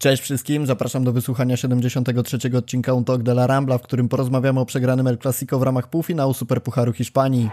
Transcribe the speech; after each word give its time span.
Cześć 0.00 0.22
wszystkim, 0.22 0.66
zapraszam 0.66 1.04
do 1.04 1.12
wysłuchania 1.12 1.56
73. 1.56 2.38
odcinka 2.58 2.92
Un 2.92 3.04
Talk 3.04 3.22
de 3.22 3.32
la 3.32 3.46
Rambla, 3.46 3.78
w 3.78 3.82
którym 3.82 4.08
porozmawiamy 4.08 4.60
o 4.60 4.66
przegranym 4.66 5.06
El 5.06 5.18
Clasico 5.18 5.58
w 5.58 5.62
ramach 5.62 5.90
półfinału 5.90 6.34
Superpucharu 6.34 6.92
Hiszpanii. 6.92 7.50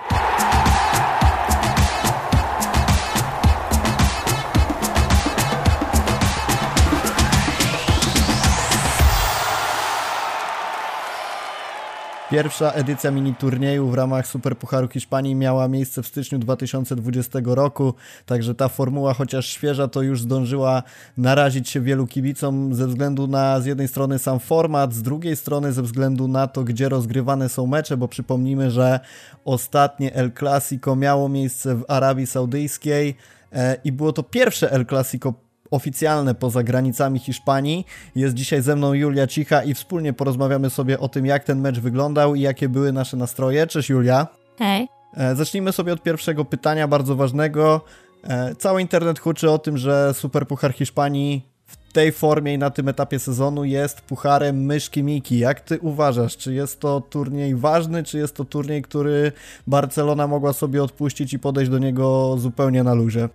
Pierwsza 12.36 12.72
edycja 12.72 13.12
mini 13.12 13.36
turnieju 13.36 13.88
w 13.88 13.94
ramach 13.94 14.28
Superpucharu 14.28 14.88
Hiszpanii 14.88 15.36
miała 15.36 15.68
miejsce 15.68 16.04
w 16.04 16.08
styczniu 16.08 16.40
2020 16.40 17.40
roku, 17.46 17.94
także 18.26 18.56
ta 18.56 18.70
formuła, 18.70 19.14
chociaż 19.14 19.48
świeża, 19.48 19.88
to 19.88 20.02
już 20.02 20.22
zdążyła 20.22 20.84
narazić 21.18 21.70
się 21.70 21.82
wielu 21.82 22.08
kibicom 22.08 22.74
ze 22.74 22.88
względu 22.88 23.28
na 23.28 23.60
z 23.60 23.66
jednej 23.66 23.88
strony 23.88 24.20
sam 24.20 24.40
format, 24.40 24.94
z 24.94 25.02
drugiej 25.02 25.36
strony 25.36 25.74
ze 25.74 25.82
względu 25.82 26.28
na 26.28 26.48
to, 26.48 26.64
gdzie 26.64 26.90
rozgrywane 26.90 27.50
są 27.50 27.68
mecze, 27.68 27.98
bo 27.98 28.08
przypomnijmy, 28.08 28.72
że 28.72 29.00
ostatnie 29.46 30.14
El 30.14 30.32
Clasico 30.40 30.96
miało 30.96 31.30
miejsce 31.30 31.76
w 31.76 31.86
Arabii 31.88 32.28
Saudyjskiej 32.28 33.16
e, 33.54 33.78
i 33.84 33.92
było 33.92 34.14
to 34.14 34.24
pierwsze 34.24 34.72
El 34.72 34.86
Clasico 34.86 35.34
oficjalne 35.76 36.36
poza 36.36 36.64
granicami 36.64 37.20
Hiszpanii. 37.20 37.86
Jest 38.16 38.36
dzisiaj 38.36 38.62
ze 38.62 38.76
mną 38.76 38.94
Julia 38.94 39.28
Cicha 39.28 39.64
i 39.64 39.74
wspólnie 39.74 40.14
porozmawiamy 40.14 40.70
sobie 40.70 41.00
o 41.00 41.10
tym, 41.10 41.26
jak 41.26 41.44
ten 41.44 41.62
mecz 41.62 41.80
wyglądał 41.80 42.36
i 42.36 42.42
jakie 42.42 42.70
były 42.70 42.94
nasze 42.94 43.18
nastroje. 43.18 43.68
Cześć 43.68 43.90
Julia. 43.90 44.28
Hej. 44.60 44.88
E, 45.18 45.36
zacznijmy 45.36 45.72
sobie 45.72 45.94
od 45.94 46.04
pierwszego 46.04 46.46
pytania, 46.46 46.88
bardzo 46.88 47.16
ważnego. 47.16 47.82
E, 48.24 48.56
cały 48.56 48.82
internet 48.82 49.20
huczy 49.20 49.52
o 49.52 49.58
tym, 49.58 49.78
że 49.78 50.14
Superpuchar 50.14 50.74
Hiszpanii 50.74 51.46
w 51.66 51.94
tej 51.94 52.12
formie 52.12 52.54
i 52.54 52.58
na 52.58 52.70
tym 52.70 52.90
etapie 52.90 53.20
sezonu 53.20 53.66
jest 53.66 54.02
pucharem 54.02 54.66
myszki 54.66 55.04
Miki. 55.04 55.40
Jak 55.40 55.62
ty 55.62 55.80
uważasz, 55.80 56.38
czy 56.38 56.54
jest 56.54 56.80
to 56.80 57.02
turniej 57.02 57.56
ważny, 57.56 58.04
czy 58.04 58.18
jest 58.18 58.36
to 58.36 58.46
turniej, 58.46 58.82
który 58.82 59.32
Barcelona 59.68 60.28
mogła 60.28 60.54
sobie 60.54 60.84
odpuścić 60.84 61.34
i 61.34 61.40
podejść 61.40 61.72
do 61.72 61.78
niego 61.78 62.36
zupełnie 62.38 62.84
na 62.84 62.94
luzie? 62.94 63.30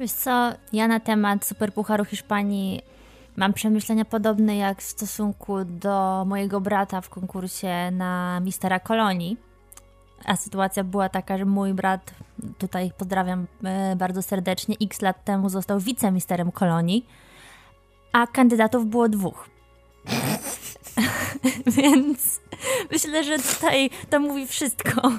Wiesz 0.00 0.12
co, 0.12 0.52
ja 0.72 0.88
na 0.88 1.00
temat 1.00 1.44
Superpucharu 1.44 2.04
Hiszpanii 2.04 2.82
mam 3.36 3.52
przemyślenia 3.52 4.04
podobne 4.04 4.56
jak 4.56 4.82
w 4.82 4.84
stosunku 4.84 5.64
do 5.64 6.24
mojego 6.26 6.60
brata 6.60 7.00
w 7.00 7.08
konkursie 7.08 7.90
na 7.90 8.40
Mistera 8.40 8.80
Kolonii. 8.80 9.36
A 10.24 10.36
sytuacja 10.36 10.84
była 10.84 11.08
taka, 11.08 11.38
że 11.38 11.44
mój 11.44 11.74
brat, 11.74 12.14
tutaj 12.58 12.90
pozdrawiam 12.98 13.46
e, 13.64 13.96
bardzo 13.96 14.22
serdecznie, 14.22 14.76
x 14.82 15.02
lat 15.02 15.24
temu 15.24 15.48
został 15.48 15.80
wicemisterem 15.80 16.52
Kolonii, 16.52 17.06
a 18.12 18.26
kandydatów 18.26 18.86
było 18.86 19.08
dwóch. 19.08 19.48
Więc 21.76 22.40
myślę, 22.92 23.24
że 23.24 23.38
tutaj 23.38 23.90
to 24.10 24.20
mówi 24.20 24.46
wszystko 24.46 24.90
e, 24.90 25.10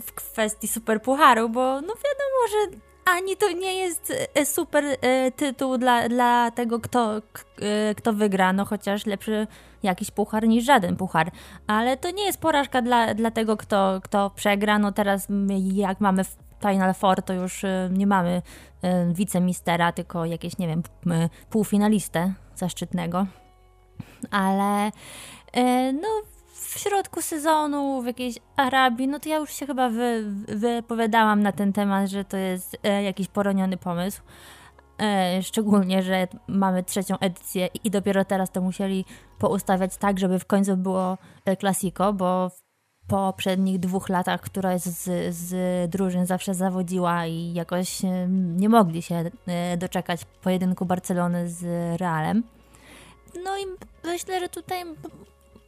w 0.00 0.12
kwestii 0.14 0.68
Superpucharu, 0.68 1.48
bo 1.48 1.80
no 1.80 1.94
wiadomo, 1.94 2.48
że 2.50 2.76
ani 3.04 3.36
to 3.36 3.52
nie 3.52 3.74
jest 3.74 4.12
e, 4.34 4.46
super 4.46 4.84
e, 4.84 5.30
tytuł 5.30 5.78
dla, 5.78 6.08
dla 6.08 6.50
tego, 6.50 6.80
kto, 6.80 7.16
e, 7.16 7.94
kto 7.94 8.12
wygra, 8.12 8.52
no 8.52 8.64
chociaż 8.64 9.06
lepszy 9.06 9.46
jakiś 9.82 10.10
puchar 10.10 10.48
niż 10.48 10.64
żaden 10.64 10.96
puchar. 10.96 11.30
Ale 11.66 11.96
to 11.96 12.10
nie 12.10 12.24
jest 12.24 12.40
porażka 12.40 12.82
dla, 12.82 13.14
dla 13.14 13.30
tego, 13.30 13.56
kto, 13.56 14.00
kto 14.04 14.30
przegra. 14.30 14.78
No 14.78 14.92
teraz 14.92 15.26
jak 15.72 16.00
mamy 16.00 16.22
Final 16.60 16.94
Four, 16.94 17.22
to 17.22 17.32
już 17.32 17.62
nie 17.90 18.06
mamy 18.06 18.42
wicemistera, 19.12 19.92
tylko 19.92 20.24
jakieś, 20.24 20.58
nie 20.58 20.68
wiem, 20.68 20.82
półfinalistę 21.50 22.32
zaszczytnego. 22.54 23.26
Ale 24.30 24.90
no 25.92 26.08
w 26.74 26.78
środku 26.78 27.22
sezonu, 27.22 28.02
w 28.02 28.06
jakiejś 28.06 28.38
Arabii, 28.56 29.08
no 29.08 29.20
to 29.20 29.28
ja 29.28 29.36
już 29.36 29.52
się 29.52 29.66
chyba 29.66 29.88
wy, 29.88 30.24
wypowiadałam 30.48 31.42
na 31.42 31.52
ten 31.52 31.72
temat, 31.72 32.10
że 32.10 32.24
to 32.24 32.36
jest 32.36 32.76
e, 32.82 33.02
jakiś 33.02 33.28
poroniony 33.28 33.76
pomysł. 33.76 34.22
E, 35.02 35.42
szczególnie, 35.42 36.02
że 36.02 36.28
mamy 36.48 36.82
trzecią 36.82 37.18
edycję 37.18 37.68
i 37.84 37.90
dopiero 37.90 38.24
teraz 38.24 38.50
to 38.50 38.60
musieli 38.60 39.04
poustawiać 39.38 39.96
tak, 39.96 40.18
żeby 40.18 40.38
w 40.38 40.46
końcu 40.46 40.76
było 40.76 41.18
klasiko, 41.58 42.12
bo 42.12 42.48
w 42.48 42.62
poprzednich 43.08 43.78
dwóch 43.80 44.08
latach, 44.08 44.40
która 44.40 44.78
z, 44.78 45.34
z 45.34 45.90
drużyn 45.90 46.26
zawsze 46.26 46.54
zawodziła 46.54 47.26
i 47.26 47.52
jakoś 47.52 48.04
e, 48.04 48.26
nie 48.30 48.68
mogli 48.68 49.02
się 49.02 49.30
e, 49.46 49.76
doczekać 49.76 50.20
pojedynku 50.42 50.86
Barcelony 50.86 51.48
z 51.48 51.64
Realem. 52.00 52.42
No 53.44 53.58
i 53.58 53.62
myślę, 54.04 54.40
że 54.40 54.48
tutaj 54.48 54.84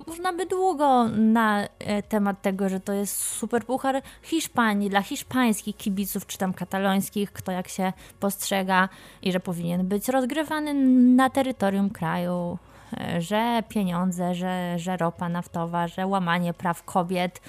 można 0.06 0.32
by 0.32 0.46
długo 0.46 1.08
na 1.08 1.62
e, 1.78 2.02
temat 2.02 2.42
tego, 2.42 2.68
że 2.68 2.80
to 2.80 2.92
jest 2.92 3.16
super 3.16 3.64
puchar 3.64 4.02
Hiszpanii, 4.22 4.90
dla 4.90 5.02
hiszpańskich 5.02 5.76
kibiców, 5.76 6.26
czy 6.26 6.38
tam 6.38 6.52
katalońskich, 6.52 7.32
kto 7.32 7.52
jak 7.52 7.68
się 7.68 7.92
postrzega 8.20 8.88
i 9.22 9.32
że 9.32 9.40
powinien 9.40 9.88
być 9.88 10.08
rozgrywany 10.08 10.74
na 11.14 11.30
terytorium 11.30 11.90
kraju, 11.90 12.58
e, 13.00 13.20
że 13.20 13.62
pieniądze, 13.68 14.34
że, 14.34 14.78
że 14.78 14.96
ropa 14.96 15.28
naftowa, 15.28 15.88
że 15.88 16.06
łamanie 16.06 16.54
praw 16.54 16.82
kobiet 16.82 17.40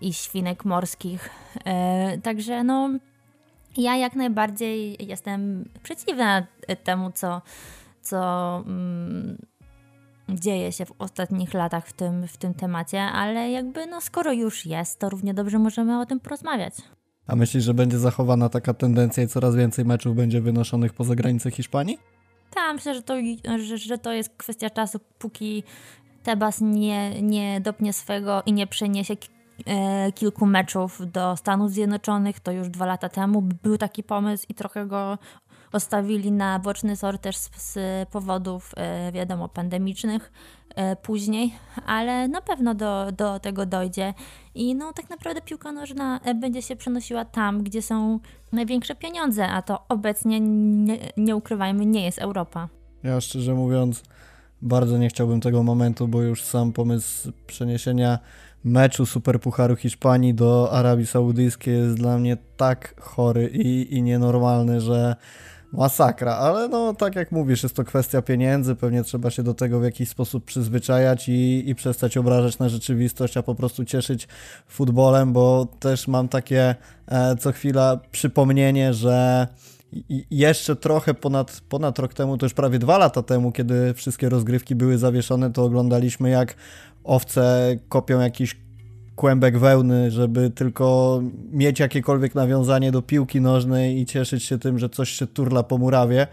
i 0.00 0.12
świnek 0.12 0.64
morskich. 0.64 1.30
E, 1.64 2.18
także 2.18 2.64
no, 2.64 2.90
ja 3.76 3.96
jak 3.96 4.14
najbardziej 4.14 5.06
jestem 5.06 5.68
przeciwna 5.82 6.46
temu, 6.84 7.10
co, 7.10 7.42
co 8.02 8.18
mm, 8.66 9.36
dzieje 10.28 10.72
się 10.72 10.86
w 10.86 10.92
ostatnich 10.98 11.54
latach 11.54 11.88
w 11.88 11.92
tym, 11.92 12.28
w 12.28 12.36
tym 12.36 12.54
temacie, 12.54 13.00
ale 13.02 13.50
jakby 13.50 13.86
no 13.86 14.00
skoro 14.00 14.32
już 14.32 14.66
jest, 14.66 14.98
to 14.98 15.10
równie 15.10 15.34
dobrze 15.34 15.58
możemy 15.58 16.00
o 16.00 16.06
tym 16.06 16.20
porozmawiać. 16.20 16.74
A 17.26 17.36
myślisz, 17.36 17.64
że 17.64 17.74
będzie 17.74 17.98
zachowana 17.98 18.48
taka 18.48 18.74
tendencja 18.74 19.22
i 19.22 19.28
coraz 19.28 19.56
więcej 19.56 19.84
meczów 19.84 20.16
będzie 20.16 20.40
wynoszonych 20.40 20.92
poza 20.92 21.14
granice 21.14 21.50
Hiszpanii? 21.50 21.98
Tak, 22.54 22.74
myślę, 22.74 22.94
że 22.94 23.02
to, 23.02 23.14
że, 23.58 23.78
że 23.78 23.98
to 23.98 24.12
jest 24.12 24.30
kwestia 24.36 24.70
czasu, 24.70 25.00
póki 25.18 25.62
Tebas 26.22 26.60
nie, 26.60 27.22
nie 27.22 27.60
dopnie 27.60 27.92
swego 27.92 28.42
i 28.46 28.52
nie 28.52 28.66
przeniesie 28.66 29.16
e, 29.66 30.12
kilku 30.12 30.46
meczów 30.46 31.00
do 31.12 31.36
Stanów 31.36 31.70
Zjednoczonych, 31.70 32.40
to 32.40 32.52
już 32.52 32.68
dwa 32.68 32.86
lata 32.86 33.08
temu 33.08 33.42
był 33.42 33.78
taki 33.78 34.02
pomysł 34.02 34.46
i 34.48 34.54
trochę 34.54 34.86
go 34.86 35.18
postawili 35.76 36.32
na 36.32 36.58
boczny 36.58 36.96
tor 36.96 37.18
też 37.18 37.36
z, 37.36 37.50
z 37.56 37.78
powodów, 38.08 38.72
e, 38.76 39.12
wiadomo, 39.12 39.48
pandemicznych 39.48 40.32
e, 40.74 40.96
później, 40.96 41.54
ale 41.86 42.28
na 42.28 42.40
pewno 42.40 42.74
do, 42.74 43.12
do 43.12 43.40
tego 43.40 43.66
dojdzie. 43.66 44.14
I 44.54 44.74
no 44.74 44.92
tak 44.92 45.10
naprawdę 45.10 45.40
piłka 45.42 45.72
nożna 45.72 46.20
e, 46.24 46.34
będzie 46.34 46.62
się 46.62 46.76
przenosiła 46.76 47.24
tam, 47.24 47.62
gdzie 47.62 47.82
są 47.82 48.20
największe 48.52 48.94
pieniądze, 48.94 49.48
a 49.48 49.62
to 49.62 49.84
obecnie, 49.88 50.40
nie, 50.40 50.98
nie 51.16 51.36
ukrywajmy, 51.36 51.86
nie 51.86 52.04
jest 52.04 52.18
Europa. 52.18 52.68
Ja 53.02 53.20
szczerze 53.20 53.54
mówiąc, 53.54 54.02
bardzo 54.62 54.98
nie 54.98 55.08
chciałbym 55.08 55.40
tego 55.40 55.62
momentu, 55.62 56.08
bo 56.08 56.22
już 56.22 56.42
sam 56.42 56.72
pomysł 56.72 57.32
przeniesienia 57.46 58.18
meczu 58.64 59.06
Superpucharu 59.06 59.76
Hiszpanii 59.76 60.34
do 60.34 60.72
Arabii 60.72 61.06
Saudyjskiej 61.06 61.74
jest 61.74 61.96
dla 61.96 62.18
mnie 62.18 62.36
tak 62.56 63.00
chory 63.00 63.50
i, 63.52 63.96
i 63.96 64.02
nienormalny, 64.02 64.80
że 64.80 65.16
masakra, 65.72 66.36
ale 66.36 66.68
no 66.68 66.94
tak 66.94 67.16
jak 67.16 67.32
mówisz, 67.32 67.62
jest 67.62 67.76
to 67.76 67.84
kwestia 67.84 68.22
pieniędzy, 68.22 68.74
pewnie 68.74 69.02
trzeba 69.02 69.30
się 69.30 69.42
do 69.42 69.54
tego 69.54 69.80
w 69.80 69.84
jakiś 69.84 70.08
sposób 70.08 70.44
przyzwyczajać 70.44 71.28
i, 71.28 71.70
i 71.70 71.74
przestać 71.74 72.16
obrażać 72.16 72.58
na 72.58 72.68
rzeczywistość, 72.68 73.36
a 73.36 73.42
po 73.42 73.54
prostu 73.54 73.84
cieszyć 73.84 74.28
futbolem, 74.68 75.32
bo 75.32 75.66
też 75.80 76.08
mam 76.08 76.28
takie 76.28 76.74
e, 77.08 77.36
co 77.36 77.52
chwila 77.52 78.00
przypomnienie, 78.10 78.94
że 78.94 79.46
jeszcze 80.30 80.76
trochę 80.76 81.14
ponad, 81.14 81.60
ponad 81.68 81.98
rok 81.98 82.14
temu, 82.14 82.38
to 82.38 82.46
już 82.46 82.54
prawie 82.54 82.78
dwa 82.78 82.98
lata 82.98 83.22
temu, 83.22 83.52
kiedy 83.52 83.94
wszystkie 83.94 84.28
rozgrywki 84.28 84.74
były 84.74 84.98
zawieszone, 84.98 85.52
to 85.52 85.64
oglądaliśmy 85.64 86.30
jak 86.30 86.54
owce 87.04 87.76
kopią 87.88 88.20
jakiś 88.20 88.65
kłębek 89.16 89.58
wełny, 89.58 90.10
żeby 90.10 90.50
tylko 90.50 91.20
mieć 91.52 91.80
jakiekolwiek 91.80 92.34
nawiązanie 92.34 92.92
do 92.92 93.02
piłki 93.02 93.40
nożnej 93.40 94.00
i 94.00 94.06
cieszyć 94.06 94.44
się 94.44 94.58
tym, 94.58 94.78
że 94.78 94.88
coś 94.88 95.10
się 95.10 95.26
turla 95.26 95.62
po 95.62 95.78
murawie. 95.78 96.26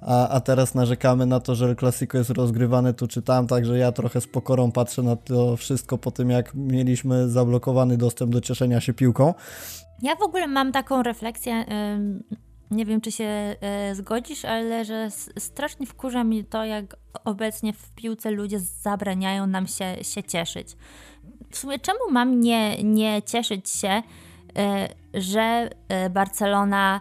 A, 0.00 0.28
a 0.28 0.40
teraz 0.40 0.74
narzekamy 0.74 1.26
na 1.26 1.40
to, 1.40 1.54
że 1.54 1.66
El 1.66 1.76
Clasico 1.76 2.18
jest 2.18 2.30
rozgrywany 2.30 2.94
tu 2.94 3.08
czy 3.08 3.22
tam, 3.22 3.46
także 3.46 3.78
ja 3.78 3.92
trochę 3.92 4.20
z 4.20 4.26
pokorą 4.26 4.72
patrzę 4.72 5.02
na 5.02 5.16
to 5.16 5.56
wszystko 5.56 5.98
po 5.98 6.10
tym, 6.10 6.30
jak 6.30 6.54
mieliśmy 6.54 7.28
zablokowany 7.28 7.96
dostęp 7.96 8.32
do 8.32 8.40
cieszenia 8.40 8.80
się 8.80 8.92
piłką. 8.92 9.34
Ja 10.02 10.16
w 10.16 10.22
ogóle 10.22 10.46
mam 10.46 10.72
taką 10.72 11.02
refleksję, 11.02 11.64
nie 12.70 12.86
wiem 12.86 13.00
czy 13.00 13.12
się 13.12 13.24
e, 13.24 13.94
zgodzisz, 13.94 14.44
ale 14.44 14.84
że 14.84 15.08
strasznie 15.38 15.86
wkurza 15.86 16.24
mnie 16.24 16.44
to, 16.44 16.64
jak 16.64 16.96
obecnie 17.24 17.72
w 17.72 17.90
piłce 17.90 18.30
ludzie 18.30 18.60
zabraniają 18.60 19.46
nam 19.46 19.66
się, 19.66 20.04
się 20.04 20.22
cieszyć 20.22 20.76
w 21.52 21.56
sumie 21.58 21.78
czemu 21.78 21.98
mam 22.10 22.40
nie, 22.40 22.84
nie 22.84 23.22
cieszyć 23.22 23.70
się, 23.70 24.02
e, 24.56 24.88
że 25.14 25.70
e, 25.88 26.10
Barcelona 26.10 27.00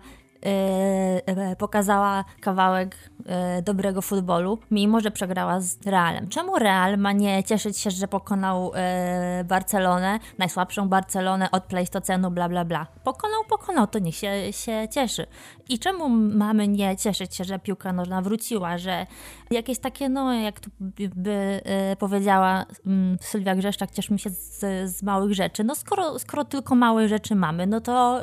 pokazała 1.58 2.26
kawałek 2.42 2.96
yy, 3.20 3.62
dobrego 3.62 4.02
futbolu, 4.02 4.60
mimo 4.72 5.00
że 5.00 5.12
przegrała 5.12 5.60
z 5.62 5.88
Realem. 5.88 6.30
Czemu 6.30 6.60
Real 6.60 6.98
ma 6.98 7.12
nie 7.12 7.44
cieszyć 7.44 7.78
się, 7.78 7.92
że 7.92 8.08
pokonał 8.08 8.72
Barcelonę, 9.46 10.20
najsłabszą 10.38 10.90
Barcelonę 10.90 11.52
od 11.52 11.64
Pleistocenu, 11.64 12.32
bla 12.32 12.50
bla 12.50 12.66
bla? 12.66 12.88
Pokonał, 13.04 13.44
pokonał, 13.50 13.88
to 13.88 14.00
niech 14.00 14.16
się, 14.16 14.54
się 14.54 14.88
cieszy. 14.92 15.28
I 15.70 15.80
czemu 15.80 16.10
mamy 16.10 16.68
nie 16.68 16.98
cieszyć 16.98 17.36
się, 17.36 17.44
że 17.44 17.60
piłka 17.60 17.94
nożna 17.94 18.22
wróciła, 18.22 18.78
że 18.78 19.08
jakieś 19.52 19.80
takie, 19.80 20.10
no 20.10 20.34
jak 20.34 20.60
tu 20.60 20.70
by 21.16 21.62
powiedziała 22.00 22.66
mm, 22.86 23.18
Sylwia 23.22 23.56
Grzeszczak, 23.56 23.92
cieszmy 23.92 24.20
się 24.20 24.30
z, 24.30 24.60
z 24.92 25.04
małych 25.04 25.34
rzeczy. 25.34 25.64
No 25.64 25.76
skoro, 25.76 26.20
skoro 26.20 26.46
tylko 26.46 26.76
małe 26.76 27.08
rzeczy 27.08 27.36
mamy, 27.36 27.68
no 27.68 27.82
to 27.82 28.22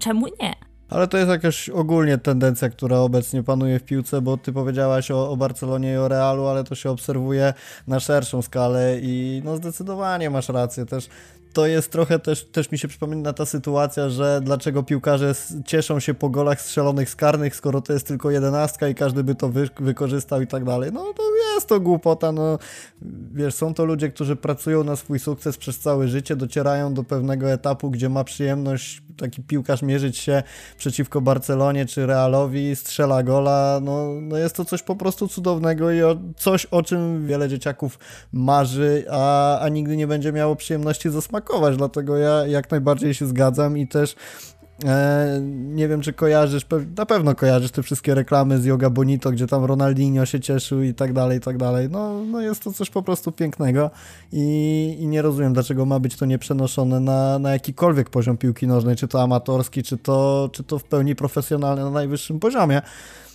czemu 0.00 0.26
nie? 0.26 0.67
Ale 0.88 1.08
to 1.08 1.18
jest 1.18 1.30
jakaś 1.30 1.68
ogólnie 1.68 2.18
tendencja, 2.18 2.68
która 2.68 2.98
obecnie 2.98 3.42
panuje 3.42 3.78
w 3.78 3.82
piłce, 3.82 4.22
bo 4.22 4.36
ty 4.36 4.52
powiedziałaś 4.52 5.10
o, 5.10 5.30
o, 5.30 5.36
Barcelonie 5.36 5.92
i 5.92 5.96
o 5.96 6.08
Realu, 6.08 6.46
ale 6.46 6.64
to 6.64 6.74
się 6.74 6.90
obserwuje 6.90 7.54
na 7.86 8.00
szerszą 8.00 8.42
skalę 8.42 8.98
i 9.02 9.42
no 9.44 9.56
zdecydowanie 9.56 10.30
masz 10.30 10.48
rację 10.48 10.86
też 10.86 11.08
to 11.52 11.66
jest 11.66 11.92
trochę 11.92 12.18
też, 12.18 12.44
też 12.44 12.70
mi 12.70 12.78
się 12.78 12.88
przypomina 12.88 13.32
ta 13.32 13.46
sytuacja, 13.46 14.08
że 14.08 14.40
dlaczego 14.42 14.82
piłkarze 14.82 15.34
cieszą 15.66 16.00
się 16.00 16.14
po 16.14 16.28
golach 16.28 16.60
strzelonych 16.60 17.10
z 17.10 17.16
karnych, 17.16 17.56
skoro 17.56 17.80
to 17.80 17.92
jest 17.92 18.06
tylko 18.06 18.30
jedenastka 18.30 18.88
i 18.88 18.94
każdy 18.94 19.24
by 19.24 19.34
to 19.34 19.48
wy, 19.48 19.68
wykorzystał 19.80 20.40
i 20.40 20.46
tak 20.46 20.64
dalej. 20.64 20.92
No 20.92 21.00
to 21.00 21.22
jest 21.58 21.68
to 21.68 21.80
głupota, 21.80 22.32
no 22.32 22.58
wiesz, 23.34 23.54
są 23.54 23.74
to 23.74 23.84
ludzie, 23.84 24.08
którzy 24.08 24.36
pracują 24.36 24.84
na 24.84 24.96
swój 24.96 25.18
sukces 25.18 25.56
przez 25.56 25.78
całe 25.78 26.08
życie, 26.08 26.36
docierają 26.36 26.94
do 26.94 27.04
pewnego 27.04 27.52
etapu, 27.52 27.90
gdzie 27.90 28.08
ma 28.08 28.24
przyjemność 28.24 29.02
taki 29.16 29.42
piłkarz 29.42 29.82
mierzyć 29.82 30.18
się 30.18 30.42
przeciwko 30.76 31.20
Barcelonie 31.20 31.86
czy 31.86 32.06
Realowi, 32.06 32.76
strzela 32.76 33.22
gola, 33.22 33.80
no, 33.82 34.14
no 34.20 34.36
jest 34.36 34.56
to 34.56 34.64
coś 34.64 34.82
po 34.82 34.96
prostu 34.96 35.28
cudownego 35.28 35.90
i 35.90 36.02
o, 36.02 36.16
coś, 36.36 36.66
o 36.66 36.82
czym 36.82 37.26
wiele 37.26 37.48
dzieciaków 37.48 37.98
marzy, 38.32 39.04
a, 39.10 39.58
a 39.60 39.68
nigdy 39.68 39.96
nie 39.96 40.06
będzie 40.06 40.32
miało 40.32 40.56
przyjemności 40.56 41.10
ze 41.10 41.22
smaku 41.22 41.54
dlatego 41.76 42.16
ja 42.16 42.46
jak 42.46 42.70
najbardziej 42.70 43.14
się 43.14 43.26
zgadzam 43.26 43.78
i 43.78 43.88
też 43.88 44.16
nie 45.48 45.88
wiem, 45.88 46.00
czy 46.00 46.12
kojarzysz, 46.12 46.66
na 46.96 47.06
pewno 47.06 47.34
kojarzysz 47.34 47.70
te 47.70 47.82
wszystkie 47.82 48.14
reklamy 48.14 48.58
z 48.58 48.64
Yoga 48.64 48.90
Bonito, 48.90 49.30
gdzie 49.30 49.46
tam 49.46 49.64
Ronaldinho 49.64 50.26
się 50.26 50.40
cieszył 50.40 50.82
i 50.82 50.94
tak 50.94 51.12
dalej, 51.12 51.38
i 51.38 51.40
tak 51.40 51.58
dalej. 51.58 51.88
No, 51.90 52.24
no 52.24 52.40
jest 52.40 52.62
to 52.62 52.72
coś 52.72 52.90
po 52.90 53.02
prostu 53.02 53.32
pięknego 53.32 53.90
i, 54.32 54.96
i 55.00 55.06
nie 55.06 55.22
rozumiem, 55.22 55.52
dlaczego 55.52 55.86
ma 55.86 56.00
być 56.00 56.16
to 56.16 56.26
nieprzenoszone 56.26 57.00
na, 57.00 57.38
na 57.38 57.52
jakikolwiek 57.52 58.10
poziom 58.10 58.36
piłki 58.36 58.66
nożnej, 58.66 58.96
czy 58.96 59.08
to 59.08 59.22
amatorski, 59.22 59.82
czy 59.82 59.98
to, 59.98 60.50
czy 60.52 60.64
to 60.64 60.78
w 60.78 60.84
pełni 60.84 61.14
profesjonalny 61.14 61.82
na 61.82 61.90
najwyższym 61.90 62.40
poziomie. 62.40 62.82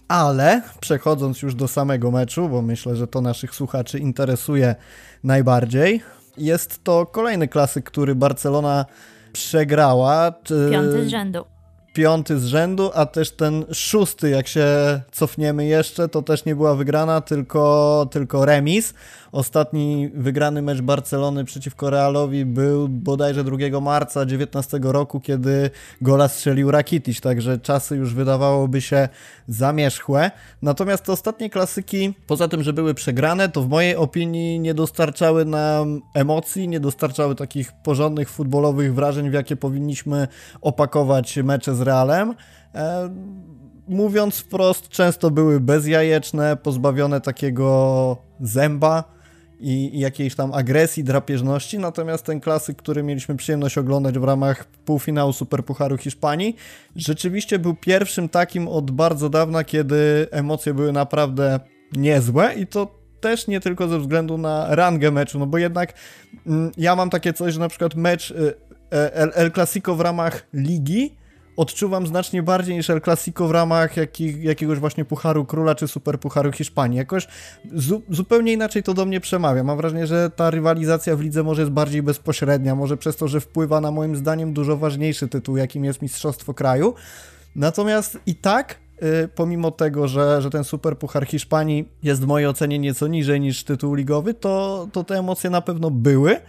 Ale 0.07 0.61
przechodząc 0.79 1.41
już 1.41 1.55
do 1.55 1.67
samego 1.67 2.11
meczu, 2.11 2.49
bo 2.49 2.61
myślę, 2.61 2.95
że 2.95 3.07
to 3.07 3.21
naszych 3.21 3.55
słuchaczy 3.55 3.99
interesuje 3.99 4.75
najbardziej, 5.23 6.01
jest 6.37 6.83
to 6.83 7.05
kolejny 7.05 7.47
klasyk, 7.47 7.85
który 7.85 8.15
Barcelona 8.15 8.85
przegrała. 9.33 10.33
Piąty 10.71 11.05
z 11.05 11.09
rzędu. 11.09 11.45
Piąty 11.93 12.39
z 12.39 12.45
rzędu, 12.45 12.91
a 12.93 13.05
też 13.05 13.31
ten 13.31 13.65
szósty, 13.73 14.29
jak 14.29 14.47
się 14.47 14.67
cofniemy 15.11 15.65
jeszcze, 15.65 16.09
to 16.09 16.21
też 16.21 16.45
nie 16.45 16.55
była 16.55 16.75
wygrana, 16.75 17.21
tylko, 17.21 18.07
tylko 18.11 18.45
remis. 18.45 18.93
Ostatni 19.33 20.09
wygrany 20.13 20.61
mecz 20.61 20.81
Barcelony 20.81 21.45
przeciwko 21.45 21.89
Realowi 21.89 22.45
był 22.45 22.89
bodajże 22.89 23.43
2 23.43 23.81
marca 23.81 24.25
19 24.25 24.79
roku, 24.83 25.19
kiedy 25.19 25.69
gola 26.01 26.27
strzelił 26.27 26.71
Rakitic, 26.71 27.21
także 27.21 27.59
czasy 27.59 27.95
już 27.95 28.13
wydawałoby 28.13 28.81
się 28.81 29.09
zamierzchłe. 29.47 30.31
Natomiast 30.61 31.03
te 31.03 31.11
ostatnie 31.11 31.49
klasyki, 31.49 32.13
poza 32.27 32.47
tym, 32.47 32.63
że 32.63 32.73
były 32.73 32.93
przegrane, 32.93 33.49
to 33.49 33.61
w 33.61 33.69
mojej 33.69 33.95
opinii 33.95 34.59
nie 34.59 34.73
dostarczały 34.73 35.45
nam 35.45 36.01
emocji, 36.13 36.67
nie 36.67 36.79
dostarczały 36.79 37.35
takich 37.35 37.71
porządnych 37.71 38.29
futbolowych 38.29 38.93
wrażeń, 38.93 39.29
w 39.29 39.33
jakie 39.33 39.55
powinniśmy 39.55 40.27
opakować 40.61 41.37
mecze 41.37 41.75
z 41.75 41.81
Realem. 41.81 42.35
E, 42.75 43.09
mówiąc 43.87 44.39
wprost, 44.39 44.89
często 44.89 45.31
były 45.31 45.59
bezjajeczne, 45.59 46.57
pozbawione 46.57 47.21
takiego 47.21 48.17
zęba 48.41 49.13
i, 49.63 49.99
jakiejś 49.99 50.35
tam 50.35 50.53
agresji, 50.53 51.03
drapieżności, 51.03 51.79
natomiast 51.79 52.25
ten 52.25 52.39
klasyk, 52.39 52.77
który 52.77 53.03
mieliśmy 53.03 53.35
przyjemność 53.35 53.77
oglądać 53.77 54.19
w 54.19 54.23
ramach 54.23 54.65
półfinału 54.65 55.33
Superpucharu 55.33 55.97
Hiszpanii, 55.97 56.55
rzeczywiście 56.95 57.59
był 57.59 57.73
pierwszym 57.73 58.29
takim 58.29 58.67
od 58.67 58.91
bardzo 58.91 59.29
dawna, 59.29 59.63
kiedy 59.63 60.27
emocje 60.31 60.73
były 60.73 60.91
naprawdę 60.91 61.59
niezłe. 61.91 62.53
I 62.53 62.67
to 62.67 63.03
też 63.21 63.47
nie 63.47 63.59
tylko 63.59 63.87
ze 63.87 63.99
względu 63.99 64.37
na 64.37 64.75
rangę 64.75 65.11
meczu, 65.11 65.39
no 65.39 65.45
bo 65.45 65.57
jednak 65.57 65.93
mm, 66.47 66.71
ja 66.77 66.95
mam 66.95 67.09
takie 67.09 67.33
coś, 67.33 67.53
że 67.53 67.59
na 67.59 67.69
przykład 67.69 67.95
mecz 67.95 68.31
y, 68.31 68.53
e, 68.91 69.35
El 69.35 69.51
Clasico 69.51 69.95
w 69.95 70.01
ramach 70.01 70.47
ligi 70.53 71.15
odczuwam 71.57 72.07
znacznie 72.07 72.43
bardziej 72.43 72.75
niż 72.75 72.89
El 72.89 73.01
Clasico 73.01 73.47
w 73.47 73.51
ramach 73.51 73.97
jakich, 73.97 74.43
jakiegoś 74.43 74.79
właśnie 74.79 75.05
Pucharu 75.05 75.45
Króla 75.45 75.75
czy 75.75 75.87
Super 75.87 76.19
Pucharu 76.19 76.51
Hiszpanii. 76.51 76.97
Jakoś 76.97 77.27
zu, 77.73 78.01
zupełnie 78.09 78.53
inaczej 78.53 78.83
to 78.83 78.93
do 78.93 79.05
mnie 79.05 79.19
przemawia. 79.19 79.63
Mam 79.63 79.77
wrażenie, 79.77 80.07
że 80.07 80.29
ta 80.29 80.49
rywalizacja 80.49 81.15
w 81.15 81.21
lidze 81.21 81.43
może 81.43 81.61
jest 81.61 81.71
bardziej 81.71 82.03
bezpośrednia, 82.03 82.75
może 82.75 82.97
przez 82.97 83.15
to, 83.15 83.27
że 83.27 83.41
wpływa 83.41 83.81
na 83.81 83.91
moim 83.91 84.15
zdaniem 84.15 84.53
dużo 84.53 84.77
ważniejszy 84.77 85.27
tytuł, 85.27 85.57
jakim 85.57 85.85
jest 85.85 86.01
Mistrzostwo 86.01 86.53
Kraju. 86.53 86.93
Natomiast 87.55 88.17
i 88.25 88.35
tak 88.35 88.79
y, 89.03 89.27
pomimo 89.35 89.71
tego, 89.71 90.07
że, 90.07 90.41
że 90.41 90.49
ten 90.49 90.63
super 90.63 90.97
puchar 90.97 91.27
Hiszpanii 91.27 91.89
jest 92.03 92.21
w 92.21 92.27
mojej 92.27 92.47
ocenie 92.47 92.79
nieco 92.79 93.07
niżej 93.07 93.41
niż 93.41 93.63
tytuł 93.63 93.93
ligowy, 93.93 94.33
to, 94.33 94.87
to 94.91 95.03
te 95.03 95.15
emocje 95.15 95.49
na 95.49 95.61
pewno 95.61 95.91
były. 95.91 96.39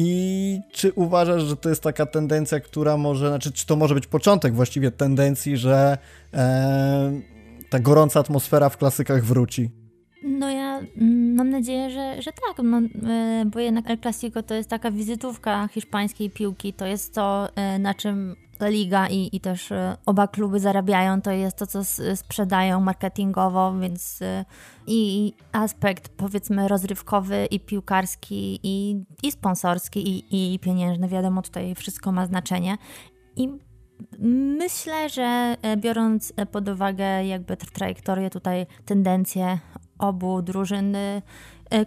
I 0.00 0.60
czy 0.72 0.92
uważasz, 0.92 1.42
że 1.42 1.56
to 1.56 1.68
jest 1.68 1.82
taka 1.82 2.06
tendencja, 2.06 2.60
która 2.60 2.96
może, 2.96 3.28
znaczy, 3.28 3.52
czy 3.52 3.66
to 3.66 3.76
może 3.76 3.94
być 3.94 4.06
początek 4.06 4.54
właściwie 4.54 4.90
tendencji, 4.90 5.56
że 5.56 5.98
e, 6.34 7.20
ta 7.70 7.78
gorąca 7.78 8.20
atmosfera 8.20 8.68
w 8.68 8.76
klasykach 8.76 9.24
wróci? 9.24 9.70
No 10.22 10.50
ja 10.50 10.78
mm, 10.78 11.34
mam 11.34 11.50
nadzieję, 11.50 11.90
że, 11.90 12.22
że 12.22 12.30
tak, 12.32 12.64
no, 12.64 12.78
e, 12.78 13.44
bo 13.46 13.60
jednak 13.60 13.90
El 13.90 13.98
Clasico 13.98 14.42
to 14.42 14.54
jest 14.54 14.70
taka 14.70 14.90
wizytówka 14.90 15.68
hiszpańskiej 15.68 16.30
piłki, 16.30 16.72
to 16.72 16.86
jest 16.86 17.14
to, 17.14 17.48
e, 17.56 17.78
na 17.78 17.94
czym 17.94 18.36
liga 18.60 19.08
i, 19.08 19.36
i 19.36 19.40
też 19.40 19.72
e, 19.72 19.96
oba 20.06 20.28
kluby 20.28 20.60
zarabiają, 20.60 21.22
to 21.22 21.30
jest 21.30 21.56
to, 21.56 21.66
co 21.66 21.84
sprzedają 22.14 22.80
marketingowo, 22.80 23.78
więc 23.78 24.20
i 24.86 25.32
aspekt 25.52 26.08
powiedzmy 26.08 26.68
rozrywkowy 26.68 27.46
i 27.50 27.60
piłkarski 27.60 28.60
i, 28.62 29.04
i 29.22 29.32
sponsorski 29.32 30.08
i, 30.08 30.54
i 30.54 30.58
pieniężny, 30.58 31.08
wiadomo, 31.08 31.42
tutaj 31.42 31.74
wszystko 31.74 32.12
ma 32.12 32.26
znaczenie 32.26 32.76
i 33.36 33.48
Myślę, 34.58 35.08
że 35.08 35.56
biorąc 35.76 36.32
pod 36.52 36.68
uwagę 36.68 37.24
jakby 37.24 37.56
trajektorię 37.56 38.30
tutaj, 38.30 38.66
tendencje 38.84 39.58
obu 39.98 40.42
drużyn. 40.42 40.96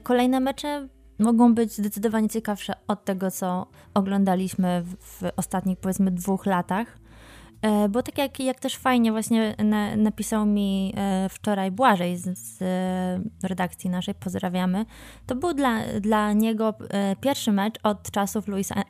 Kolejne 0.04 0.40
mecze 0.40 0.88
mogą 1.22 1.56
być 1.56 1.74
zdecydowanie 1.74 2.30
ciekawsze 2.30 2.74
od 2.88 3.06
tego, 3.06 3.32
co 3.32 3.68
oglądaliśmy 3.94 4.84
w 5.00 5.22
ostatnich 5.36 5.80
powiedzmy 5.80 6.12
dwóch 6.12 6.46
latach. 6.46 7.00
E, 7.62 7.89
bo 7.89 8.03
tak 8.03 8.18
jak, 8.18 8.39
jak 8.39 8.60
też 8.60 8.77
fajnie 8.77 9.12
właśnie 9.12 9.56
na, 9.63 9.96
napisał 9.96 10.46
mi 10.46 10.94
e, 10.98 11.30
wczoraj 11.30 11.72
Błażej 11.72 12.18
z, 12.18 12.38
z, 12.38 12.60
redakcji 13.44 13.89
naszej, 13.89 14.15
pozdrawiamy, 14.15 14.86
to 15.27 15.36
był 15.36 15.53
dla, 15.53 15.80
dla 16.00 16.34
niego 16.34 16.74
e, 16.89 17.15
pierwszy 17.15 17.51
mecz 17.51 17.75
od 17.84 18.12
czasów 18.12 18.48
Luisa 18.48 18.84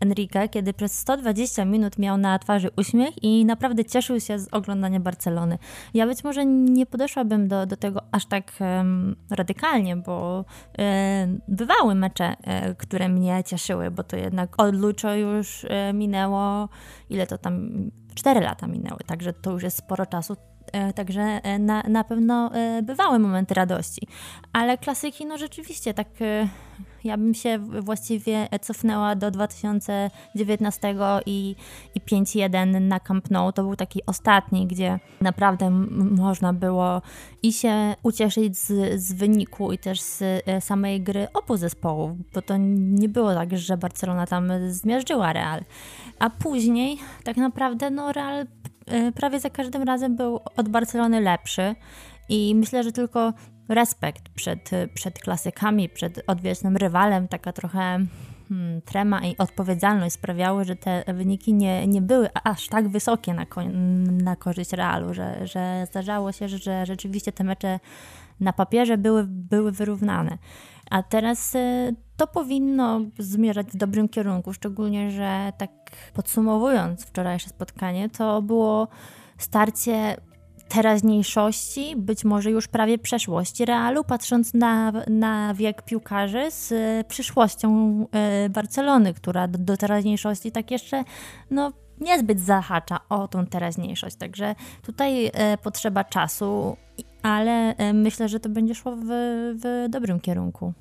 Enrique, 0.00 0.48
kiedy 0.50 0.72
przez 0.72 0.98
120 0.98 1.64
minut 1.64 1.98
miał 1.98 2.16
na 2.16 2.38
twarzy 2.38 2.70
uśmiech 2.76 3.24
i 3.24 3.44
naprawdę 3.44 3.84
cieszył 3.84 4.20
się 4.20 4.38
z 4.38 4.48
oglądania 4.52 5.00
Barcelony. 5.00 5.58
Ja 5.94 6.06
być 6.06 6.24
może 6.24 6.46
nie 6.46 6.86
podeszłabym 6.86 7.48
do, 7.48 7.66
do 7.66 7.76
tego 7.76 8.02
aż 8.12 8.26
tak 8.26 8.52
um, 8.60 9.16
radykalnie, 9.30 9.96
bo 9.96 10.44
um, 10.78 11.40
bywały 11.48 11.94
mecze, 11.94 12.24
um, 12.24 12.74
które 12.74 13.08
mnie 13.08 13.44
cieszyły, 13.46 13.90
bo 13.90 14.02
to 14.04 14.16
jednak 14.16 14.62
od 14.62 14.74
Lucho 14.74 15.14
już 15.14 15.66
minęło, 15.94 16.68
ile 17.10 17.26
to 17.26 17.38
tam 17.38 17.70
4 18.18 18.40
lata 18.40 18.66
minęły, 18.66 18.98
także 19.06 19.32
to 19.32 19.50
już 19.50 19.62
jest 19.62 19.78
sporo 19.78 20.06
czasu. 20.06 20.36
E, 20.72 20.92
także 20.92 21.20
e, 21.22 21.58
na, 21.58 21.82
na 21.82 22.04
pewno 22.04 22.54
e, 22.54 22.82
bywały 22.82 23.18
momenty 23.18 23.54
radości. 23.54 24.08
Ale 24.52 24.78
klasyki, 24.78 25.26
no 25.26 25.38
rzeczywiście, 25.38 25.94
tak 25.94 26.08
ja 27.04 27.16
bym 27.16 27.34
się 27.34 27.58
właściwie 27.58 28.48
cofnęła 28.60 29.16
do 29.16 29.30
2019 29.30 30.94
i, 31.26 31.56
i 31.94 32.00
5-1 32.00 32.80
na 32.80 33.00
Camp 33.00 33.30
Nou. 33.30 33.52
To 33.52 33.62
był 33.62 33.76
taki 33.76 34.06
ostatni, 34.06 34.66
gdzie 34.66 34.98
naprawdę 35.20 35.70
można 36.10 36.52
było 36.52 37.02
i 37.42 37.52
się 37.52 37.94
ucieszyć 38.02 38.58
z, 38.58 39.00
z 39.02 39.12
wyniku 39.12 39.72
i 39.72 39.78
też 39.78 40.00
z 40.00 40.22
samej 40.64 41.00
gry 41.00 41.28
obu 41.34 41.56
zespołów, 41.56 42.10
bo 42.34 42.42
to 42.42 42.54
nie 42.56 43.08
było 43.08 43.34
tak, 43.34 43.58
że 43.58 43.76
Barcelona 43.76 44.26
tam 44.26 44.52
zmiażdżyła 44.68 45.32
Real. 45.32 45.60
A 46.18 46.30
później 46.30 46.98
tak 47.24 47.36
naprawdę 47.36 47.90
no 47.90 48.07
Real 48.12 48.46
e, 48.86 49.12
prawie 49.12 49.40
za 49.40 49.50
każdym 49.50 49.82
razem 49.82 50.16
był 50.16 50.40
od 50.56 50.68
Barcelony 50.68 51.20
lepszy 51.20 51.74
i 52.28 52.54
myślę, 52.54 52.82
że 52.82 52.92
tylko 52.92 53.32
respekt 53.68 54.28
przed, 54.28 54.70
przed 54.94 55.18
klasykami, 55.18 55.88
przed 55.88 56.22
odwiecznym 56.26 56.76
rywalem, 56.76 57.28
taka 57.28 57.52
trochę 57.52 57.98
hmm, 58.48 58.82
trema 58.82 59.20
i 59.26 59.36
odpowiedzialność 59.36 60.14
sprawiały, 60.14 60.64
że 60.64 60.76
te 60.76 61.04
wyniki 61.14 61.54
nie, 61.54 61.86
nie 61.86 62.02
były 62.02 62.28
aż 62.44 62.68
tak 62.68 62.88
wysokie 62.88 63.34
na, 63.34 63.46
na 64.22 64.36
korzyść 64.36 64.72
Realu, 64.72 65.14
że, 65.14 65.46
że 65.46 65.86
zdarzało 65.90 66.32
się, 66.32 66.48
że 66.48 66.86
rzeczywiście 66.86 67.32
te 67.32 67.44
mecze 67.44 67.80
na 68.40 68.52
papierze 68.52 68.98
były, 68.98 69.24
były 69.26 69.72
wyrównane. 69.72 70.38
A 70.90 71.02
teraz 71.02 71.54
y, 71.54 71.94
to 72.16 72.26
powinno 72.26 73.00
zmierzać 73.18 73.66
w 73.66 73.76
dobrym 73.76 74.08
kierunku, 74.08 74.52
szczególnie, 74.52 75.10
że 75.10 75.52
tak 75.58 75.70
podsumowując 76.14 77.04
wczorajsze 77.04 77.48
spotkanie, 77.48 78.08
to 78.08 78.42
było 78.42 78.88
starcie 79.38 80.16
teraźniejszości, 80.68 81.96
być 81.96 82.24
może 82.24 82.50
już 82.50 82.68
prawie 82.68 82.98
przeszłości 82.98 83.64
Realu, 83.64 84.04
patrząc 84.04 84.54
na, 84.54 84.92
na 85.06 85.54
wiek 85.54 85.82
piłkarzy 85.82 86.50
z 86.50 86.72
przyszłością 87.06 88.02
y, 88.46 88.48
Barcelony, 88.50 89.14
która 89.14 89.48
do, 89.48 89.58
do 89.58 89.76
teraźniejszości 89.76 90.52
tak 90.52 90.70
jeszcze 90.70 91.04
no, 91.50 91.72
niezbyt 92.00 92.40
zahacza 92.40 93.00
o 93.08 93.28
tą 93.28 93.46
teraźniejszość. 93.46 94.16
Także 94.16 94.54
tutaj 94.82 95.30
potrzeba 95.62 96.04
czasu 96.04 96.76
ale 97.22 97.76
e, 97.76 97.92
myślę, 97.92 98.28
że 98.28 98.40
to 98.40 98.48
będzie 98.48 98.74
szło 98.74 98.96
w, 98.96 99.06
w 99.62 99.86
dobrym 99.88 100.20
kierunku 100.20 100.72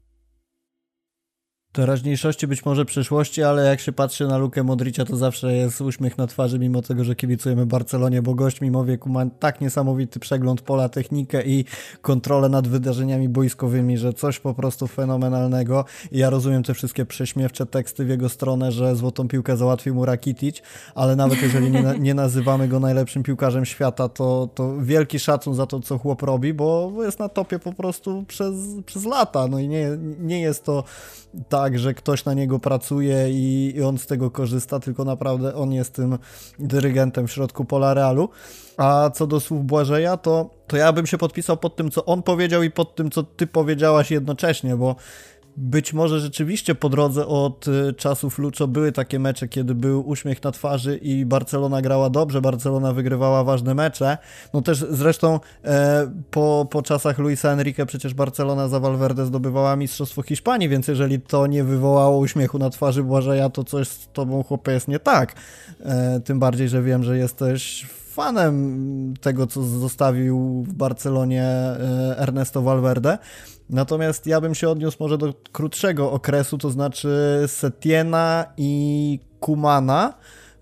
teraźniejszości, 1.72 2.48
być 2.48 2.66
może 2.66 2.86
przyszłości, 2.86 3.44
ale 3.44 3.66
jak 3.66 3.80
się 3.80 3.92
patrzy 3.92 4.28
na 4.28 4.38
Lukę 4.38 4.64
Modricia, 4.64 5.06
to 5.06 5.18
zawsze 5.18 5.54
jest 5.54 5.82
uśmiech 5.82 6.18
na 6.18 6.28
twarzy, 6.28 6.60
mimo 6.60 6.82
tego, 6.82 7.04
że 7.04 7.16
kibicujemy 7.16 7.66
Barcelonie, 7.66 8.22
bo 8.22 8.36
gość 8.36 8.62
mimo 8.62 8.86
wieku 8.86 9.10
ma 9.10 9.26
tak 9.40 9.62
niesamowity 9.62 10.20
przegląd 10.20 10.62
pola, 10.62 10.90
technikę 10.90 11.44
i 11.46 11.66
kontrolę 12.02 12.50
nad 12.50 12.68
wydarzeniami 12.68 13.30
boiskowymi, 13.30 13.98
że 13.98 14.14
coś 14.14 14.40
po 14.40 14.54
prostu 14.54 14.88
fenomenalnego. 14.88 15.86
I 16.12 16.18
ja 16.18 16.30
rozumiem 16.30 16.64
te 16.64 16.74
wszystkie 16.74 17.06
prześmiewcze 17.06 17.66
teksty 17.66 18.06
w 18.06 18.10
jego 18.10 18.30
stronę, 18.30 18.72
że 18.72 18.96
złotą 18.96 19.28
piłkę 19.28 19.58
załatwił 19.58 19.96
mu 19.96 20.06
Rakitic, 20.06 20.62
ale 20.96 21.16
nawet 21.16 21.42
jeżeli 21.42 21.72
nie, 21.72 21.84
nie 22.00 22.14
nazywamy 22.14 22.68
go 22.68 22.80
najlepszym 22.80 23.24
piłkarzem 23.24 23.66
świata, 23.66 24.10
to, 24.10 24.50
to 24.56 24.78
wielki 24.82 25.20
szacun 25.20 25.54
za 25.54 25.66
to, 25.66 25.80
co 25.80 25.98
chłop 25.98 26.22
robi, 26.22 26.54
bo 26.54 26.92
jest 27.04 27.20
na 27.20 27.30
topie 27.30 27.60
po 27.60 27.74
prostu 27.74 28.26
przez, 28.28 28.56
przez 28.86 29.06
lata. 29.06 29.48
No 29.48 29.60
i 29.60 29.68
nie, 29.68 29.90
nie 30.20 30.42
jest 30.42 30.64
to 30.64 30.84
tak, 31.68 31.80
że 31.80 31.94
ktoś 31.94 32.26
na 32.26 32.34
niego 32.34 32.60
pracuje 32.60 33.32
i, 33.32 33.74
i 33.76 33.84
on 33.84 33.98
z 33.98 34.06
tego 34.06 34.32
korzysta, 34.32 34.80
tylko 34.80 35.06
naprawdę 35.06 35.56
on 35.56 35.72
jest 35.72 35.94
tym 35.94 36.18
dyrygentem 36.60 37.28
w 37.28 37.32
środku 37.32 37.66
pola 37.66 37.94
Realu. 37.94 38.30
A 38.78 39.10
co 39.14 39.28
do 39.28 39.40
słów 39.40 39.66
Błażeja, 39.66 40.18
to, 40.18 40.50
to 40.68 40.78
ja 40.78 40.94
bym 40.94 41.06
się 41.08 41.18
podpisał 41.18 41.58
pod 41.58 41.76
tym, 41.76 41.92
co 41.92 42.06
on 42.06 42.24
powiedział 42.24 42.64
i 42.64 42.72
pod 42.72 42.96
tym, 42.96 43.12
co 43.12 43.24
ty 43.24 43.48
powiedziałaś 43.48 44.12
jednocześnie, 44.12 44.76
bo 44.76 44.96
być 45.58 45.94
może 45.94 46.20
rzeczywiście 46.20 46.76
po 46.76 46.90
drodze 46.90 47.28
od 47.28 47.68
y, 47.68 47.94
czasów 47.94 48.38
Lucho 48.40 48.68
były 48.68 48.92
takie 48.92 49.20
mecze, 49.20 49.48
kiedy 49.48 49.76
był 49.76 50.10
uśmiech 50.10 50.44
na 50.44 50.52
twarzy 50.52 50.98
i 50.98 51.26
Barcelona 51.26 51.82
grała 51.82 52.10
dobrze, 52.10 52.42
Barcelona 52.42 52.94
wygrywała 52.94 53.44
ważne 53.44 53.76
mecze. 53.76 54.18
No 54.54 54.62
też 54.62 54.86
zresztą 54.90 55.40
e, 55.64 56.12
po, 56.32 56.68
po 56.72 56.82
czasach 56.82 57.20
Luisa 57.20 57.52
Enrique 57.52 57.86
przecież 57.86 58.14
Barcelona 58.14 58.68
za 58.68 58.80
Valverde 58.80 59.26
zdobywała 59.26 59.76
Mistrzostwo 59.76 60.22
Hiszpanii, 60.22 60.70
więc 60.70 60.88
jeżeli 60.88 61.22
to 61.22 61.48
nie 61.48 61.64
wywołało 61.64 62.18
uśmiechu 62.18 62.60
na 62.60 62.70
twarzy 62.70 63.04
Błażeja, 63.04 63.50
to 63.50 63.64
coś 63.64 63.88
z 63.88 64.08
tobą 64.14 64.44
chłopie 64.44 64.72
jest 64.72 64.88
nie 64.88 65.00
tak. 65.00 65.36
E, 65.86 66.20
tym 66.20 66.40
bardziej, 66.40 66.70
że 66.70 66.82
wiem, 66.82 67.04
że 67.04 67.18
jesteś 67.18 67.88
fanem 68.18 69.14
tego, 69.22 69.48
co 69.48 69.64
zostawił 69.64 70.64
w 70.68 70.74
Barcelonie 70.74 71.44
e, 71.44 72.16
Ernesto 72.18 72.62
Valverde. 72.62 73.18
Natomiast 73.70 74.28
ja 74.28 74.42
bym 74.42 74.56
się 74.56 74.70
odniósł 74.70 74.98
może 75.00 75.18
do 75.18 75.34
krótszego 75.52 76.12
okresu, 76.12 76.58
to 76.58 76.70
znaczy 76.70 77.10
Setiena 77.48 78.46
i 78.58 79.20
Kumana, 79.40 80.14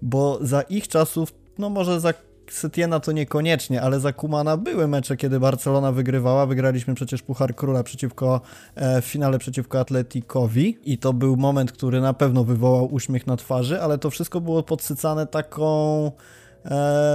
bo 0.01 0.39
za 0.41 0.61
ich 0.61 0.87
czasów, 0.87 1.33
no 1.57 1.69
może 1.69 1.99
za 1.99 2.13
Setiena 2.49 2.99
to 2.99 3.11
niekoniecznie, 3.11 3.81
ale 3.81 3.99
za 3.99 4.13
Kumana 4.13 4.57
były 4.57 4.87
mecze, 4.87 5.17
kiedy 5.17 5.39
Barcelona 5.39 5.91
wygrywała. 5.91 6.45
Wygraliśmy 6.45 6.95
przecież 6.95 7.21
Puchar 7.21 7.55
Króla 7.55 7.83
przeciwko, 7.83 8.41
e, 8.75 9.01
w 9.01 9.05
finale 9.05 9.39
przeciwko 9.39 9.79
Atleticowi 9.79 10.77
i 10.83 10.97
to 10.97 11.13
był 11.13 11.37
moment, 11.37 11.71
który 11.71 12.01
na 12.01 12.13
pewno 12.13 12.43
wywołał 12.43 12.93
uśmiech 12.93 13.27
na 13.27 13.37
twarzy, 13.37 13.81
ale 13.81 13.97
to 13.97 14.09
wszystko 14.09 14.41
było 14.41 14.63
podsycane 14.63 15.27
taką 15.27 16.11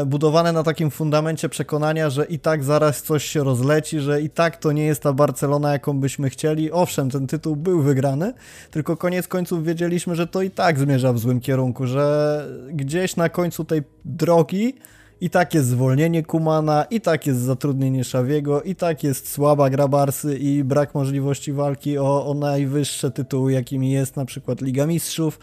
budowane 0.07 0.53
na 0.53 0.63
takim 0.63 0.91
fundamencie 0.91 1.49
przekonania, 1.49 2.11
że 2.11 2.25
i 2.25 2.39
tak 2.39 2.65
zaraz 2.65 3.03
coś 3.03 3.25
się 3.25 3.45
rozleci, 3.45 4.01
że 4.01 4.23
i 4.23 4.31
tak 4.31 4.57
to 4.57 4.73
nie 4.73 4.87
jest 4.87 5.03
ta 5.03 5.13
Barcelona, 5.13 5.73
jaką 5.73 6.01
byśmy 6.01 6.31
chcieli. 6.31 6.73
Owszem, 6.73 7.11
ten 7.11 7.27
tytuł 7.27 7.57
był 7.57 7.83
wygrany, 7.83 8.35
tylko 8.71 8.97
koniec 8.97 9.29
końców 9.29 9.65
wiedzieliśmy, 9.65 10.17
że 10.17 10.27
to 10.27 10.43
i 10.43 10.51
tak 10.51 10.79
zmierza 10.79 11.13
w 11.13 11.19
złym 11.19 11.41
kierunku, 11.41 11.87
że 11.87 12.47
gdzieś 12.73 13.17
na 13.17 13.29
końcu 13.29 13.65
tej 13.65 13.83
drogi 14.05 14.75
i 15.21 15.31
tak 15.31 15.55
jest 15.55 15.69
zwolnienie 15.69 16.23
Kumana, 16.23 16.85
i 16.91 17.01
tak 17.01 17.27
jest 17.27 17.41
zatrudnienie 17.41 18.05
Szawiego, 18.05 18.63
i 18.63 18.75
tak 18.75 19.05
jest 19.05 19.33
słaba 19.33 19.71
gra 19.71 19.89
Barsy 19.89 20.39
i 20.39 20.65
brak 20.65 20.95
możliwości 20.95 21.53
walki 21.53 21.99
o, 21.99 22.27
o 22.27 22.35
najwyższe 22.35 23.11
tytuły, 23.11 23.53
jakimi 23.53 23.93
jest 23.93 24.17
na 24.17 24.25
przykład 24.25 24.61
Liga 24.61 24.87
Mistrzów. 24.87 25.39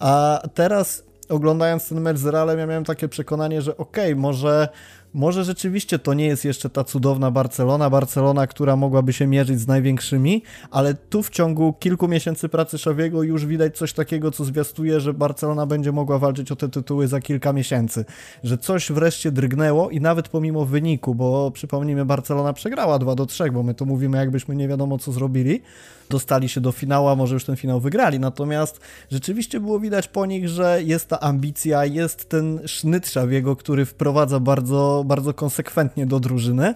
A 0.00 0.42
teraz 0.54 1.02
oglądając 1.28 1.88
ten 1.88 2.00
mecz 2.00 2.18
z 2.18 2.26
Realem, 2.26 2.58
ja 2.58 2.66
miałem 2.66 2.84
takie 2.84 3.08
przekonanie, 3.08 3.62
że 3.62 3.76
okej, 3.76 4.12
okay, 4.12 4.22
może 4.22 4.68
może 5.14 5.44
rzeczywiście 5.44 5.98
to 5.98 6.14
nie 6.14 6.26
jest 6.26 6.44
jeszcze 6.44 6.70
ta 6.70 6.84
cudowna 6.84 7.30
Barcelona, 7.30 7.90
Barcelona, 7.90 8.46
która 8.46 8.76
mogłaby 8.76 9.12
się 9.12 9.26
mierzyć 9.26 9.60
z 9.60 9.66
największymi, 9.66 10.42
ale 10.70 10.94
tu 10.94 11.22
w 11.22 11.30
ciągu 11.30 11.72
kilku 11.72 12.08
miesięcy 12.08 12.48
pracy 12.48 12.78
Szawiego 12.78 13.22
już 13.22 13.46
widać 13.46 13.76
coś 13.76 13.92
takiego, 13.92 14.30
co 14.30 14.44
zwiastuje, 14.44 15.00
że 15.00 15.14
Barcelona 15.14 15.66
będzie 15.66 15.92
mogła 15.92 16.18
walczyć 16.18 16.52
o 16.52 16.56
te 16.56 16.68
tytuły 16.68 17.08
za 17.08 17.20
kilka 17.20 17.52
miesięcy. 17.52 18.04
Że 18.44 18.58
coś 18.58 18.92
wreszcie 18.92 19.32
drgnęło 19.32 19.90
i 19.90 20.00
nawet 20.00 20.28
pomimo 20.28 20.64
wyniku, 20.64 21.14
bo 21.14 21.50
przypomnijmy, 21.50 22.04
Barcelona 22.04 22.52
przegrała 22.52 22.98
2 22.98 23.14
do 23.14 23.26
3, 23.26 23.50
bo 23.50 23.62
my 23.62 23.74
tu 23.74 23.86
mówimy, 23.86 24.18
jakbyśmy 24.18 24.56
nie 24.56 24.68
wiadomo 24.68 24.98
co 24.98 25.12
zrobili, 25.12 25.62
dostali 26.10 26.48
się 26.48 26.60
do 26.60 26.72
finału, 26.72 27.08
a 27.08 27.16
może 27.16 27.34
już 27.34 27.44
ten 27.44 27.56
finał 27.56 27.80
wygrali. 27.80 28.20
Natomiast 28.20 28.80
rzeczywiście 29.10 29.60
było 29.60 29.80
widać 29.80 30.08
po 30.08 30.26
nich, 30.26 30.48
że 30.48 30.82
jest 30.82 31.08
ta 31.08 31.20
ambicja, 31.20 31.84
jest 31.84 32.28
ten 32.28 32.60
sznyt 32.66 33.08
Szawiego, 33.08 33.56
który 33.56 33.84
wprowadza 33.84 34.40
bardzo 34.40 35.04
bardzo, 35.06 35.34
konsekwentnie 35.34 36.06
do 36.06 36.20
drużyny. 36.20 36.74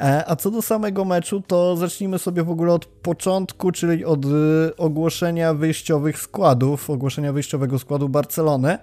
E, 0.00 0.24
a 0.26 0.36
co 0.36 0.50
do 0.50 0.62
samego 0.62 1.04
meczu, 1.04 1.42
to 1.46 1.76
zacznijmy 1.76 2.18
sobie 2.18 2.42
w 2.42 2.50
ogóle 2.50 2.72
od 2.72 2.86
początku, 2.86 3.72
czyli 3.72 4.04
od 4.04 4.24
y, 4.24 4.28
ogłoszenia 4.76 5.54
wyjściowych 5.54 6.18
składów, 6.18 6.90
ogłoszenia 6.90 7.32
wyjściowego 7.32 7.78
składu 7.78 8.08
Barcelony. 8.08 8.78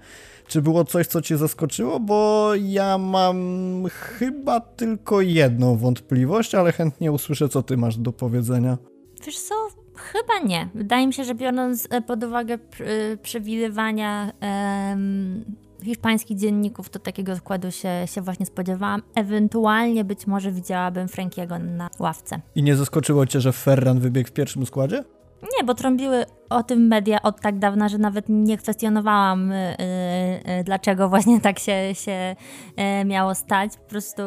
Czy 0.47 0.61
było 0.61 0.85
coś, 0.85 1.07
co 1.07 1.21
Cię 1.21 1.37
zaskoczyło? 1.37 1.99
Bo 1.99 2.51
ja 2.55 2.97
mam 2.97 3.85
chyba 3.89 4.59
tylko 4.59 5.21
jedną 5.21 5.77
wątpliwość, 5.77 6.55
ale 6.55 6.71
chętnie 6.71 7.11
usłyszę, 7.11 7.49
co 7.49 7.63
Ty 7.63 7.77
masz 7.77 7.97
do 7.97 8.13
powiedzenia. 8.13 8.77
Wiesz 9.25 9.39
co, 9.39 9.82
chyba 10.03 10.47
nie. 10.47 10.69
Wydaje 10.75 11.07
mi 11.07 11.13
się, 11.13 11.23
że 11.23 11.35
biorąc 11.35 11.87
e, 11.91 12.01
pod 12.01 12.23
uwagę 12.23 12.57
przewidywania 13.21 14.31
hiszpańskich 15.83 16.37
dzienników, 16.37 16.89
to 16.89 16.99
takiego 16.99 17.35
składu 17.35 17.71
się, 17.71 17.89
się 18.05 18.21
właśnie 18.21 18.45
spodziewałam. 18.45 19.01
Ewentualnie 19.15 20.03
być 20.03 20.27
może 20.27 20.51
widziałabym 20.51 21.07
Frankiego 21.07 21.59
na 21.59 21.89
ławce. 21.99 22.41
I 22.55 22.63
nie 22.63 22.75
zaskoczyło 22.75 23.25
cię, 23.25 23.41
że 23.41 23.51
Ferran 23.51 23.99
wybiegł 23.99 24.29
w 24.29 24.31
pierwszym 24.31 24.65
składzie? 24.65 25.03
Nie, 25.57 25.63
bo 25.63 25.73
trąbiły 25.73 26.25
o 26.49 26.63
tym 26.63 26.87
media 26.87 27.21
od 27.21 27.41
tak 27.41 27.59
dawna, 27.59 27.89
że 27.89 27.97
nawet 27.97 28.25
nie 28.29 28.57
kwestionowałam, 28.57 29.51
yy, 29.51 30.55
yy, 30.55 30.63
dlaczego 30.63 31.09
właśnie 31.09 31.41
tak 31.41 31.59
się, 31.59 31.95
się 31.95 32.35
yy, 32.77 33.05
miało 33.05 33.35
stać. 33.35 33.77
Po 33.77 33.89
prostu 33.89 34.21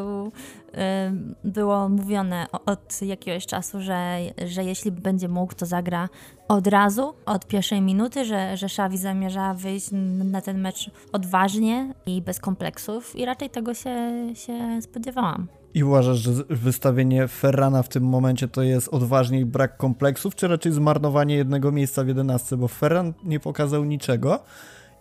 było 1.45 1.89
mówione 1.89 2.47
od 2.67 3.03
jakiegoś 3.03 3.47
czasu, 3.47 3.81
że, 3.81 4.19
że 4.47 4.65
jeśli 4.65 4.93
będzie 4.93 5.29
mógł, 5.29 5.55
to 5.55 5.67
zagra 5.67 6.09
od 6.49 6.67
razu, 6.67 7.15
od 7.27 7.47
pierwszej 7.47 7.83
minuty, 7.83 8.25
że, 8.25 8.57
że 8.57 8.67
Xavi 8.67 8.99
zamierza 8.99 9.55
wyjść 9.55 9.89
na 10.25 10.41
ten 10.41 10.61
mecz 10.61 10.91
odważnie 11.13 11.95
i 12.07 12.23
bez 12.23 12.41
kompleksów 12.41 13.17
i 13.17 13.25
raczej 13.25 13.51
tego 13.51 13.75
się, 13.75 13.97
się 14.35 14.83
spodziewałam. 14.83 15.49
I 15.75 15.85
uważasz, 15.85 16.19
że 16.19 16.33
wystawienie 16.51 17.29
Ferrana 17.29 17.83
w 17.83 17.89
tym 17.89 18.05
momencie 18.05 18.49
to 18.49 18.63
jest 18.63 18.89
odważnie 18.89 19.41
i 19.41 19.45
brak 19.45 19.77
kompleksów, 19.77 20.35
czy 20.35 20.49
raczej 20.49 20.73
zmarnowanie 20.73 21.37
jednego 21.37 21.73
miejsca 21.73 22.05
w 22.05 22.09
11? 22.09 22.57
Bo 22.57 22.69
Ferran 22.69 23.15
nie 23.25 23.41
pokazał 23.41 23.85
niczego 23.85 24.39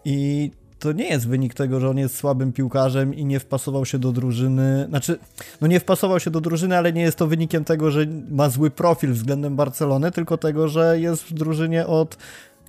i 0.05 0.51
to 0.79 0.91
nie 0.91 1.07
jest 1.07 1.27
wynik 1.27 1.53
tego, 1.53 1.79
że 1.79 1.89
on 1.89 1.97
jest 1.97 2.15
słabym 2.15 2.53
piłkarzem 2.53 3.13
i 3.13 3.25
nie 3.25 3.39
wpasował 3.39 3.85
się 3.85 3.99
do 3.99 4.11
drużyny. 4.11 4.85
Znaczy, 4.89 5.19
no 5.61 5.67
nie 5.67 5.79
wpasował 5.79 6.19
się 6.19 6.31
do 6.31 6.41
drużyny, 6.41 6.77
ale 6.77 6.93
nie 6.93 7.01
jest 7.01 7.17
to 7.17 7.27
wynikiem 7.27 7.63
tego, 7.63 7.91
że 7.91 8.05
ma 8.29 8.49
zły 8.49 8.71
profil 8.71 9.13
względem 9.13 9.55
Barcelony, 9.55 10.11
tylko 10.11 10.37
tego, 10.37 10.67
że 10.67 10.99
jest 10.99 11.23
w 11.23 11.33
drużynie 11.33 11.87
od 11.87 12.17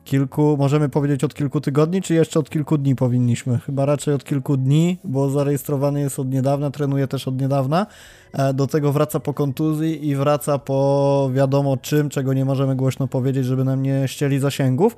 kilku, 0.07 0.57
możemy 0.59 0.89
powiedzieć 0.89 1.25
od 1.25 1.35
kilku 1.35 1.61
tygodni, 1.61 2.03
czy 2.03 2.15
jeszcze 2.15 2.39
od 2.39 2.51
kilku 2.51 2.79
dni 2.79 2.97
powinniśmy? 2.97 3.59
Chyba 3.59 3.85
raczej 3.85 4.15
od 4.15 4.25
kilku 4.25 4.57
dni, 4.57 4.99
bo 5.05 5.31
zarejestrowany 5.31 6.01
jest 6.01 6.19
od 6.19 6.31
niedawna, 6.31 6.71
trenuje 6.71 7.09
też 7.09 7.29
od 7.29 7.41
niedawna. 7.41 7.87
E, 8.33 8.55
do 8.55 8.67
tego 8.67 8.93
wraca 8.93 9.21
po 9.21 9.35
kontuzji 9.35 10.09
i 10.09 10.17
wraca 10.17 10.59
po 10.59 11.31
wiadomo 11.35 11.77
czym, 11.77 12.09
czego 12.09 12.35
nie 12.35 12.45
możemy 12.45 12.77
głośno 12.77 13.09
powiedzieć, 13.09 13.45
żeby 13.45 13.65
nam 13.65 13.83
nie 13.83 14.09
ścieli 14.09 14.39
zasięgów. 14.39 14.97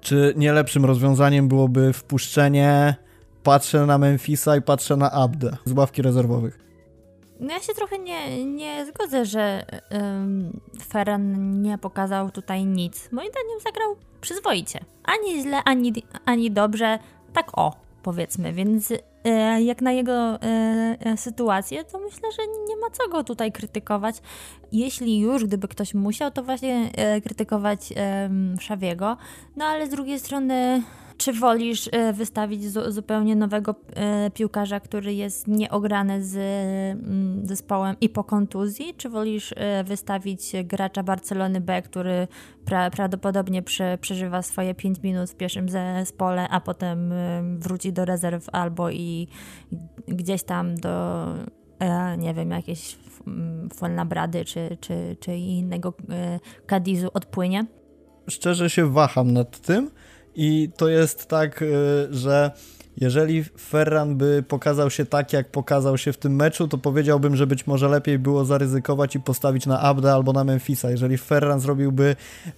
Czy 0.00 0.34
nie 0.36 0.52
lepszym 0.52 0.84
rozwiązaniem 0.84 1.48
byłoby 1.48 1.92
wpuszczenie, 1.92 2.94
patrzę 3.42 3.86
na 3.86 3.98
Memphisa 3.98 4.56
i 4.56 4.62
patrzę 4.62 4.96
na 4.96 5.10
Abdę 5.10 5.56
z 5.64 5.72
ławki 5.72 6.02
rezerwowych? 6.02 6.58
No 7.40 7.52
ja 7.52 7.60
się 7.60 7.74
trochę 7.74 7.98
nie, 7.98 8.44
nie 8.44 8.86
zgodzę, 8.86 9.24
że 9.24 9.64
um, 9.90 10.60
Ferran 10.88 11.62
nie 11.62 11.78
pokazał 11.78 12.30
tutaj 12.30 12.64
nic. 12.64 13.12
Moim 13.12 13.30
zdaniem 13.30 13.60
zagrał 13.66 13.96
przyzwoicie. 14.20 14.84
Ani 15.04 15.42
źle, 15.42 15.64
ani, 15.64 15.92
ani 16.24 16.50
dobrze. 16.50 16.98
Tak 17.32 17.58
o, 17.58 17.72
powiedzmy. 18.08 18.52
Więc 18.52 18.92
e, 19.24 19.62
jak 19.62 19.82
na 19.82 19.92
jego 19.92 20.12
e, 20.12 20.38
e 21.00 21.16
sytuację, 21.16 21.84
to 21.84 21.98
myślę, 21.98 22.32
że 22.32 22.42
nie 22.68 22.76
ma 22.76 22.90
co 22.90 23.08
go 23.08 23.24
tutaj 23.24 23.52
krytykować. 23.52 24.16
Jeśli 24.72 25.18
już, 25.18 25.44
gdyby 25.44 25.68
ktoś 25.68 25.94
musiał, 25.94 26.30
to 26.30 26.42
właśnie 26.42 26.90
e, 26.96 27.20
krytykować 27.20 27.80
Szawiego. 28.60 29.16
No 29.56 29.64
ale 29.64 29.86
z 29.86 29.90
drugiej 29.90 30.20
strony 30.20 30.82
czy 31.18 31.32
wolisz 31.32 31.88
e, 31.92 32.12
wystawić 32.12 32.70
zupełnie 32.70 33.36
nowego 33.36 33.74
e, 33.94 34.30
piłkarza, 34.30 34.80
który 34.80 35.14
jest 35.14 35.48
nieograny 35.48 36.24
z 36.24 36.36
mm, 36.36 37.46
zespołem 37.46 37.96
i 38.00 38.08
po 38.08 38.24
kontuzji, 38.24 38.94
czy 38.96 39.08
wolisz 39.08 39.54
e, 39.56 39.84
wystawić 39.84 40.52
gracza 40.64 41.02
Barcelony 41.02 41.60
B, 41.60 41.82
który 41.82 42.28
pra 42.64 42.90
prawdopodobnie 42.90 43.62
prze 43.62 43.98
przeżywa 44.00 44.42
swoje 44.42 44.74
5 44.74 45.02
minut 45.02 45.30
w 45.30 45.34
pierwszym 45.34 45.68
zespole, 45.68 46.48
a 46.48 46.60
potem 46.60 47.12
wróci 47.58 47.92
do 47.92 48.04
rezerw 48.04 48.46
albo 48.52 48.90
i 48.90 49.28
gdzieś 50.08 50.42
tam 50.42 50.74
do 50.74 51.26
nie 52.18 52.34
wiem, 52.34 52.50
jakieś 52.50 52.96
Fuenlabrady 53.74 54.44
czy, 54.44 54.78
czy, 54.80 55.16
czy 55.20 55.36
innego 55.36 55.94
Kadizu 56.66 57.08
odpłynie? 57.14 57.66
Szczerze 58.30 58.70
się 58.70 58.92
waham 58.92 59.32
nad 59.32 59.60
tym, 59.60 59.90
i 60.40 60.70
to 60.76 60.88
jest 60.88 61.26
tak, 61.26 61.62
y, 61.62 62.08
że 62.10 62.50
jeżeli 63.00 63.44
Ferran 63.44 64.16
by 64.16 64.44
pokazał 64.48 64.90
się 64.90 65.06
tak, 65.06 65.32
jak 65.32 65.50
pokazał 65.50 65.98
się 65.98 66.12
w 66.12 66.16
tym 66.16 66.36
meczu, 66.36 66.68
to 66.68 66.78
powiedziałbym, 66.78 67.36
że 67.36 67.46
być 67.46 67.66
może 67.66 67.88
lepiej 67.88 68.18
było 68.18 68.44
zaryzykować 68.44 69.16
i 69.16 69.20
postawić 69.20 69.66
na 69.66 69.80
Abda 69.80 70.14
albo 70.14 70.32
na 70.32 70.44
Memphisa. 70.44 70.90
Jeżeli 70.90 71.18
Ferran 71.18 71.60
zrobiłby 71.60 72.16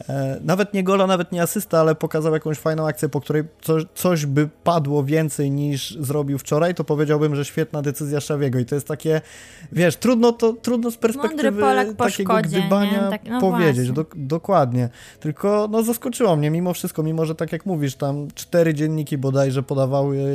e, 0.08 0.40
nawet 0.44 0.74
nie 0.74 0.84
gola, 0.84 1.06
nawet 1.06 1.32
nie 1.32 1.42
asysta, 1.42 1.80
ale 1.80 1.94
pokazał 1.94 2.32
jakąś 2.32 2.58
fajną 2.58 2.88
akcję, 2.88 3.08
po 3.08 3.20
której 3.20 3.44
coś, 3.62 3.84
coś 3.94 4.26
by 4.26 4.48
padło 4.64 5.04
więcej 5.04 5.50
niż 5.50 5.96
zrobił 6.00 6.38
wczoraj, 6.38 6.74
to 6.74 6.84
powiedziałbym, 6.84 7.36
że 7.36 7.44
świetna 7.44 7.82
decyzja 7.82 8.20
Szawiego. 8.20 8.58
I 8.58 8.64
to 8.64 8.74
jest 8.74 8.86
takie, 8.86 9.20
wiesz, 9.72 9.96
trudno 9.96 10.32
to 10.32 10.52
trudno 10.52 10.90
z 10.90 10.96
perspektywy 10.96 11.62
takiego 11.96 12.08
szkodzie, 12.08 12.58
gdybania 12.60 13.10
tak, 13.10 13.24
no 13.24 13.40
powiedzieć. 13.40 13.92
Do, 13.92 14.04
dokładnie. 14.14 14.88
Tylko 15.20 15.68
no 15.70 15.82
zaskoczyło 15.82 16.36
mnie 16.36 16.50
mimo 16.50 16.74
wszystko, 16.74 17.02
mimo 17.02 17.26
że 17.26 17.34
tak 17.34 17.52
jak 17.52 17.66
mówisz, 17.66 17.94
tam 17.94 18.28
cztery 18.34 18.74
dzienniki 18.74 19.18
bodajże 19.18 19.62
podawały 19.62 20.29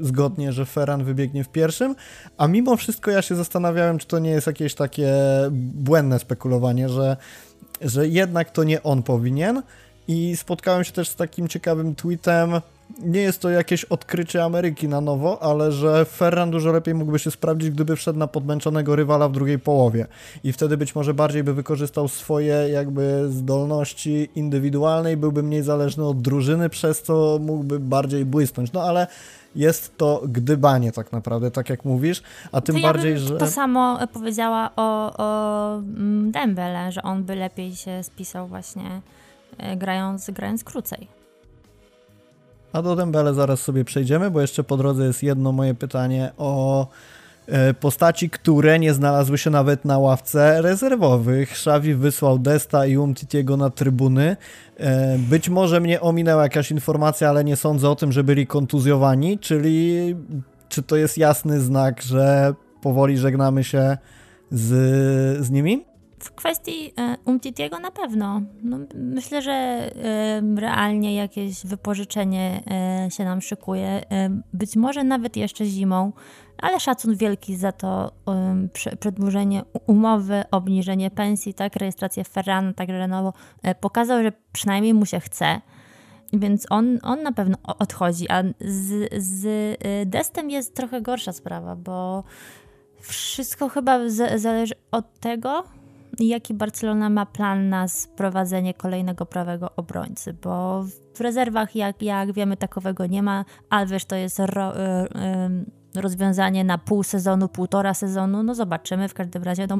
zgodnie, 0.00 0.52
że 0.52 0.66
Ferran 0.66 1.04
wybiegnie 1.04 1.44
w 1.44 1.48
pierwszym, 1.48 1.94
a 2.36 2.48
mimo 2.48 2.76
wszystko 2.76 3.10
ja 3.10 3.22
się 3.22 3.34
zastanawiałem, 3.34 3.98
czy 3.98 4.06
to 4.06 4.18
nie 4.18 4.30
jest 4.30 4.46
jakieś 4.46 4.74
takie 4.74 5.12
błędne 5.74 6.18
spekulowanie, 6.18 6.88
że, 6.88 7.16
że 7.80 8.08
jednak 8.08 8.50
to 8.50 8.64
nie 8.64 8.82
on 8.82 9.02
powinien. 9.02 9.62
I 10.08 10.36
spotkałem 10.36 10.84
się 10.84 10.92
też 10.92 11.08
z 11.08 11.16
takim 11.16 11.48
ciekawym 11.48 11.94
tweetem, 11.94 12.50
nie 12.98 13.20
jest 13.20 13.40
to 13.42 13.50
jakieś 13.50 13.84
odkrycie 13.84 14.44
Ameryki 14.44 14.88
na 14.88 15.00
nowo, 15.00 15.42
ale 15.42 15.72
że 15.72 16.04
Ferran 16.04 16.50
dużo 16.50 16.72
lepiej 16.72 16.94
mógłby 16.94 17.18
się 17.18 17.30
sprawdzić, 17.30 17.70
gdyby 17.70 17.96
wszedł 17.96 18.18
na 18.18 18.26
podmęczonego 18.26 18.96
rywala 18.96 19.28
w 19.28 19.32
drugiej 19.32 19.58
połowie. 19.58 20.06
I 20.44 20.52
wtedy 20.52 20.76
być 20.76 20.94
może 20.94 21.14
bardziej 21.14 21.44
by 21.44 21.54
wykorzystał 21.54 22.08
swoje 22.08 22.68
jakby 22.72 23.28
zdolności 23.30 24.30
indywidualne 24.34 25.12
i 25.12 25.16
byłby 25.16 25.42
mniej 25.42 25.62
zależny 25.62 26.04
od 26.04 26.20
drużyny, 26.20 26.68
przez 26.68 27.02
co 27.02 27.38
mógłby 27.42 27.80
bardziej 27.80 28.24
błysnąć. 28.24 28.72
No 28.72 28.82
ale 28.82 29.06
jest 29.56 29.96
to 29.96 30.22
gdybanie 30.28 30.92
tak 30.92 31.12
naprawdę, 31.12 31.50
tak 31.50 31.70
jak 31.70 31.84
mówisz, 31.84 32.22
a 32.52 32.60
tym 32.60 32.76
to 32.76 32.82
bardziej, 32.82 33.12
ja 33.12 33.18
że... 33.18 33.36
to 33.36 33.46
samo 33.46 33.98
powiedziała 34.12 34.70
o, 34.76 35.16
o 35.16 35.74
mm, 35.76 36.30
Dembele, 36.30 36.92
że 36.92 37.02
on 37.02 37.24
by 37.24 37.34
lepiej 37.34 37.76
się 37.76 38.02
spisał 38.02 38.48
właśnie 38.48 39.00
e, 39.58 39.76
grając, 39.76 40.30
grając 40.30 40.64
krócej. 40.64 41.17
A 42.72 42.82
do 42.82 42.96
Dembele 42.96 43.34
zaraz 43.34 43.60
sobie 43.60 43.84
przejdziemy, 43.84 44.30
bo 44.30 44.40
jeszcze 44.40 44.64
po 44.64 44.76
drodze 44.76 45.04
jest 45.04 45.22
jedno 45.22 45.52
moje 45.52 45.74
pytanie 45.74 46.30
o 46.38 46.86
e, 47.46 47.74
postaci, 47.74 48.30
które 48.30 48.78
nie 48.78 48.94
znalazły 48.94 49.38
się 49.38 49.50
nawet 49.50 49.84
na 49.84 49.98
ławce 49.98 50.62
rezerwowych. 50.62 51.50
Xavi 51.50 51.94
wysłał 51.94 52.38
Desta 52.38 52.86
i 52.86 52.96
Umtitiego 52.96 53.56
na 53.56 53.70
trybuny. 53.70 54.36
E, 54.76 55.18
być 55.18 55.48
może 55.48 55.80
mnie 55.80 56.00
ominęła 56.00 56.42
jakaś 56.42 56.70
informacja, 56.70 57.28
ale 57.28 57.44
nie 57.44 57.56
sądzę 57.56 57.90
o 57.90 57.96
tym, 57.96 58.12
że 58.12 58.24
byli 58.24 58.46
kontuzjowani, 58.46 59.38
czyli 59.38 60.16
czy 60.68 60.82
to 60.82 60.96
jest 60.96 61.18
jasny 61.18 61.60
znak, 61.60 62.02
że 62.02 62.54
powoli 62.82 63.18
żegnamy 63.18 63.64
się 63.64 63.98
z, 64.50 65.46
z 65.46 65.50
nimi? 65.50 65.87
W 66.20 66.32
kwestii 66.32 66.92
e, 66.98 67.16
Umtitiego 67.24 67.78
na 67.78 67.90
pewno. 67.90 68.42
No, 68.62 68.78
myślę, 68.94 69.42
że 69.42 69.52
e, 69.52 69.90
realnie 70.56 71.14
jakieś 71.14 71.66
wypożyczenie 71.66 72.62
e, 72.70 73.10
się 73.10 73.24
nam 73.24 73.40
szykuje. 73.40 74.02
Być 74.52 74.76
może 74.76 75.04
nawet 75.04 75.36
jeszcze 75.36 75.64
zimą, 75.64 76.12
ale 76.58 76.80
szacun 76.80 77.16
wielki 77.16 77.56
za 77.56 77.72
to 77.72 78.12
przedłużenie 78.98 79.62
umowy, 79.86 80.44
obniżenie 80.50 81.10
pensji, 81.10 81.54
tak, 81.54 81.76
rejestrację 81.76 82.24
Ferrana, 82.24 82.72
tak 82.72 82.88
Renault 82.88 83.36
pokazał, 83.80 84.22
że 84.22 84.32
przynajmniej 84.52 84.94
mu 84.94 85.06
się 85.06 85.20
chce. 85.20 85.60
Więc 86.32 86.66
on, 86.70 86.98
on 87.02 87.22
na 87.22 87.32
pewno 87.32 87.56
odchodzi, 87.62 88.30
a 88.30 88.42
z, 88.60 89.14
z 89.24 89.76
Destem 90.10 90.50
jest 90.50 90.74
trochę 90.74 91.02
gorsza 91.02 91.32
sprawa, 91.32 91.76
bo 91.76 92.24
wszystko 93.00 93.68
chyba 93.68 93.98
zależy 94.36 94.74
od 94.90 95.20
tego, 95.20 95.64
jaki 96.26 96.54
Barcelona 96.54 97.10
ma 97.10 97.26
plan 97.26 97.68
na 97.68 97.88
sprowadzenie 97.88 98.74
kolejnego 98.74 99.26
prawego 99.26 99.70
obrońcy, 99.76 100.32
bo 100.42 100.84
w 101.14 101.20
rezerwach, 101.20 101.76
jak, 101.76 102.02
jak 102.02 102.32
wiemy, 102.32 102.56
takowego 102.56 103.06
nie 103.06 103.22
ma. 103.22 103.44
Alves 103.70 104.06
to 104.06 104.16
jest 104.16 104.38
ro, 104.38 104.76
y, 104.76 104.80
y, 105.96 106.00
rozwiązanie 106.00 106.64
na 106.64 106.78
pół 106.78 107.02
sezonu, 107.02 107.48
półtora 107.48 107.94
sezonu. 107.94 108.42
No 108.42 108.54
zobaczymy 108.54 109.08
w 109.08 109.14
każdym 109.14 109.42
razie. 109.42 109.66
No, 109.66 109.78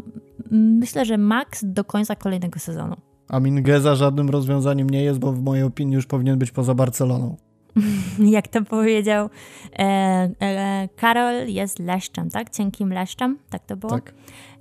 myślę, 0.50 1.04
że 1.04 1.18
maks 1.18 1.64
do 1.64 1.84
końca 1.84 2.16
kolejnego 2.16 2.58
sezonu. 2.58 2.96
A 3.28 3.40
Mingeza 3.40 3.94
żadnym 3.94 4.30
rozwiązaniem 4.30 4.90
nie 4.90 5.02
jest, 5.02 5.18
bo 5.18 5.32
w 5.32 5.42
mojej 5.42 5.64
opinii 5.64 5.94
już 5.94 6.06
powinien 6.06 6.38
być 6.38 6.50
poza 6.50 6.74
Barceloną. 6.74 7.36
Jak 8.36 8.48
to 8.48 8.64
powiedział 8.64 9.30
e, 9.78 9.82
e, 10.40 10.88
Karol, 10.96 11.48
jest 11.48 11.78
leszczem, 11.78 12.30
tak? 12.30 12.50
Cienkim 12.50 12.92
leszczem, 12.92 13.38
tak 13.50 13.66
to 13.66 13.76
było? 13.76 13.92
Tak. 13.92 14.14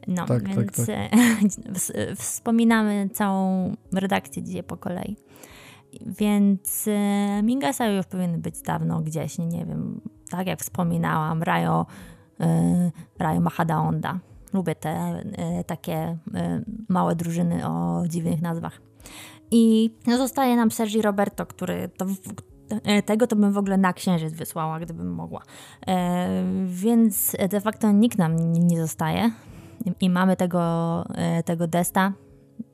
No, 0.07 0.25
tak, 0.25 0.47
więc 0.47 0.75
tak, 0.75 0.85
tak. 0.85 1.13
E, 1.95 2.15
wspominamy 2.15 3.09
całą 3.13 3.73
redakcję 3.93 4.43
dzisiaj 4.43 4.63
po 4.63 4.77
kolei. 4.77 5.15
Więc 6.05 6.87
e, 6.87 7.43
Mingasa 7.43 7.87
już 7.87 8.05
powinien 8.05 8.41
być 8.41 8.61
dawno 8.61 9.01
gdzieś, 9.01 9.37
nie 9.37 9.65
wiem, 9.65 10.01
tak 10.29 10.47
jak 10.47 10.59
wspominałam, 10.59 11.43
Rayo, 11.43 11.85
e, 12.39 12.91
Rayo 13.19 13.41
Mahadaonda. 13.41 14.19
Lubię 14.53 14.75
te 14.75 15.23
takie 15.67 16.17
małe 16.89 17.15
drużyny 17.15 17.67
o 17.67 18.03
dziwnych 18.07 18.41
nazwach. 18.41 18.81
I 19.51 19.91
no, 20.07 20.17
zostaje 20.17 20.55
nam 20.55 20.71
Sergi 20.71 21.01
Roberto, 21.01 21.45
który 21.45 21.89
to, 21.97 22.05
tego 23.05 23.27
to 23.27 23.35
bym 23.35 23.51
w 23.51 23.57
ogóle 23.57 23.77
na 23.77 23.93
księżyc 23.93 24.33
wysłała, 24.33 24.79
gdybym 24.79 25.13
mogła. 25.13 25.41
więc 26.65 27.35
de 27.49 27.61
facto 27.61 27.91
nikt 27.91 28.17
nam 28.17 28.53
nie 28.53 28.81
zostaje 28.81 29.31
i 30.01 30.09
mamy 30.09 30.35
tego, 30.35 31.03
e, 31.15 31.43
tego 31.43 31.67
Desta. 31.67 32.13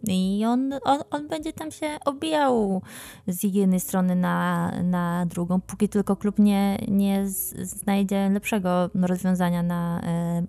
I 0.07 0.43
on, 0.47 0.73
on, 0.83 0.99
on 1.11 1.27
będzie 1.27 1.53
tam 1.53 1.71
się 1.71 1.87
obijał 2.05 2.81
z 3.27 3.43
jednej 3.43 3.79
strony 3.79 4.15
na, 4.15 4.71
na 4.83 5.25
drugą, 5.25 5.61
póki 5.61 5.89
tylko 5.89 6.15
klub 6.15 6.39
nie, 6.39 6.77
nie 6.87 7.23
znajdzie 7.61 8.29
lepszego 8.29 8.89
rozwiązania 8.95 9.63
na, 9.63 10.01
e, 10.01 10.41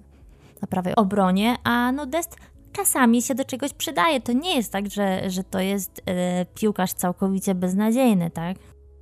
na 0.63 0.69
prawej 0.69 0.95
obronie. 0.95 1.57
A 1.65 1.93
no 1.93 2.07
Dest 2.07 2.37
czasami 2.73 3.23
się 3.23 3.35
do 3.35 3.45
czegoś 3.45 3.73
przydaje. 3.73 4.21
To 4.21 4.33
nie 4.33 4.57
jest 4.57 4.73
tak, 4.73 4.91
że, 4.91 5.31
że 5.31 5.45
to 5.45 5.61
jest 5.61 6.03
e, 6.07 6.45
piłkarz 6.45 6.93
całkowicie 6.93 7.55
beznadziejny, 7.55 8.31
tak? 8.31 8.57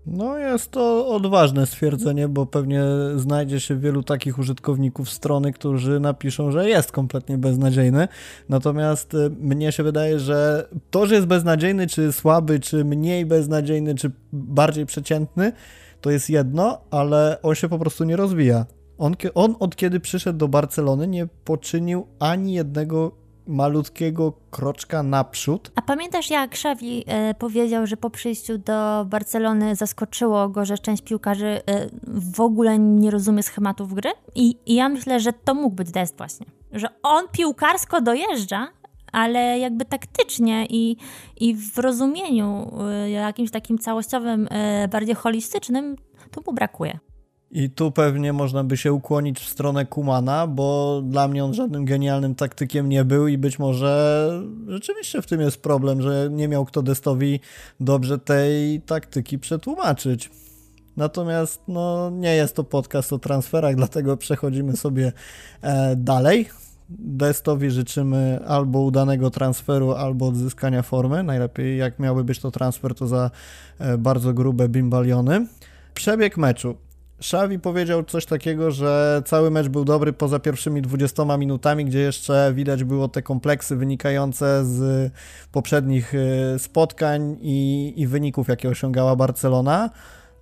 No 0.07 0.38
jest 0.38 0.71
to 0.71 1.09
odważne 1.09 1.67
stwierdzenie, 1.67 2.29
bo 2.29 2.47
pewnie 2.47 2.83
znajdzie 3.17 3.61
się 3.61 3.77
wielu 3.77 4.03
takich 4.03 4.38
użytkowników 4.38 5.11
strony, 5.11 5.53
którzy 5.53 6.01
napiszą, 6.01 6.51
że 6.51 6.69
jest 6.69 6.93
kompletnie 6.93 7.38
beznadziejny. 7.38 8.09
Natomiast 8.49 9.15
y, 9.15 9.31
mnie 9.31 9.73
się 9.73 9.83
wydaje, 9.83 10.19
że 10.19 10.69
to, 10.91 11.07
że 11.07 11.15
jest 11.15 11.27
beznadziejny, 11.27 11.87
czy 11.87 12.12
słaby, 12.12 12.61
czy 12.61 12.85
mniej 12.85 13.27
beznadziejny, 13.27 13.95
czy 13.95 14.11
bardziej 14.33 14.87
przeciętny, 14.87 15.53
to 16.01 16.11
jest 16.11 16.31
jedno, 16.31 16.79
ale 16.91 17.38
on 17.43 17.55
się 17.55 17.69
po 17.69 17.79
prostu 17.79 18.05
nie 18.05 18.17
rozwija. 18.17 18.67
On, 18.99 19.15
on 19.35 19.57
od 19.61 19.77
kiedy 19.77 20.01
przyszedł 20.01 20.38
do 20.38 20.49
Barcelony 20.49 21.07
nie 21.07 21.27
poczynił 21.45 22.07
ani 22.19 22.55
jednego 22.55 23.22
malutkiego 23.46 24.33
kroczka 24.50 25.02
naprzód. 25.02 25.72
A 25.76 25.83
pamiętasz 25.83 26.31
jak 26.31 26.52
Xavi 26.52 27.05
e, 27.07 27.35
powiedział, 27.35 27.87
że 27.87 27.96
po 27.96 28.11
przyjściu 28.11 28.59
do 28.59 29.05
Barcelony 29.05 29.76
zaskoczyło 29.76 30.48
go, 30.48 30.64
że 30.64 30.78
część 30.78 31.02
piłkarzy 31.02 31.46
e, 31.46 31.88
w 32.07 32.40
ogóle 32.40 32.78
nie 32.78 33.11
rozumie 33.11 33.42
schematów 33.42 33.94
gry? 33.94 34.11
I, 34.35 34.57
I 34.66 34.74
ja 34.74 34.88
myślę, 34.88 35.20
że 35.20 35.33
to 35.33 35.55
mógł 35.55 35.76
być 35.76 35.90
Dest 35.90 36.16
właśnie. 36.16 36.46
Że 36.72 36.88
on 37.02 37.24
piłkarsko 37.33 38.00
dojeżdża, 38.00 38.68
ale 39.12 39.59
jakby 39.59 39.85
taktycznie 39.85 40.66
i, 40.70 40.96
i 41.40 41.55
w 41.55 41.78
rozumieniu 41.78 42.72
e, 42.88 43.11
jakimś 43.11 43.50
takim 43.50 43.78
całościowym, 43.78 44.48
e, 44.50 44.88
bardziej 44.88 45.14
holistycznym, 45.14 45.96
to 46.31 46.40
mu 46.46 46.52
brakuje. 46.52 46.98
I 47.53 47.71
tu 47.71 47.91
pewnie 47.91 48.33
można 48.33 48.65
by 48.65 48.77
się 48.77 48.93
ukłonić 48.93 49.41
w 49.41 49.49
stronę 49.49 49.87
Kumana, 49.87 50.47
bo 50.47 51.03
dla 51.05 51.29
mnie 51.29 51.45
on 51.45 51.55
żadnym 51.55 51.85
genialnym 51.85 52.35
taktykiem 52.35 52.88
nie 52.88 53.05
był 53.05 53.29
i 53.29 53.38
być 53.38 53.59
może 53.59 54.43
rzeczywiście 54.69 55.23
w 55.23 55.27
tym 55.27 55.41
jest 55.41 55.62
problem, 55.62 56.03
że 56.03 56.29
nie 56.31 56.49
miał 56.49 56.65
kto 56.65 56.83
Destowi 56.83 57.41
dobrze 57.81 58.19
tej 58.19 58.81
taktyki 58.81 59.38
przetłumaczyć. 59.38 60.31
Natomiast 60.97 61.62
no, 61.69 62.11
nie 62.11 62.35
jest 62.35 62.57
to 62.57 62.65
podcast 62.65 63.12
o 63.12 63.19
transferach, 63.19 63.75
dlatego 63.75 64.17
przechodzimy 64.17 64.77
sobie 64.77 65.12
e, 65.62 65.97
dalej. 65.97 66.49
Destowi 66.99 67.71
życzymy 67.71 68.41
albo 68.47 68.81
udanego 68.81 69.31
transferu, 69.31 69.93
albo 69.93 70.27
odzyskania 70.27 70.83
formy. 70.83 71.23
Najlepiej, 71.23 71.79
jak 71.79 71.99
miałby 71.99 72.25
być 72.25 72.38
to 72.38 72.51
transfer, 72.51 72.95
to 72.95 73.07
za 73.07 73.31
e, 73.79 73.99
bardzo 73.99 74.35
grube 74.35 74.69
bimbaliony. 74.69 75.47
Przebieg 75.95 76.37
meczu. 76.37 76.77
Xavi 77.23 77.59
powiedział 77.59 78.05
coś 78.05 78.27
takiego, 78.27 78.71
że 78.71 79.23
cały 79.27 79.51
mecz 79.51 79.69
był 79.69 79.85
dobry 79.85 80.13
poza 80.13 80.39
pierwszymi 80.39 80.83
20 80.83 81.37
minutami, 81.37 81.85
gdzie 81.85 81.99
jeszcze 81.99 82.53
widać 82.55 82.85
było 82.85 83.09
te 83.09 83.23
kompleksy 83.23 83.77
wynikające 83.77 84.65
z 84.65 85.13
poprzednich 85.53 86.15
e, 86.15 86.59
spotkań 86.59 87.37
i, 87.41 87.93
i 87.97 88.07
wyników, 88.07 88.49
jakie 88.49 88.69
osiągała 88.69 89.17
Barcelona. 89.17 89.91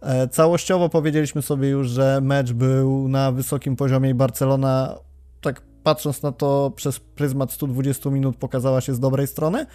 E, 0.00 0.28
całościowo 0.28 0.88
powiedzieliśmy 0.88 1.42
sobie 1.42 1.68
już, 1.68 1.88
że 1.88 2.20
mecz 2.22 2.52
był 2.52 3.08
na 3.08 3.32
wysokim 3.32 3.76
poziomie 3.76 4.10
i 4.10 4.14
Barcelona, 4.14 4.98
tak 5.40 5.62
patrząc 5.82 6.22
na 6.22 6.32
to 6.32 6.72
przez 6.76 7.00
pryzmat 7.00 7.52
120 7.52 8.10
minut, 8.10 8.36
pokazała 8.36 8.80
się 8.80 8.94
z 8.94 9.00
dobrej 9.00 9.26
strony. 9.26 9.66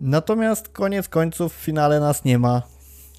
Natomiast 0.00 0.68
koniec 0.68 1.08
końców 1.08 1.54
w 1.54 1.56
finale 1.56 2.00
nas 2.00 2.24
nie 2.24 2.38
ma. 2.38 2.62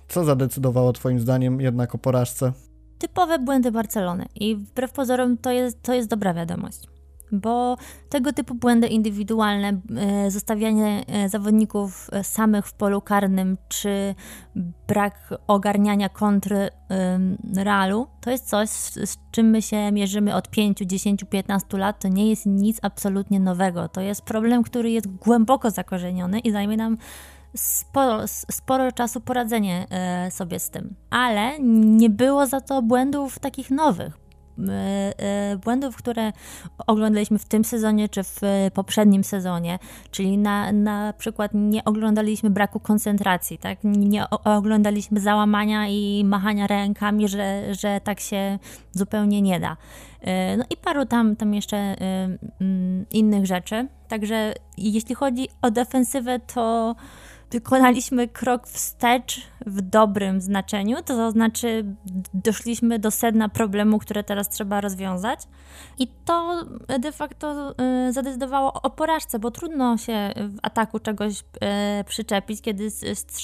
Co 0.07 0.23
zadecydowało 0.23 0.93
Twoim 0.93 1.19
zdaniem 1.19 1.61
jednak 1.61 1.95
o 1.95 1.97
porażce? 1.97 2.53
Typowe 2.99 3.39
błędy 3.39 3.71
Barcelony 3.71 4.25
i 4.35 4.55
wbrew 4.55 4.91
pozorom 4.91 5.37
to 5.37 5.51
jest, 5.51 5.83
to 5.83 5.93
jest 5.93 6.09
dobra 6.09 6.33
wiadomość. 6.33 6.93
Bo 7.33 7.77
tego 8.09 8.33
typu 8.33 8.55
błędy 8.55 8.87
indywidualne, 8.87 9.81
e, 9.95 10.31
zostawianie 10.31 11.03
e, 11.07 11.29
zawodników 11.29 12.09
e, 12.11 12.23
samych 12.23 12.67
w 12.67 12.73
polu 12.73 13.01
karnym, 13.01 13.57
czy 13.69 14.15
brak 14.87 15.33
ogarniania 15.47 16.09
kontry 16.09 16.69
Realu, 17.55 18.07
to 18.21 18.31
jest 18.31 18.49
coś, 18.49 18.69
z 19.05 19.17
czym 19.31 19.49
my 19.49 19.61
się 19.61 19.91
mierzymy 19.91 20.35
od 20.35 20.49
5, 20.49 20.77
10, 20.77 21.23
15 21.29 21.77
lat. 21.77 21.99
To 21.99 22.07
nie 22.07 22.29
jest 22.29 22.45
nic 22.45 22.79
absolutnie 22.81 23.39
nowego. 23.39 23.87
To 23.87 24.01
jest 24.01 24.21
problem, 24.21 24.63
który 24.63 24.91
jest 24.91 25.07
głęboko 25.07 25.71
zakorzeniony 25.71 26.39
i 26.39 26.51
zajmie 26.51 26.77
nam 26.77 26.97
sporo, 27.55 28.27
sporo 28.27 28.91
czasu 28.91 29.21
poradzenie 29.21 29.85
e, 29.89 30.31
sobie 30.31 30.59
z 30.59 30.69
tym. 30.69 30.95
Ale 31.09 31.59
nie 31.59 32.09
było 32.09 32.45
za 32.45 32.61
to 32.61 32.81
błędów 32.81 33.39
takich 33.39 33.71
nowych. 33.71 34.23
E, 34.69 35.13
e, 35.17 35.57
błędów, 35.57 35.95
które 35.95 36.31
oglądaliśmy 36.87 37.39
w 37.39 37.45
tym 37.45 37.65
sezonie 37.65 38.09
czy 38.09 38.23
w 38.23 38.41
poprzednim 38.73 39.23
sezonie, 39.23 39.79
czyli 40.11 40.37
na, 40.37 40.71
na 40.71 41.13
przykład 41.17 41.51
nie 41.53 41.83
oglądaliśmy 41.83 42.49
braku 42.49 42.79
koncentracji, 42.79 43.57
tak? 43.57 43.79
nie 43.83 44.29
oglądaliśmy 44.29 45.19
załamania 45.19 45.87
i 45.87 46.23
machania 46.25 46.67
rękami, 46.67 47.27
że, 47.27 47.75
że 47.75 48.01
tak 48.03 48.19
się 48.19 48.59
zupełnie 48.91 49.41
nie 49.41 49.59
da. 49.59 49.77
No 50.57 50.65
i 50.69 50.77
paru 50.77 51.05
tam, 51.05 51.35
tam 51.35 51.53
jeszcze 51.53 51.77
mm, 52.59 53.05
innych 53.11 53.45
rzeczy. 53.45 53.87
Także 54.07 54.53
jeśli 54.77 55.15
chodzi 55.15 55.47
o 55.61 55.71
defensywę, 55.71 56.39
to 56.39 56.95
wykonaliśmy 57.53 58.27
krok 58.27 58.67
wstecz 58.67 59.41
w 59.65 59.81
dobrym 59.81 60.41
znaczeniu, 60.41 60.97
to 61.05 61.31
znaczy 61.31 61.95
doszliśmy 62.33 62.99
do 62.99 63.11
sedna 63.11 63.49
problemu, 63.49 63.99
które 63.99 64.23
teraz 64.23 64.49
trzeba 64.49 64.81
rozwiązać. 64.81 65.39
I 65.99 66.07
to 66.25 66.65
de 66.99 67.11
facto 67.11 67.75
y, 68.09 68.13
zadecydowało 68.13 68.73
o 68.73 68.89
porażce, 68.89 69.39
bo 69.39 69.51
trudno 69.51 69.97
się 69.97 70.33
w 70.35 70.57
ataku 70.61 70.99
czegoś 70.99 71.39
y, 71.39 71.43
przyczepić, 72.03 72.61
kiedy 72.61 72.91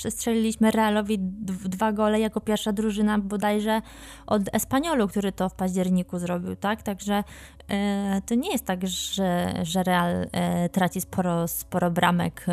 strzeliliśmy 0.09 0.71
Realowi 0.71 1.17
dwa 1.19 1.91
gole 1.91 2.19
jako 2.19 2.41
pierwsza 2.41 2.71
drużyna 2.71 3.19
bodajże 3.19 3.81
od 4.27 4.41
Espaniolu, 4.53 5.07
który 5.07 5.31
to 5.31 5.49
w 5.49 5.53
październiku 5.53 6.19
zrobił, 6.19 6.55
tak? 6.55 6.83
Także 6.83 7.19
y, 7.19 8.21
to 8.25 8.35
nie 8.35 8.51
jest 8.51 8.65
tak, 8.65 8.87
że, 8.87 9.53
że 9.61 9.83
Real 9.83 10.27
traci 10.71 11.01
sporo, 11.01 11.47
sporo 11.47 11.91
bramek 11.91 12.45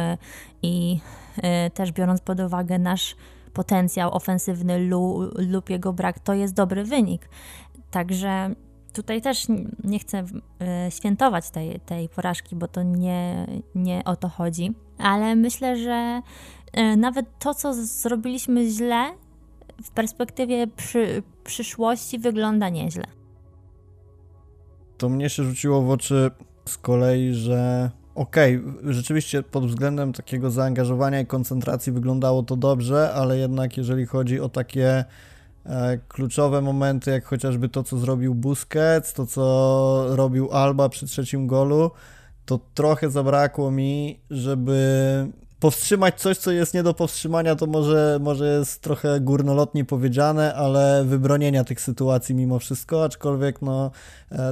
i 0.63 1.01
też 1.75 1.93
biorąc 1.93 2.21
pod 2.21 2.41
uwagę 2.41 2.79
nasz 2.79 3.17
potencjał 3.53 4.15
ofensywny 4.15 4.89
lub 5.39 5.71
jego 5.71 5.93
brak, 5.93 6.19
to 6.19 6.35
jest 6.35 6.55
dobry 6.55 6.85
wynik. 6.85 7.29
Także 7.91 8.55
tutaj 8.93 9.23
też 9.23 9.47
nie 9.85 9.99
chcę 9.99 10.25
y, 10.89 10.91
świętować 10.91 11.51
tej, 11.51 11.81
tej 11.81 12.09
porażki, 12.09 12.57
bo 12.57 12.69
to 12.69 12.83
nie, 12.83 13.47
nie 13.75 14.05
o 14.05 14.17
to 14.17 14.29
chodzi, 14.29 14.75
ale 14.99 15.37
myślę, 15.37 15.77
że 15.77 16.23
y, 16.79 16.97
nawet 16.97 17.27
to, 17.39 17.55
co 17.55 17.75
zrobiliśmy 17.75 18.71
źle, 18.71 19.05
w 19.83 19.91
perspektywie 19.91 20.67
przy, 20.67 21.23
przyszłości 21.45 22.19
wygląda 22.19 22.69
nieźle. 22.69 23.05
To 24.99 25.09
mnie 25.09 25.31
się 25.31 25.45
rzuciło 25.45 25.83
w 25.83 25.91
oczy 25.91 26.31
z 26.65 26.79
kolei, 26.79 27.35
że 27.35 27.91
okej, 28.17 28.57
okay, 28.57 28.93
rzeczywiście 28.93 29.43
pod 29.43 29.67
względem 29.67 30.13
takiego 30.13 30.51
zaangażowania 30.51 31.21
i 31.21 31.27
koncentracji 31.27 31.93
wyglądało 31.93 32.43
to 32.43 32.57
dobrze, 32.57 33.13
ale 33.15 33.39
jednak 33.39 33.77
jeżeli 33.77 34.07
chodzi 34.07 34.41
o 34.41 34.49
takie 34.49 35.05
e, 35.67 35.99
kluczowe 36.09 36.61
momenty, 36.61 37.11
jak 37.11 37.25
chociażby 37.25 37.69
to, 37.69 37.83
co 37.83 37.99
zrobił 37.99 38.35
Busquets, 38.35 39.13
to, 39.13 39.27
co 39.27 40.07
robił 40.17 40.53
Alba 40.53 40.89
przy 40.89 41.07
trzecim 41.07 41.47
golu, 41.47 41.91
to 42.47 42.61
trochę 42.75 43.11
zabrakło 43.11 43.71
mi, 43.71 44.21
żeby 44.31 44.87
powstrzymać 45.61 46.21
coś, 46.21 46.39
co 46.39 46.53
jest 46.53 46.75
nie 46.75 46.83
do 46.83 46.95
powstrzymania, 46.95 47.57
to 47.57 47.67
może, 47.67 48.19
może 48.23 48.59
jest 48.59 48.83
trochę 48.83 49.21
górnolotnie 49.21 49.85
powiedziane, 49.85 50.55
ale 50.55 51.05
wybronienia 51.05 51.65
tych 51.65 51.81
sytuacji 51.81 52.35
mimo 52.35 52.59
wszystko, 52.59 53.05
aczkolwiek 53.05 53.63
no, 53.63 53.91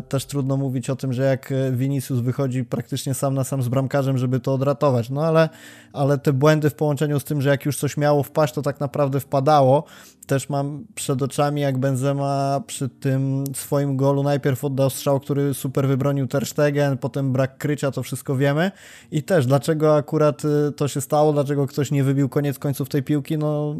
też 0.09 0.27
trudno 0.27 0.57
mówić 0.57 0.91
o 0.91 0.97
tym, 0.97 1.13
że 1.13 1.23
jak 1.23 1.53
Vinicius 1.73 2.21
wychodzi 2.21 2.65
praktycznie 2.65 3.15
sam 3.15 3.35
na 3.35 3.45
sam 3.45 3.63
z 3.63 3.69
bramkarzem, 3.69 4.19
żeby 4.19 4.41
to 4.41 4.55
odratować, 4.55 5.11
no 5.11 5.25
ale, 5.25 5.49
ale 5.93 6.19
te 6.19 6.33
błędy 6.33 6.71
w 6.71 6.75
połączeniu 6.75 7.21
z 7.21 7.25
tym, 7.25 7.43
że 7.43 7.49
jak 7.49 7.65
już 7.65 7.77
coś 7.79 7.97
miało 7.97 8.23
wpaść, 8.23 8.55
to 8.55 8.63
tak 8.63 8.81
naprawdę 8.81 9.21
wpadało, 9.21 9.85
też 10.27 10.49
mam 10.49 10.85
przed 10.95 11.23
oczami, 11.23 11.61
jak 11.61 11.79
Benzema 11.79 12.61
przy 12.67 12.89
tym 12.89 13.45
swoim 13.55 13.97
golu 13.97 14.23
najpierw 14.23 14.65
oddał 14.65 14.91
strzał, 14.91 15.21
który 15.21 15.55
super 15.55 15.89
wybronił 15.89 16.27
Ter 16.27 16.47
Stegen, 16.47 16.99
potem 16.99 17.33
brak 17.33 17.59
krycia, 17.59 17.91
to 17.91 18.03
wszystko 18.03 18.37
wiemy. 18.37 18.71
I 19.11 19.23
też, 19.23 19.47
dlaczego 19.47 19.97
akurat 19.97 20.43
y, 20.45 20.73
to 20.73 20.89
się 20.89 21.01
stało, 21.01 21.33
dlaczego 21.33 21.67
ktoś 21.67 21.91
nie 21.91 22.05
wybił 22.05 22.29
koniec 22.29 22.59
końców 22.59 22.89
tej 22.89 23.03
piłki, 23.03 23.39
no 23.39 23.77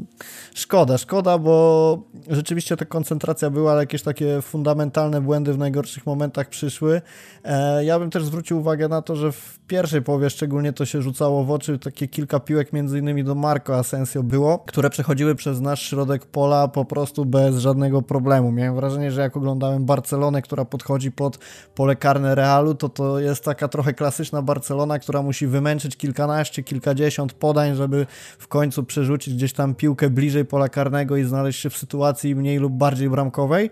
szkoda, 0.55 0.99
szkoda, 0.99 1.39
bo 1.39 2.03
rzeczywiście 2.29 2.77
ta 2.77 2.85
koncentracja 2.85 3.51
była, 3.51 3.73
ale 3.73 3.83
jakieś 3.83 4.03
takie 4.03 4.43
fundamentalne 4.43 5.21
błędy 5.21 5.53
w 5.53 5.59
najgorszych 5.85 6.07
momentach 6.07 6.49
przyszły. 6.49 7.03
E, 7.45 7.85
ja 7.85 7.99
bym 7.99 8.11
też 8.11 8.25
zwrócił 8.25 8.59
uwagę 8.59 8.89
na 8.89 9.03
to, 9.03 9.17
że 9.17 9.33
w 9.33 9.59
pierwszej 9.67 10.03
połowie 10.03 10.31
szczególnie 10.31 10.73
to 10.73 10.85
się 10.85 11.03
rzucało 11.03 11.45
w 11.45 11.51
oczy, 11.51 11.79
takie 11.79 12.09
kilka 12.09 12.41
piłek 12.41 12.73
między 12.73 12.99
innymi 12.99 13.25
do 13.25 13.35
Marco 13.35 13.79
Asensio 13.79 14.23
było, 14.23 14.59
które 14.59 14.91
przechodziły 14.91 15.35
przez 15.35 15.61
nasz 15.61 15.83
środek 15.83 16.27
pola 16.27 16.69
po 16.69 16.85
prostu 16.85 17.25
bez 17.25 17.57
żadnego 17.57 18.03
problemu. 18.03 18.53
Miałem 18.53 18.75
wrażenie, 18.75 19.13
że 19.13 19.21
jak 19.21 19.37
oglądałem 19.37 19.85
Barcelonę, 19.85 20.43
która 20.43 20.65
podchodzi 20.65 21.13
pod 21.13 21.39
pole 21.75 21.97
karne 21.97 22.35
Realu, 22.35 22.75
to 22.75 22.89
to 22.89 23.19
jest 23.21 23.45
taka 23.45 23.69
trochę 23.69 23.95
klasyczna 23.95 24.43
Barcelona, 24.43 24.99
która 24.99 25.23
musi 25.23 25.47
wymęczyć 25.47 25.97
kilkanaście, 25.97 26.63
kilkadziesiąt 26.63 27.05
kilkadziesiąt 27.05 27.33
podań, 27.33 27.75
żeby 27.75 28.07
w 28.39 28.49
końcu 28.49 28.85
przerzucić 28.85 29.35
gdzieś 29.35 29.53
tam 29.53 29.75
piłkę 29.75 30.11
bliżej 30.11 30.45
pola 30.45 30.69
karnego 30.69 31.17
i 31.17 31.25
znaleźć 31.25 31.61
się 31.61 31.71
w 31.71 31.77
sytuacji 31.77 32.35
mniej 32.35 32.59
lub 32.59 32.73
bardziej 32.73 33.11
bramkowej. 33.11 33.71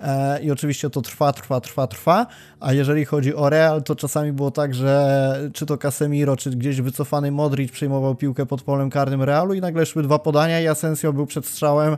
E, 0.00 0.42
I 0.42 0.50
oczywiście 0.50 0.90
to 0.90 1.02
trwa, 1.02 1.32
trwa, 1.32 1.60
trwa, 1.60 1.86
trwa. 1.86 2.26
A 2.60 2.72
jeżeli 2.72 3.04
chodzi 3.04 3.34
o 3.34 3.50
Real, 3.50 3.82
to 3.82 3.96
czasami 3.96 4.32
było 4.32 4.50
tak, 4.50 4.74
że 4.74 5.50
czy 5.52 5.66
to 5.66 5.78
Casemiro, 5.78 6.36
czy 6.36 6.50
gdzieś 6.50 6.80
wycofany 6.80 7.30
Modric 7.30 7.72
przejmował 7.72 8.14
piłkę 8.14 8.46
pod 8.46 8.62
polem 8.62 8.90
karnym 8.90 9.22
Realu 9.22 9.54
i 9.54 9.60
nagle 9.60 9.86
szły 9.86 10.02
dwa 10.02 10.18
podania 10.18 10.60
i 10.60 10.68
Asensio 10.68 11.12
był 11.12 11.26
przed 11.26 11.46
strzałem 11.46 11.92
e, 11.92 11.96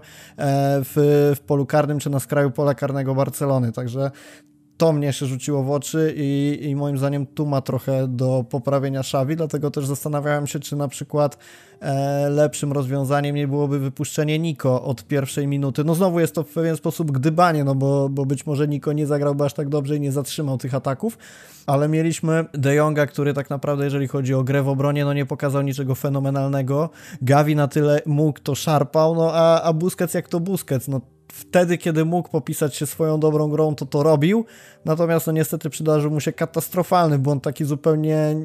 w, 0.85 1.33
w 1.37 1.41
polu 1.41 1.67
karnym, 1.67 1.99
czy 1.99 2.11
na 2.11 2.21
skraju 2.21 2.51
pola 2.51 2.75
karnego 2.75 3.15
Barcelony. 3.15 3.73
Także 3.73 4.11
to 4.77 4.93
mnie 4.93 5.13
się 5.13 5.27
rzuciło 5.27 5.63
w 5.63 5.71
oczy 5.71 6.15
i, 6.17 6.59
i 6.63 6.77
moim 6.77 6.99
zdaniem 6.99 7.27
tu 7.27 7.47
ma 7.47 7.61
trochę 7.61 8.09
do 8.09 8.45
poprawienia 8.51 9.03
Szawi, 9.03 9.37
dlatego 9.37 9.71
też 9.71 9.87
zastanawiałem 9.87 10.47
się, 10.47 10.61
czy 10.61 10.77
na 10.77 10.89
przykład 10.89 11.39
e, 11.81 12.31
lepszym 12.31 12.73
rozwiązaniem 12.73 13.37
nie 13.37 13.49
byłoby 13.49 13.79
wypuszczenie 13.79 14.39
Niko 14.39 14.83
od 14.83 15.05
pierwszej 15.05 15.47
minuty. 15.47 15.85
No 15.85 15.95
znowu 15.95 16.21
jest 16.21 16.35
to 16.35 16.43
w 16.43 16.49
pewien 16.49 16.77
sposób 16.77 17.13
gdybanie, 17.13 17.65
no 17.65 17.75
bo, 17.75 18.09
bo 18.09 18.27
być 18.27 18.47
może 18.47 18.69
Niko 18.69 18.93
nie 18.93 19.07
zagrałby 19.07 19.45
aż 19.45 19.55
tak 19.55 19.69
dobrze 19.69 19.97
i 19.97 20.01
nie 20.01 20.13
zatrzymał 20.13 20.59
tych 20.59 20.75
ataków, 20.75 21.19
ale 21.67 21.89
mieliśmy 21.89 22.45
De 22.53 22.75
Jonga, 22.75 23.07
który 23.07 23.35
tak 23.35 23.51
naprawdę 23.51 23.85
jeżeli 23.85 24.09
chodzi 24.09 24.35
o 24.35 24.45
grę 24.45 24.63
w 24.63 24.69
obronie, 24.69 25.05
no 25.05 25.13
nie 25.13 25.27
pokazał 25.27 25.63
niczego 25.63 25.95
fenomenalnego. 25.95 26.91
Gavi 27.23 27.57
na 27.57 27.69
tyle 27.69 28.01
mógł, 28.07 28.41
to 28.41 28.55
szarpał, 28.55 29.15
no 29.15 29.31
a, 29.35 29.63
a 29.63 29.73
Busquets 29.73 30.15
jak 30.15 30.29
to 30.29 30.41
Busquets, 30.41 30.89
no 30.89 31.01
wtedy, 31.37 31.79
kiedy 31.79 32.05
mógł 32.05 32.29
popisać 32.29 32.77
się 32.77 32.87
swoją 32.87 33.21
dobrą 33.21 33.49
grą, 33.49 33.75
to 33.75 33.87
to 33.87 34.03
robił. 34.03 34.45
Natomiast 34.85 35.27
no 35.27 35.33
niestety 35.33 35.71
przydarzył 35.71 36.11
mu 36.11 36.21
się 36.21 36.33
katastrofalny 36.33 37.19
błąd, 37.19 37.43
taki 37.43 37.65
zupełnie, 37.65 38.37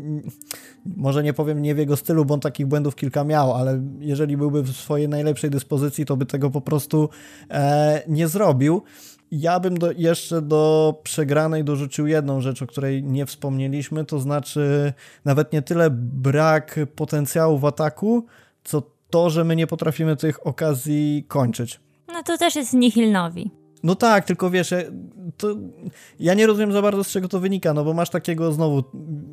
może 0.85 1.23
nie 1.23 1.33
powiem 1.33 1.61
nie 1.61 1.75
w 1.75 1.77
jego 1.77 1.97
stylu, 1.97 2.25
bo 2.25 2.33
on 2.33 2.39
takich 2.39 2.67
błędów 2.67 2.95
kilka 2.95 3.23
miał, 3.23 3.53
ale 3.53 3.81
jeżeli 3.99 4.37
byłby 4.37 4.63
w 4.63 4.71
swojej 4.71 5.09
najlepszej 5.09 5.49
dyspozycji, 5.49 6.05
to 6.05 6.17
by 6.17 6.25
tego 6.25 6.49
po 6.49 6.61
prostu 6.61 7.09
e, 7.49 8.01
nie 8.07 8.27
zrobił. 8.27 8.81
Ja 9.31 9.59
bym 9.59 9.77
do, 9.77 9.91
jeszcze 9.91 10.41
do 10.41 10.93
przegranej 11.03 11.63
dorzucił 11.63 12.07
jedną 12.07 12.41
rzecz, 12.41 12.61
o 12.61 12.67
której 12.67 13.03
nie 13.03 13.25
wspomnieliśmy, 13.25 14.05
to 14.05 14.19
znaczy 14.19 14.93
nawet 15.25 15.53
nie 15.53 15.61
tyle 15.61 15.89
brak 15.91 16.79
potencjału 16.95 17.57
w 17.57 17.65
ataku, 17.65 18.25
co 18.63 18.83
to, 19.09 19.29
że 19.29 19.43
my 19.43 19.55
nie 19.55 19.67
potrafimy 19.67 20.15
tych 20.15 20.47
okazji 20.47 21.25
kończyć. 21.27 21.79
No 22.13 22.23
to 22.23 22.37
też 22.37 22.55
jest 22.55 22.73
nihilnowi. 22.73 23.51
No 23.83 23.95
tak, 23.95 24.25
tylko 24.25 24.49
wiesz, 24.49 24.73
to 25.37 25.47
ja 26.19 26.33
nie 26.33 26.47
rozumiem 26.47 26.71
za 26.71 26.81
bardzo 26.81 27.03
z 27.03 27.07
czego 27.07 27.27
to 27.27 27.39
wynika, 27.39 27.73
no 27.73 27.83
bo 27.83 27.93
masz 27.93 28.09
takiego 28.09 28.51
znowu, 28.51 28.83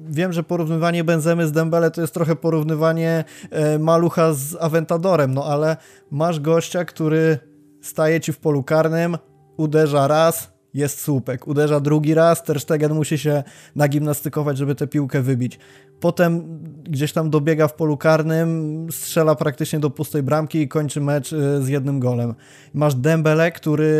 wiem, 0.08 0.32
że 0.32 0.42
porównywanie 0.42 1.04
Benzemy 1.04 1.46
z 1.46 1.52
Dembele 1.52 1.90
to 1.90 2.00
jest 2.00 2.14
trochę 2.14 2.36
porównywanie 2.36 3.24
e, 3.50 3.78
Malucha 3.78 4.32
z 4.32 4.56
Aventadorem, 4.60 5.34
no 5.34 5.44
ale 5.44 5.76
masz 6.10 6.40
gościa, 6.40 6.84
który 6.84 7.38
staje 7.82 8.20
ci 8.20 8.32
w 8.32 8.38
polu 8.38 8.62
karnym, 8.62 9.18
uderza 9.56 10.08
raz, 10.08 10.52
jest 10.74 11.00
słupek. 11.00 11.46
Uderza 11.46 11.80
drugi 11.80 12.14
raz, 12.14 12.42
Ter 12.42 12.60
Stegen 12.60 12.94
musi 12.94 13.18
się 13.18 13.42
nagimnastykować, 13.76 14.58
żeby 14.58 14.74
tę 14.74 14.86
piłkę 14.86 15.22
wybić. 15.22 15.58
Potem 16.00 16.58
gdzieś 16.84 17.12
tam 17.12 17.30
dobiega 17.30 17.68
w 17.68 17.74
polu 17.74 17.96
karnym, 17.96 18.86
strzela 18.90 19.34
praktycznie 19.34 19.80
do 19.80 19.90
pustej 19.90 20.22
bramki 20.22 20.58
i 20.58 20.68
kończy 20.68 21.00
mecz 21.00 21.32
y, 21.32 21.62
z 21.62 21.68
jednym 21.68 22.00
golem. 22.00 22.34
Masz 22.74 22.94
Dembele, 22.94 23.52
który, 23.52 23.92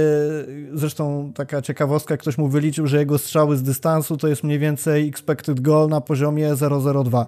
zresztą 0.75 1.33
taka 1.35 1.63
ciekawostka, 1.63 2.17
ktoś 2.17 2.39
mu 2.39 2.49
wyliczył, 2.49 2.87
że 2.87 2.99
jego 2.99 3.19
strzały 3.19 3.57
z 3.57 3.63
dystansu 3.63 4.17
to 4.17 4.29
jest 4.29 4.45
mniej 4.45 4.59
więcej 4.59 5.09
expected 5.09 5.61
goal 5.61 5.89
na 5.89 6.01
poziomie 6.01 6.55
0,02. 6.55 7.27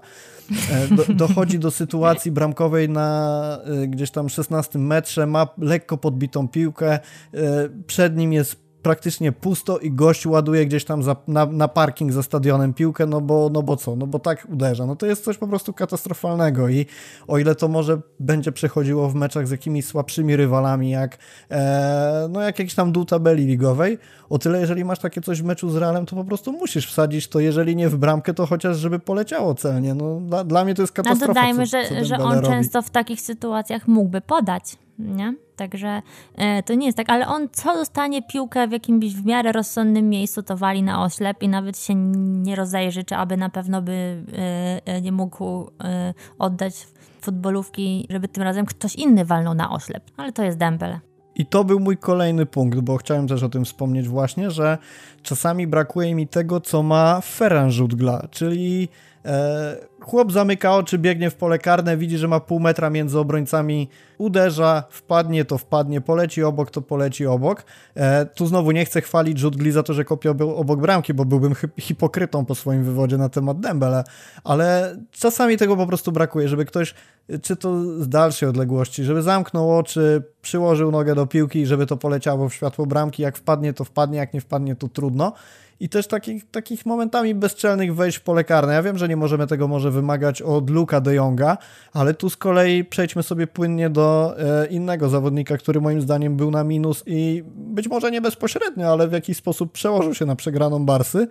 E, 0.72 0.96
do, 0.96 1.04
dochodzi 1.14 1.58
do 1.58 1.70
sytuacji 1.70 2.30
bramkowej 2.30 2.88
na 2.88 3.58
y, 3.82 3.88
gdzieś 3.88 4.10
tam 4.10 4.28
16 4.28 4.78
metrze, 4.78 5.26
ma 5.26 5.48
lekko 5.58 5.96
podbitą 5.96 6.48
piłkę, 6.48 6.98
y, 7.34 7.38
przed 7.86 8.16
nim 8.16 8.32
jest 8.32 8.69
praktycznie 8.82 9.32
pusto 9.32 9.78
i 9.78 9.90
gość 9.90 10.26
ładuje 10.26 10.66
gdzieś 10.66 10.84
tam 10.84 11.02
za, 11.02 11.16
na, 11.28 11.46
na, 11.46 11.68
parking 11.68 12.12
za 12.12 12.22
stadionem 12.22 12.74
piłkę, 12.74 13.06
no 13.06 13.20
bo, 13.20 13.50
no 13.52 13.62
bo 13.62 13.76
co, 13.76 13.96
no 13.96 14.06
bo 14.06 14.18
tak 14.18 14.46
uderza. 14.52 14.86
No 14.86 14.96
to 14.96 15.06
jest 15.06 15.24
coś 15.24 15.38
po 15.38 15.48
prostu 15.48 15.72
katastrofalnego 15.72 16.68
i 16.68 16.86
o 17.28 17.38
ile 17.38 17.54
to 17.54 17.68
może 17.68 18.00
będzie 18.20 18.52
przechodziło 18.52 19.08
w 19.08 19.14
meczach 19.14 19.48
z 19.48 19.50
jakimiś 19.50 19.86
słabszymi 19.86 20.36
rywalami, 20.36 20.90
jak 20.90 21.18
e, 21.50 22.28
no 22.30 22.40
jak 22.40 22.58
jakiś 22.58 22.74
tam 22.74 22.92
dół 22.92 23.04
tabeli 23.04 23.46
ligowej, 23.46 23.98
o 24.30 24.38
tyle 24.38 24.60
jeżeli 24.60 24.84
masz 24.84 24.98
takie 24.98 25.20
coś 25.20 25.42
w 25.42 25.44
meczu 25.44 25.70
z 25.70 25.76
Realem, 25.76 26.06
to 26.06 26.16
po 26.16 26.24
prostu 26.24 26.52
musisz 26.52 26.86
wsadzić 26.86 27.28
to, 27.28 27.40
jeżeli 27.40 27.76
nie 27.76 27.88
w 27.88 27.96
bramkę, 27.96 28.34
to 28.34 28.46
chociaż 28.46 28.76
żeby 28.76 28.98
poleciało 28.98 29.54
celnie. 29.54 29.94
No 29.94 30.20
dla, 30.20 30.44
dla 30.44 30.64
mnie 30.64 30.74
to 30.74 30.82
jest 30.82 30.92
katastrofa. 30.92 31.26
No 31.26 31.34
dodajmy, 31.34 31.66
co, 31.66 31.88
co 31.88 31.94
że, 31.94 32.04
że 32.04 32.18
on 32.18 32.34
robi. 32.34 32.46
często 32.46 32.82
w 32.82 32.90
takich 32.90 33.20
sytuacjach 33.20 33.88
mógłby 33.88 34.20
podać 34.20 34.76
nie? 35.00 35.34
Także 35.56 36.02
e, 36.34 36.62
to 36.62 36.74
nie 36.74 36.86
jest 36.86 36.96
tak, 36.96 37.10
ale 37.10 37.26
on 37.26 37.48
co 37.52 37.74
dostanie 37.74 38.22
piłkę 38.22 38.68
w 38.68 38.72
jakimś 38.72 39.14
w 39.14 39.26
miarę 39.26 39.52
rozsądnym 39.52 40.08
miejscu, 40.08 40.42
to 40.42 40.56
wali 40.56 40.82
na 40.82 41.04
oślep 41.04 41.42
i 41.42 41.48
nawet 41.48 41.78
się 41.78 41.94
nie 41.94 42.56
rozejrzy, 42.56 43.04
czy 43.04 43.16
aby 43.16 43.36
na 43.36 43.48
pewno 43.48 43.82
by 43.82 43.92
e, 43.92 44.80
e, 44.84 45.00
nie 45.00 45.12
mógł 45.12 45.70
e, 45.84 46.14
oddać 46.38 46.86
futbolówki, 47.20 48.06
żeby 48.10 48.28
tym 48.28 48.42
razem 48.42 48.66
ktoś 48.66 48.94
inny 48.94 49.24
walnął 49.24 49.54
na 49.54 49.70
oślep. 49.70 50.02
Ale 50.16 50.32
to 50.32 50.42
jest 50.42 50.58
Dembele. 50.58 51.00
I 51.34 51.46
to 51.46 51.64
był 51.64 51.80
mój 51.80 51.96
kolejny 51.96 52.46
punkt, 52.46 52.80
bo 52.80 52.96
chciałem 52.96 53.28
też 53.28 53.42
o 53.42 53.48
tym 53.48 53.64
wspomnieć 53.64 54.08
właśnie, 54.08 54.50
że 54.50 54.78
czasami 55.22 55.66
brakuje 55.66 56.14
mi 56.14 56.28
tego, 56.28 56.60
co 56.60 56.82
ma 56.82 57.20
Ferran 57.20 57.70
Rzutgla, 57.70 58.28
czyli 58.30 58.88
E, 59.24 59.76
chłop 60.00 60.32
zamyka 60.32 60.74
oczy, 60.74 60.98
biegnie 60.98 61.30
w 61.30 61.34
pole 61.34 61.58
karne, 61.58 61.96
widzi, 61.96 62.18
że 62.18 62.28
ma 62.28 62.40
pół 62.40 62.60
metra 62.60 62.90
między 62.90 63.18
obrońcami, 63.18 63.88
uderza, 64.18 64.84
wpadnie, 64.90 65.44
to 65.44 65.58
wpadnie, 65.58 66.00
poleci 66.00 66.42
obok, 66.42 66.70
to 66.70 66.82
poleci 66.82 67.26
obok. 67.26 67.64
E, 67.94 68.26
tu 68.26 68.46
znowu 68.46 68.70
nie 68.70 68.84
chcę 68.84 69.00
chwalić 69.00 69.38
Rzut 69.38 69.54
za 69.70 69.82
to, 69.82 69.94
że 69.94 70.04
kopia 70.04 70.34
był 70.34 70.56
obok 70.56 70.80
bramki, 70.80 71.14
bo 71.14 71.24
byłbym 71.24 71.54
hipokrytą 71.80 72.44
po 72.44 72.54
swoim 72.54 72.84
wywodzie 72.84 73.18
na 73.18 73.28
temat 73.28 73.60
Dembele, 73.60 74.04
ale 74.44 74.96
czasami 75.10 75.56
tego 75.56 75.76
po 75.76 75.86
prostu 75.86 76.12
brakuje, 76.12 76.48
żeby 76.48 76.64
ktoś, 76.64 76.94
czy 77.42 77.56
to 77.56 77.84
z 78.02 78.08
dalszej 78.08 78.48
odległości, 78.48 79.04
żeby 79.04 79.22
zamknął 79.22 79.78
oczy, 79.78 80.22
przyłożył 80.42 80.90
nogę 80.90 81.14
do 81.14 81.26
piłki 81.26 81.66
żeby 81.66 81.86
to 81.86 81.96
poleciało 81.96 82.48
w 82.48 82.54
światło 82.54 82.86
bramki, 82.86 83.22
jak 83.22 83.36
wpadnie, 83.36 83.72
to 83.72 83.84
wpadnie, 83.84 84.18
jak 84.18 84.34
nie 84.34 84.40
wpadnie, 84.40 84.76
to 84.76 84.88
trudno 84.88 85.32
i 85.80 85.88
też 85.88 86.06
takich, 86.06 86.50
takich 86.50 86.86
momentami 86.86 87.34
bezczelnych 87.34 87.94
wejść 87.94 88.18
w 88.18 88.20
pole 88.20 88.44
karne. 88.44 88.72
Ja 88.72 88.82
wiem, 88.82 88.98
że 88.98 89.08
nie 89.08 89.16
możemy 89.16 89.46
tego 89.46 89.68
może 89.68 89.89
wymagać 89.90 90.42
od 90.42 90.70
Luka 90.70 91.00
de 91.00 91.14
Jonga, 91.14 91.58
ale 91.92 92.14
tu 92.14 92.30
z 92.30 92.36
kolei 92.36 92.84
przejdźmy 92.84 93.22
sobie 93.22 93.46
płynnie 93.46 93.90
do 93.90 94.36
e, 94.38 94.66
innego 94.66 95.08
zawodnika, 95.08 95.56
który 95.56 95.80
moim 95.80 96.00
zdaniem 96.00 96.36
był 96.36 96.50
na 96.50 96.64
minus 96.64 97.02
i 97.06 97.42
być 97.46 97.88
może 97.88 98.10
nie 98.10 98.20
bezpośrednio, 98.20 98.92
ale 98.92 99.08
w 99.08 99.12
jakiś 99.12 99.36
sposób 99.36 99.72
przełożył 99.72 100.14
się 100.14 100.26
na 100.26 100.36
przegraną 100.36 100.86
Barsy. 100.86 101.28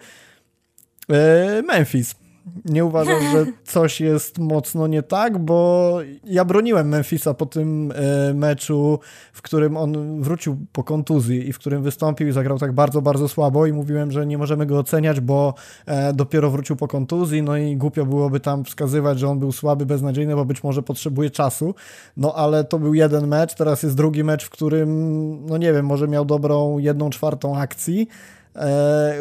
E, 1.09 1.61
Memphis 1.61 2.15
nie 2.65 2.85
uważasz, 2.85 3.23
że 3.31 3.45
coś 3.73 4.01
jest 4.01 4.39
mocno 4.39 4.87
nie 4.87 5.03
tak, 5.03 5.37
bo 5.37 5.97
ja 6.23 6.45
broniłem 6.45 6.89
Memphisa 6.89 7.33
po 7.33 7.45
tym 7.45 7.93
e, 7.95 8.33
meczu, 8.33 8.99
w 9.33 9.41
którym 9.41 9.77
on 9.77 10.21
wrócił 10.21 10.57
po 10.71 10.83
kontuzji 10.83 11.49
i 11.49 11.53
w 11.53 11.59
którym 11.59 11.83
wystąpił 11.83 12.27
i 12.27 12.31
zagrał 12.31 12.59
tak 12.59 12.71
bardzo, 12.71 13.01
bardzo 13.01 13.27
słabo 13.27 13.65
i 13.65 13.73
mówiłem, 13.73 14.11
że 14.11 14.25
nie 14.25 14.37
możemy 14.37 14.65
go 14.65 14.79
oceniać, 14.79 15.19
bo 15.19 15.53
e, 15.85 16.13
dopiero 16.13 16.51
wrócił 16.51 16.75
po 16.75 16.87
kontuzji, 16.87 17.43
no 17.43 17.57
i 17.57 17.77
głupio 17.77 18.05
byłoby 18.05 18.39
tam 18.39 18.63
wskazywać, 18.63 19.19
że 19.19 19.29
on 19.29 19.39
był 19.39 19.51
słaby, 19.51 19.85
beznadziejny, 19.85 20.35
bo 20.35 20.45
być 20.45 20.63
może 20.63 20.83
potrzebuje 20.83 21.29
czasu, 21.29 21.75
no 22.17 22.33
ale 22.35 22.63
to 22.63 22.79
był 22.79 22.93
jeden 22.93 23.27
mecz, 23.27 23.55
teraz 23.55 23.83
jest 23.83 23.95
drugi 23.95 24.23
mecz, 24.23 24.45
w 24.45 24.49
którym, 24.49 24.89
no 25.45 25.57
nie 25.57 25.73
wiem, 25.73 25.85
może 25.85 26.07
miał 26.07 26.25
dobrą 26.25 26.77
jedną 26.77 27.09
czwartą 27.09 27.57
akcji, 27.57 28.07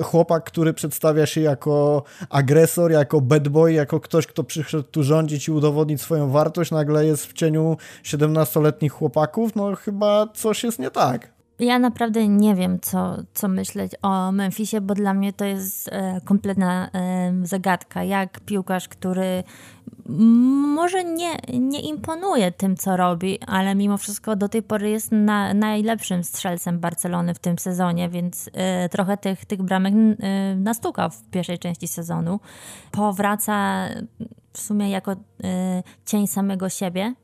chłopak, 0.02 0.44
który 0.44 0.74
przedstawia 0.74 1.26
się 1.26 1.40
jako 1.40 2.02
agresor, 2.30 2.92
jako 2.92 3.20
bad 3.20 3.48
boy, 3.48 3.72
jako 3.72 4.00
ktoś, 4.00 4.26
kto 4.26 4.44
przyszedł 4.44 4.82
tu 4.82 5.02
rządzić 5.02 5.48
i 5.48 5.52
udowodnić 5.52 6.02
swoją 6.02 6.30
wartość, 6.30 6.70
nagle 6.70 7.06
jest 7.06 7.26
w 7.26 7.32
cieniu 7.32 7.76
17-letnich 8.04 8.92
chłopaków, 8.92 9.56
no 9.56 9.76
chyba 9.76 10.26
coś 10.34 10.64
jest 10.64 10.78
nie 10.78 10.90
tak. 10.90 11.37
Ja 11.58 11.78
naprawdę 11.78 12.28
nie 12.28 12.54
wiem, 12.54 12.80
co, 12.80 13.16
co 13.34 13.48
myśleć 13.48 13.92
o 14.02 14.32
Memphisie, 14.32 14.80
bo 14.80 14.94
dla 14.94 15.14
mnie 15.14 15.32
to 15.32 15.44
jest 15.44 15.88
e, 15.88 16.20
kompletna 16.24 16.90
e, 16.92 17.32
zagadka. 17.42 18.04
Jak 18.04 18.40
piłkarz, 18.40 18.88
który 18.88 19.44
może 20.74 21.04
nie, 21.04 21.36
nie 21.58 21.80
imponuje 21.80 22.52
tym, 22.52 22.76
co 22.76 22.96
robi, 22.96 23.38
ale 23.46 23.74
mimo 23.74 23.98
wszystko 23.98 24.36
do 24.36 24.48
tej 24.48 24.62
pory 24.62 24.90
jest 24.90 25.12
na, 25.12 25.54
najlepszym 25.54 26.24
strzelcem 26.24 26.80
Barcelony 26.80 27.34
w 27.34 27.38
tym 27.38 27.58
sezonie, 27.58 28.08
więc 28.08 28.50
e, 28.52 28.88
trochę 28.88 29.16
tych, 29.16 29.44
tych 29.44 29.62
bramek 29.62 29.94
e, 29.94 30.54
nastukał 30.56 31.10
w 31.10 31.22
pierwszej 31.30 31.58
części 31.58 31.88
sezonu. 31.88 32.40
Powraca 32.90 33.88
w 34.52 34.60
sumie 34.60 34.90
jako 34.90 35.12
e, 35.12 35.16
cień 36.04 36.26
samego 36.26 36.68
siebie 36.68 37.14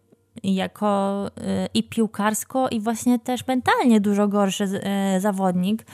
jako 0.43 1.27
y, 1.27 1.69
i 1.75 1.83
piłkarsko, 1.83 2.69
i 2.69 2.81
właśnie 2.81 3.19
też 3.19 3.47
mentalnie 3.47 4.01
dużo 4.01 4.29
gorszy 4.29 4.65
y, 4.65 5.21
zawodnik. 5.21 5.87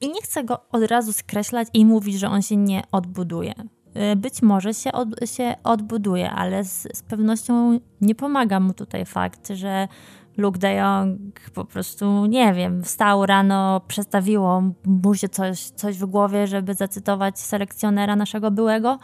I 0.00 0.08
nie 0.08 0.22
chcę 0.22 0.44
go 0.44 0.60
od 0.72 0.82
razu 0.82 1.12
skreślać 1.12 1.68
i 1.74 1.86
mówić, 1.86 2.18
że 2.18 2.28
on 2.28 2.42
się 2.42 2.56
nie 2.56 2.82
odbuduje. 2.92 3.54
y, 4.12 4.16
być 4.16 4.42
może 4.42 4.74
się, 4.74 4.92
od, 4.92 5.08
się 5.24 5.54
odbuduje, 5.64 6.30
ale 6.30 6.64
z, 6.64 6.98
z 6.98 7.02
pewnością 7.02 7.80
nie 8.00 8.14
pomaga 8.14 8.60
mu 8.60 8.74
tutaj 8.74 9.06
fakt, 9.06 9.48
że 9.48 9.88
Luke 10.36 10.58
de 10.58 10.74
Jong 10.74 11.50
po 11.54 11.64
prostu, 11.64 12.26
nie 12.26 12.54
wiem, 12.54 12.82
wstał 12.82 13.26
rano, 13.26 13.80
przestawiło 13.88 14.62
mu 14.84 15.14
się 15.14 15.28
coś, 15.28 15.60
coś 15.60 15.98
w 15.98 16.06
głowie, 16.06 16.46
żeby 16.46 16.74
zacytować 16.74 17.40
selekcjonera 17.40 18.16
naszego 18.16 18.50
byłego 18.50 18.98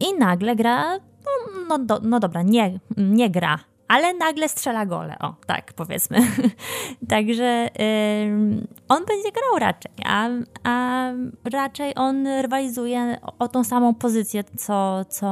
i 0.00 0.18
nagle 0.18 0.56
gra, 0.56 0.98
no, 0.98 1.66
no, 1.68 1.78
do, 1.78 2.00
no 2.02 2.20
dobra, 2.20 2.42
nie, 2.42 2.80
nie 2.96 3.30
gra, 3.30 3.58
ale 3.90 4.14
nagle 4.14 4.48
strzela 4.48 4.86
gole, 4.86 5.16
o 5.20 5.34
tak 5.46 5.72
powiedzmy. 5.72 6.18
Także 7.08 7.68
yy, 7.78 8.66
on 8.88 9.04
będzie 9.04 9.32
grał 9.32 9.58
raczej, 9.58 9.92
a, 10.04 10.28
a 10.64 11.10
raczej 11.52 11.92
on 11.96 12.26
rywalizuje 12.26 13.18
o 13.38 13.48
tą 13.48 13.64
samą 13.64 13.94
pozycję, 13.94 14.44
co, 14.44 15.04
co 15.04 15.26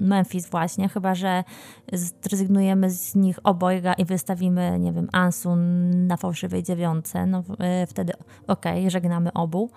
Memphis 0.00 0.50
właśnie, 0.50 0.88
chyba 0.88 1.14
że 1.14 1.44
zrezygnujemy 1.92 2.90
z 2.90 3.14
nich 3.14 3.38
obojga 3.44 3.92
i 3.92 4.04
wystawimy, 4.04 4.78
nie 4.78 4.92
wiem, 4.92 5.08
Ansun 5.12 5.90
na 6.06 6.16
fałszywej 6.16 6.62
dziewiątce, 6.62 7.26
no 7.26 7.42
yy, 7.48 7.86
wtedy 7.86 8.12
okej, 8.46 8.78
okay, 8.78 8.90
żegnamy 8.90 9.32
obu. 9.32 9.70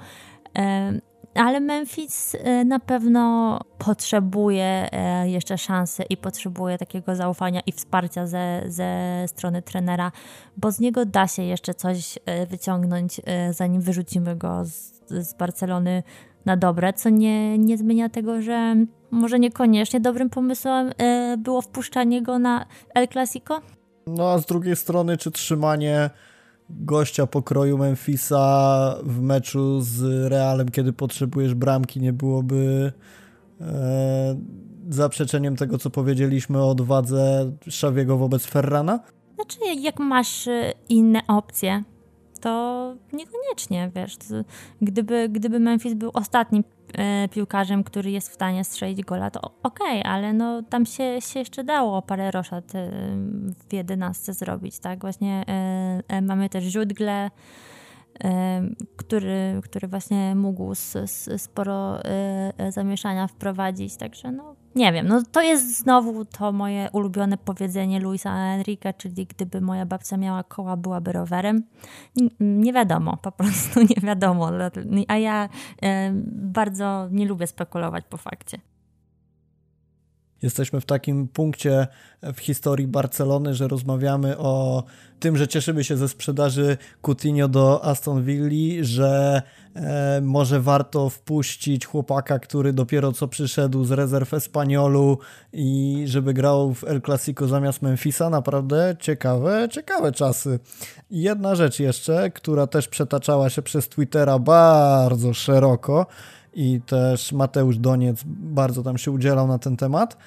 Yy, 0.55 1.12
ale 1.35 1.59
Memphis 1.59 2.35
e, 2.35 2.65
na 2.65 2.79
pewno 2.79 3.59
potrzebuje 3.77 4.89
e, 4.91 5.29
jeszcze 5.29 5.57
szansy 5.57 6.03
i 6.09 6.17
potrzebuje 6.17 6.77
takiego 6.77 7.15
zaufania 7.15 7.61
i 7.65 7.71
wsparcia 7.71 8.27
ze, 8.27 8.63
ze 8.67 9.23
strony 9.27 9.61
trenera, 9.61 10.11
bo 10.57 10.71
z 10.71 10.79
niego 10.79 11.05
da 11.05 11.27
się 11.27 11.43
jeszcze 11.43 11.73
coś 11.73 12.19
e, 12.25 12.45
wyciągnąć, 12.45 13.21
zanim 13.51 13.81
wyrzucimy 13.81 14.35
go 14.35 14.65
z, 14.65 15.03
z 15.09 15.33
Barcelony 15.33 16.03
na 16.45 16.57
dobre, 16.57 16.93
co 16.93 17.09
nie, 17.09 17.57
nie 17.57 17.77
zmienia 17.77 18.09
tego, 18.09 18.41
że 18.41 18.75
może 19.11 19.39
niekoniecznie 19.39 19.99
dobrym 19.99 20.29
pomysłem 20.29 20.91
było 21.37 21.61
wpuszczanie 21.61 22.21
go 22.21 22.39
na 22.39 22.65
El 22.95 23.07
Clasico. 23.07 23.61
No 24.07 24.31
a 24.31 24.39
z 24.39 24.45
drugiej 24.45 24.75
strony, 24.75 25.17
czy 25.17 25.31
trzymanie 25.31 26.09
gościa 26.69 27.27
pokroju 27.27 27.77
Memphisa 27.77 28.95
w 29.03 29.21
meczu 29.21 29.81
z 29.81 30.03
Realem, 30.31 30.69
kiedy 30.69 30.93
potrzebujesz 30.93 31.53
bramki, 31.53 31.99
nie 31.99 32.13
byłoby 32.13 32.91
e, 33.61 34.35
zaprzeczeniem 34.89 35.55
tego, 35.55 35.77
co 35.77 35.89
powiedzieliśmy 35.89 36.61
o 36.61 36.69
odwadze 36.69 37.51
Szawiego 37.69 38.17
wobec 38.17 38.45
Ferrana? 38.45 38.99
Znaczy, 39.35 39.59
jak 39.81 39.99
masz 39.99 40.47
e, 40.47 40.73
inne 40.89 41.21
opcje, 41.27 41.83
to 42.43 42.95
niekoniecznie, 43.13 43.91
wiesz. 43.95 44.17
Gdyby, 44.81 45.29
gdyby 45.29 45.59
Memphis 45.59 45.93
był 45.93 46.11
ostatnim 46.13 46.63
e, 46.97 47.27
piłkarzem, 47.27 47.83
który 47.83 48.11
jest 48.11 48.29
w 48.29 48.33
stanie 48.33 48.63
strzelić 48.63 49.01
gola, 49.01 49.31
to 49.31 49.41
okej, 49.41 49.99
okay, 49.99 50.11
ale 50.11 50.33
no 50.33 50.63
tam 50.63 50.85
się, 50.85 51.21
się 51.21 51.39
jeszcze 51.39 51.63
dało 51.63 52.01
parę 52.01 52.31
roszad 52.31 52.75
e, 52.75 52.89
w 53.69 53.73
jedenastce 53.73 54.33
zrobić, 54.33 54.79
tak? 54.79 55.01
Właśnie 55.01 55.45
e, 56.07 56.21
mamy 56.21 56.49
też 56.49 56.63
Źródgle, 56.63 57.29
który, 58.97 59.59
który 59.63 59.87
właśnie 59.87 60.35
mógł 60.35 60.75
sporo 61.37 62.05
e, 62.05 62.53
e, 62.57 62.71
zamieszania 62.71 63.27
wprowadzić, 63.27 63.97
także 63.97 64.31
no 64.31 64.55
nie 64.75 64.93
wiem, 64.93 65.07
no 65.07 65.21
to 65.31 65.41
jest 65.41 65.77
znowu 65.77 66.25
to 66.25 66.51
moje 66.51 66.89
ulubione 66.93 67.37
powiedzenie 67.37 67.99
Luisa 67.99 68.35
Enrique, 68.35 68.93
czyli 68.97 69.25
gdyby 69.25 69.61
moja 69.61 69.85
babcia 69.85 70.17
miała 70.17 70.43
koła, 70.43 70.77
byłaby 70.77 71.11
rowerem. 71.11 71.63
Nie 72.39 72.73
wiadomo, 72.73 73.17
po 73.17 73.31
prostu 73.31 73.79
nie 73.95 74.01
wiadomo, 74.01 74.49
a 75.07 75.17
ja 75.17 75.49
bardzo 76.25 77.07
nie 77.11 77.25
lubię 77.25 77.47
spekulować 77.47 78.05
po 78.09 78.17
fakcie. 78.17 78.57
Jesteśmy 80.43 80.81
w 80.81 80.85
takim 80.85 81.27
punkcie 81.27 81.87
w 82.33 82.39
historii 82.39 82.87
Barcelony, 82.87 83.53
że 83.53 83.67
rozmawiamy 83.67 84.37
o 84.37 84.83
tym, 85.19 85.37
że 85.37 85.47
cieszymy 85.47 85.83
się 85.83 85.97
ze 85.97 86.09
sprzedaży 86.09 86.77
Coutinho 87.01 87.47
do 87.47 87.85
Aston 87.85 88.23
Villa, 88.23 88.83
że 88.83 89.41
e, 89.75 90.21
może 90.21 90.61
warto 90.61 91.09
wpuścić 91.09 91.85
chłopaka, 91.85 92.39
który 92.39 92.73
dopiero 92.73 93.11
co 93.11 93.27
przyszedł 93.27 93.83
z 93.83 93.91
rezerw 93.91 94.33
Espaniolu 94.33 95.17
i 95.53 96.03
żeby 96.07 96.33
grał 96.33 96.73
w 96.73 96.83
El 96.83 97.01
Clasico 97.01 97.47
zamiast 97.47 97.81
Memphisa. 97.81 98.29
Naprawdę 98.29 98.95
ciekawe, 98.99 99.67
ciekawe 99.71 100.11
czasy. 100.11 100.59
I 101.11 101.21
jedna 101.21 101.55
rzecz 101.55 101.79
jeszcze, 101.79 102.31
która 102.31 102.67
też 102.67 102.87
przetaczała 102.87 103.49
się 103.49 103.61
przez 103.61 103.89
Twittera 103.89 104.39
bardzo 104.39 105.33
szeroko, 105.33 106.05
i 106.55 106.81
też 106.85 107.31
Mateusz 107.31 107.77
Doniec 107.77 108.23
bardzo 108.25 108.83
tam 108.83 108.97
się 108.97 109.11
udzielał 109.11 109.47
na 109.47 109.59
ten 109.59 109.77
temat. 109.77 110.17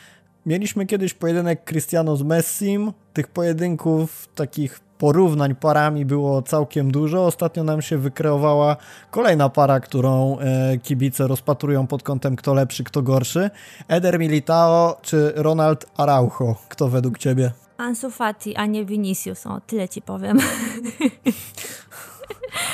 Mieliśmy 0.46 0.86
kiedyś 0.86 1.14
pojedynek 1.14 1.64
Cristiano 1.64 2.16
z 2.16 2.22
Messim. 2.22 2.92
Tych 3.12 3.28
pojedynków 3.28 4.28
takich 4.34 4.80
porównań 4.98 5.54
parami 5.54 6.04
było 6.04 6.42
całkiem 6.42 6.90
dużo. 6.90 7.26
Ostatnio 7.26 7.64
nam 7.64 7.82
się 7.82 7.98
wykreowała 7.98 8.76
kolejna 9.10 9.48
para, 9.48 9.80
którą 9.80 10.38
e, 10.38 10.78
kibice 10.78 11.26
rozpatrują 11.26 11.86
pod 11.86 12.02
kątem 12.02 12.36
kto 12.36 12.54
lepszy, 12.54 12.84
kto 12.84 13.02
gorszy. 13.02 13.50
Eder 13.88 14.18
Militao 14.18 14.96
czy 15.02 15.32
Ronald 15.36 15.86
Araujo? 15.96 16.54
Kto 16.68 16.88
według 16.88 17.18
ciebie? 17.18 17.50
Ansu 17.78 18.10
Fati, 18.10 18.56
a 18.56 18.66
nie 18.66 18.84
Vinicius. 18.84 19.46
O, 19.46 19.60
tyle 19.66 19.88
ci 19.88 20.02
powiem. 20.02 20.38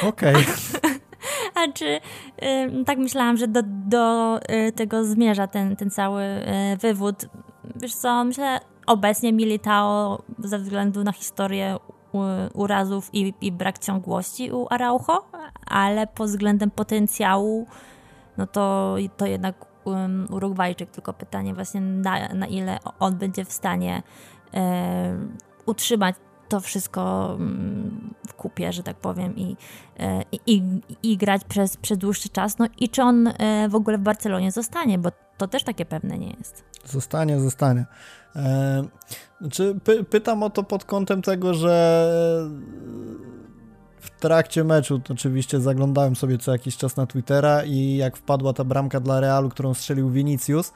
Okej. 0.02 0.34
Okay. 0.34 0.92
A 1.54 1.72
czy 1.72 1.84
y, 1.84 2.84
tak 2.86 2.98
myślałam, 2.98 3.36
że 3.36 3.48
do, 3.48 3.62
do 3.64 4.38
y, 4.68 4.72
tego 4.72 5.04
zmierza 5.04 5.46
ten, 5.46 5.76
ten 5.76 5.90
cały 5.90 6.22
y, 6.22 6.76
wywód. 6.76 7.26
Wiesz 7.76 7.94
co, 7.94 8.24
myślę 8.24 8.60
obecnie 8.86 9.32
Militao 9.32 10.22
ze 10.38 10.58
względu 10.58 11.04
na 11.04 11.12
historię 11.12 11.76
urazów 12.54 13.10
i, 13.12 13.34
i 13.40 13.52
brak 13.52 13.78
ciągłości 13.78 14.52
u 14.52 14.66
Araujo, 14.70 15.24
ale 15.66 16.06
pod 16.06 16.28
względem 16.28 16.70
potencjału, 16.70 17.66
no 18.36 18.46
to, 18.46 18.96
to 19.16 19.26
jednak 19.26 19.54
um, 19.84 20.26
Urugwajczyk, 20.30 20.90
tylko 20.90 21.12
pytanie 21.12 21.54
właśnie 21.54 21.80
na, 21.80 22.28
na 22.28 22.46
ile 22.46 22.78
on 22.98 23.16
będzie 23.16 23.44
w 23.44 23.52
stanie 23.52 24.02
e, 24.54 25.16
utrzymać 25.66 26.16
to 26.52 26.60
wszystko 26.60 27.32
mm, 27.34 28.14
w 28.28 28.34
kupie, 28.34 28.72
że 28.72 28.82
tak 28.82 28.96
powiem, 28.96 29.36
i, 29.36 29.56
e, 29.98 30.22
i, 30.32 30.40
i, 30.46 30.62
i 31.02 31.16
grać 31.16 31.44
przez, 31.44 31.76
przez 31.76 31.98
dłuższy 31.98 32.28
czas. 32.28 32.58
No 32.58 32.66
i 32.80 32.88
czy 32.88 33.02
on 33.02 33.26
e, 33.26 33.68
w 33.68 33.74
ogóle 33.74 33.98
w 33.98 34.00
Barcelonie 34.00 34.52
zostanie, 34.52 34.98
bo 34.98 35.12
to 35.38 35.48
też 35.48 35.64
takie 35.64 35.84
pewne 35.84 36.18
nie 36.18 36.30
jest. 36.38 36.64
Zostanie, 36.84 37.40
zostanie. 37.40 37.86
E, 38.36 38.84
znaczy, 39.40 39.78
py, 39.84 40.04
pytam 40.04 40.42
o 40.42 40.50
to 40.50 40.62
pod 40.62 40.84
kątem 40.84 41.22
tego, 41.22 41.54
że 41.54 42.06
w 44.00 44.10
trakcie 44.20 44.64
meczu 44.64 45.00
oczywiście 45.10 45.60
zaglądałem 45.60 46.16
sobie 46.16 46.38
co 46.38 46.52
jakiś 46.52 46.76
czas 46.76 46.96
na 46.96 47.06
Twittera 47.06 47.64
i 47.64 47.96
jak 47.96 48.16
wpadła 48.16 48.52
ta 48.52 48.64
bramka 48.64 49.00
dla 49.00 49.20
Realu, 49.20 49.48
którą 49.48 49.74
strzelił 49.74 50.10
Vinicius, 50.10 50.72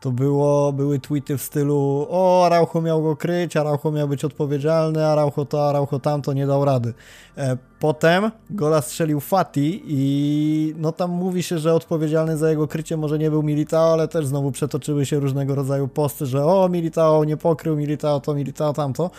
to 0.00 0.10
było, 0.10 0.72
były 0.72 0.98
tweety 0.98 1.38
w 1.38 1.42
stylu 1.42 2.06
o, 2.10 2.46
Araujo 2.46 2.82
miał 2.82 3.02
go 3.02 3.16
kryć, 3.16 3.56
Araujo 3.56 3.90
miał 3.92 4.08
być 4.08 4.24
odpowiedzialny, 4.24 5.06
Araujo 5.06 5.44
to, 5.44 5.68
Araujo 5.68 5.98
tamto, 5.98 6.32
nie 6.32 6.46
dał 6.46 6.64
rady. 6.64 6.94
E, 7.36 7.56
potem 7.80 8.30
gola 8.50 8.82
strzelił 8.82 9.20
Fati 9.20 9.82
i 9.86 10.74
no 10.76 10.92
tam 10.92 11.10
mówi 11.10 11.42
się, 11.42 11.58
że 11.58 11.74
odpowiedzialny 11.74 12.36
za 12.36 12.50
jego 12.50 12.68
krycie 12.68 12.96
może 12.96 13.18
nie 13.18 13.30
był 13.30 13.42
Militao, 13.42 13.92
ale 13.92 14.08
też 14.08 14.26
znowu 14.26 14.52
przetoczyły 14.52 15.06
się 15.06 15.20
różnego 15.20 15.54
rodzaju 15.54 15.88
posty, 15.88 16.26
że 16.26 16.44
o, 16.44 16.68
Militao 16.68 17.24
nie 17.24 17.36
pokrył, 17.36 17.76
Militao 17.76 18.20
to, 18.20 18.34
Militao 18.34 18.72
tamto. 18.72 19.10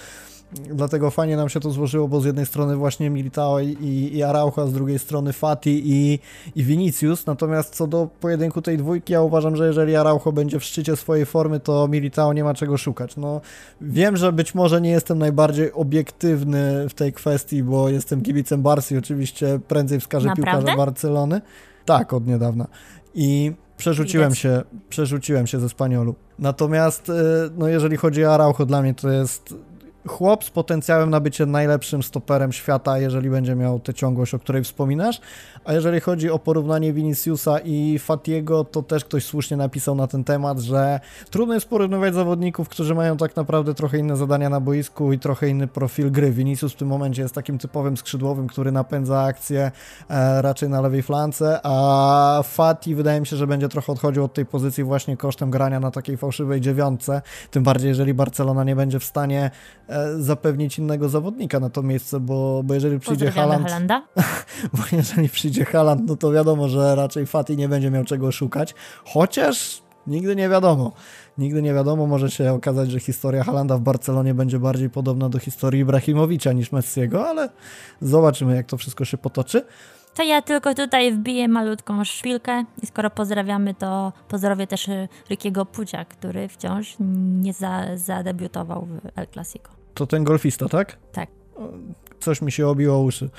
Dlatego 0.51 1.11
fajnie 1.11 1.37
nam 1.37 1.49
się 1.49 1.59
to 1.59 1.71
złożyło, 1.71 2.07
bo 2.07 2.21
z 2.21 2.25
jednej 2.25 2.45
strony 2.45 2.75
właśnie 2.75 3.09
Militao 3.09 3.59
i, 3.59 4.09
i 4.13 4.23
Araujo, 4.23 4.67
z 4.67 4.73
drugiej 4.73 4.99
strony 4.99 5.33
Fati 5.33 5.81
i, 5.85 6.19
i 6.55 6.63
Vinicius. 6.63 7.25
Natomiast 7.25 7.75
co 7.75 7.87
do 7.87 8.07
pojedynku 8.19 8.61
tej 8.61 8.77
dwójki, 8.77 9.13
ja 9.13 9.21
uważam, 9.21 9.55
że 9.55 9.67
jeżeli 9.67 9.95
Araujo 9.95 10.31
będzie 10.31 10.59
w 10.59 10.63
szczycie 10.63 10.95
swojej 10.95 11.25
formy, 11.25 11.59
to 11.59 11.87
Militao 11.87 12.33
nie 12.33 12.43
ma 12.43 12.53
czego 12.53 12.77
szukać. 12.77 13.17
No, 13.17 13.41
wiem, 13.81 14.17
że 14.17 14.31
być 14.31 14.55
może 14.55 14.81
nie 14.81 14.89
jestem 14.89 15.19
najbardziej 15.19 15.73
obiektywny 15.73 16.89
w 16.89 16.93
tej 16.93 17.13
kwestii, 17.13 17.63
bo 17.63 17.89
jestem 17.89 18.21
kibicem 18.21 18.61
Barsi, 18.61 18.97
oczywiście 18.97 19.59
prędzej 19.67 19.99
wskażę 19.99 20.27
Naprawdę? 20.27 20.51
piłkarza 20.51 20.77
Barcelony. 20.77 21.41
Tak, 21.85 22.13
od 22.13 22.27
niedawna. 22.27 22.67
I 23.15 23.53
przerzuciłem 23.77 24.35
się, 24.35 24.61
przerzuciłem 24.89 25.47
się 25.47 25.59
ze 25.59 25.69
Spaniolu. 25.69 26.15
Natomiast, 26.39 27.09
e, 27.09 27.13
no 27.57 27.67
jeżeli 27.67 27.97
chodzi 27.97 28.25
o 28.25 28.33
Araujo, 28.33 28.65
dla 28.65 28.81
mnie 28.81 28.93
to 28.93 29.09
jest 29.09 29.55
chłop 30.07 30.43
z 30.43 30.49
potencjałem 30.49 31.09
na 31.09 31.19
bycie 31.19 31.45
najlepszym 31.45 32.03
stoperem 32.03 32.51
świata, 32.51 32.99
jeżeli 32.99 33.29
będzie 33.29 33.55
miał 33.55 33.79
tę 33.79 33.93
ciągłość, 33.93 34.33
o 34.33 34.39
której 34.39 34.63
wspominasz. 34.63 35.21
A 35.65 35.73
jeżeli 35.73 35.99
chodzi 35.99 36.29
o 36.29 36.39
porównanie 36.39 36.93
Viniciusa 36.93 37.59
i 37.59 37.99
Fatiego, 37.99 38.63
to 38.63 38.83
też 38.83 39.05
ktoś 39.05 39.25
słusznie 39.25 39.57
napisał 39.57 39.95
na 39.95 40.07
ten 40.07 40.23
temat, 40.23 40.59
że 40.59 40.99
trudno 41.29 41.53
jest 41.53 41.69
porównywać 41.69 42.13
zawodników, 42.13 42.69
którzy 42.69 42.95
mają 42.95 43.17
tak 43.17 43.35
naprawdę 43.35 43.73
trochę 43.73 43.97
inne 43.97 44.17
zadania 44.17 44.49
na 44.49 44.59
boisku 44.59 45.13
i 45.13 45.19
trochę 45.19 45.49
inny 45.49 45.67
profil 45.67 46.11
gry. 46.11 46.31
Vinicius 46.31 46.73
w 46.73 46.75
tym 46.75 46.87
momencie 46.87 47.21
jest 47.21 47.35
takim 47.35 47.57
typowym 47.57 47.97
skrzydłowym, 47.97 48.47
który 48.47 48.71
napędza 48.71 49.21
akcję 49.21 49.71
e, 50.09 50.41
raczej 50.41 50.69
na 50.69 50.81
lewej 50.81 51.03
flance, 51.03 51.59
a 51.63 52.41
Fati 52.43 52.95
wydaje 52.95 53.19
mi 53.19 53.27
się, 53.27 53.35
że 53.35 53.47
będzie 53.47 53.69
trochę 53.69 53.91
odchodził 53.91 54.23
od 54.23 54.33
tej 54.33 54.45
pozycji 54.45 54.83
właśnie 54.83 55.17
kosztem 55.17 55.51
grania 55.51 55.79
na 55.79 55.91
takiej 55.91 56.17
fałszywej 56.17 56.61
dziewiątce, 56.61 57.21
tym 57.51 57.63
bardziej 57.63 57.89
jeżeli 57.89 58.13
Barcelona 58.13 58.63
nie 58.63 58.75
będzie 58.75 58.99
w 58.99 59.03
stanie 59.03 59.51
e, 59.89 59.98
zapewnić 60.19 60.79
innego 60.79 61.09
zawodnika 61.09 61.59
na 61.59 61.69
to 61.69 61.83
miejsce, 61.83 62.19
bo, 62.19 62.61
bo 62.63 62.73
jeżeli 62.73 62.99
przyjdzie 62.99 63.31
Haaland, 63.31 63.65
Halanda. 63.67 64.01
bo 64.77 64.83
jeżeli 64.91 65.29
przyjdzie 65.29 65.65
Haaland, 65.65 66.01
no 66.07 66.15
to 66.15 66.31
wiadomo, 66.31 66.69
że 66.69 66.95
raczej 66.95 67.25
Fati 67.25 67.57
nie 67.57 67.69
będzie 67.69 67.91
miał 67.91 68.03
czego 68.03 68.31
szukać, 68.31 68.75
chociaż 69.05 69.81
nigdy 70.07 70.35
nie 70.35 70.49
wiadomo. 70.49 70.91
Nigdy 71.37 71.61
nie 71.61 71.73
wiadomo, 71.73 72.07
może 72.07 72.31
się 72.31 72.53
okazać, 72.53 72.91
że 72.91 72.99
historia 72.99 73.43
Halanda 73.43 73.77
w 73.77 73.81
Barcelonie 73.81 74.33
będzie 74.33 74.59
bardziej 74.59 74.89
podobna 74.89 75.29
do 75.29 75.39
historii 75.39 75.81
Ibrahimowicza 75.81 76.53
niż 76.53 76.71
Messiego, 76.71 77.27
ale 77.27 77.49
zobaczymy, 78.01 78.55
jak 78.55 78.65
to 78.65 78.77
wszystko 78.77 79.05
się 79.05 79.17
potoczy. 79.17 79.65
To 80.15 80.23
ja 80.23 80.41
tylko 80.41 80.75
tutaj 80.75 81.13
wbiję 81.13 81.47
malutką 81.47 82.03
szpilkę 82.03 82.63
i 82.83 82.85
skoro 82.85 83.09
pozdrawiamy, 83.09 83.73
to 83.73 84.13
pozdrowię 84.27 84.67
też 84.67 84.89
Rikiego 85.29 85.65
Pucia, 85.65 86.05
który 86.05 86.47
wciąż 86.47 86.95
nie 87.41 87.53
za, 87.53 87.97
zadebiutował 87.97 88.85
w 88.85 89.19
El 89.19 89.27
Clasico. 89.27 89.78
To 89.99 90.07
ten 90.07 90.23
golfista, 90.23 90.69
tak? 90.69 90.97
Tak. 91.11 91.29
Coś 92.19 92.41
mi 92.41 92.51
się 92.51 92.67
obiło 92.67 92.99
uszy. 92.99 93.29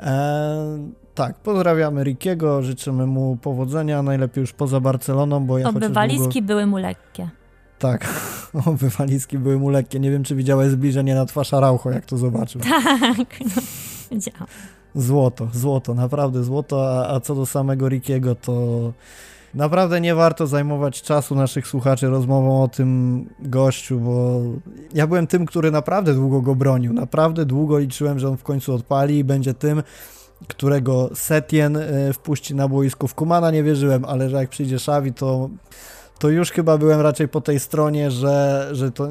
Eee, 0.00 0.92
tak, 1.14 1.36
pozdrawiamy 1.38 2.04
Rikiego, 2.04 2.62
życzymy 2.62 3.06
mu 3.06 3.36
powodzenia, 3.36 4.02
najlepiej 4.02 4.40
już 4.40 4.52
poza 4.52 4.80
Barceloną, 4.80 5.46
bo 5.46 5.58
ja 5.58 5.68
Oby 5.68 5.88
walizki 5.88 6.28
długo... 6.28 6.46
były 6.46 6.66
mu 6.66 6.76
lekkie. 6.76 7.28
Tak, 7.78 8.08
oby 8.66 8.90
walizki 8.90 9.38
były 9.38 9.58
mu 9.58 9.68
lekkie. 9.68 10.00
Nie 10.00 10.10
wiem, 10.10 10.24
czy 10.24 10.34
widziałeś 10.34 10.70
zbliżenie 10.70 11.14
na 11.14 11.26
twarz 11.26 11.54
Araucho, 11.54 11.90
jak 11.90 12.06
to 12.06 12.16
zobaczył. 12.16 12.60
Tak, 13.16 13.40
no, 13.40 13.62
widziałam. 14.10 14.46
Złoto, 14.94 15.48
złoto, 15.52 15.94
naprawdę 15.94 16.44
złoto, 16.44 16.98
a, 16.98 17.14
a 17.14 17.20
co 17.20 17.34
do 17.34 17.46
samego 17.46 17.88
Rikiego, 17.88 18.34
to 18.34 18.92
naprawdę 19.54 20.00
nie 20.00 20.14
warto 20.14 20.46
zajmować 20.46 21.02
czasu 21.02 21.34
naszych 21.34 21.66
słuchaczy 21.66 22.08
rozmową 22.08 22.62
o 22.62 22.68
tym 22.68 23.24
gościu, 23.40 24.00
bo 24.00 24.40
ja 24.94 25.06
byłem 25.06 25.26
tym, 25.26 25.46
który 25.46 25.70
naprawdę 25.70 26.14
długo 26.14 26.40
go 26.40 26.54
bronił, 26.54 26.92
naprawdę 26.92 27.44
długo 27.46 27.78
liczyłem, 27.78 28.18
że 28.18 28.28
on 28.28 28.36
w 28.36 28.42
końcu 28.42 28.74
odpali 28.74 29.18
i 29.18 29.24
będzie 29.24 29.54
tym, 29.54 29.82
którego 30.48 31.10
Setien 31.14 31.76
e, 31.76 32.12
wpuści 32.12 32.54
na 32.54 32.68
boisku. 32.68 33.08
W 33.08 33.14
Kumana 33.14 33.50
nie 33.50 33.62
wierzyłem, 33.62 34.04
ale 34.04 34.30
że 34.30 34.36
jak 34.36 34.50
przyjdzie 34.50 34.76
Xavi, 34.76 35.12
to 35.12 35.50
to 36.18 36.28
już 36.28 36.50
chyba 36.50 36.78
byłem 36.78 37.00
raczej 37.00 37.28
po 37.28 37.40
tej 37.40 37.60
stronie, 37.60 38.10
że, 38.10 38.68
że 38.72 38.90
to 38.90 39.08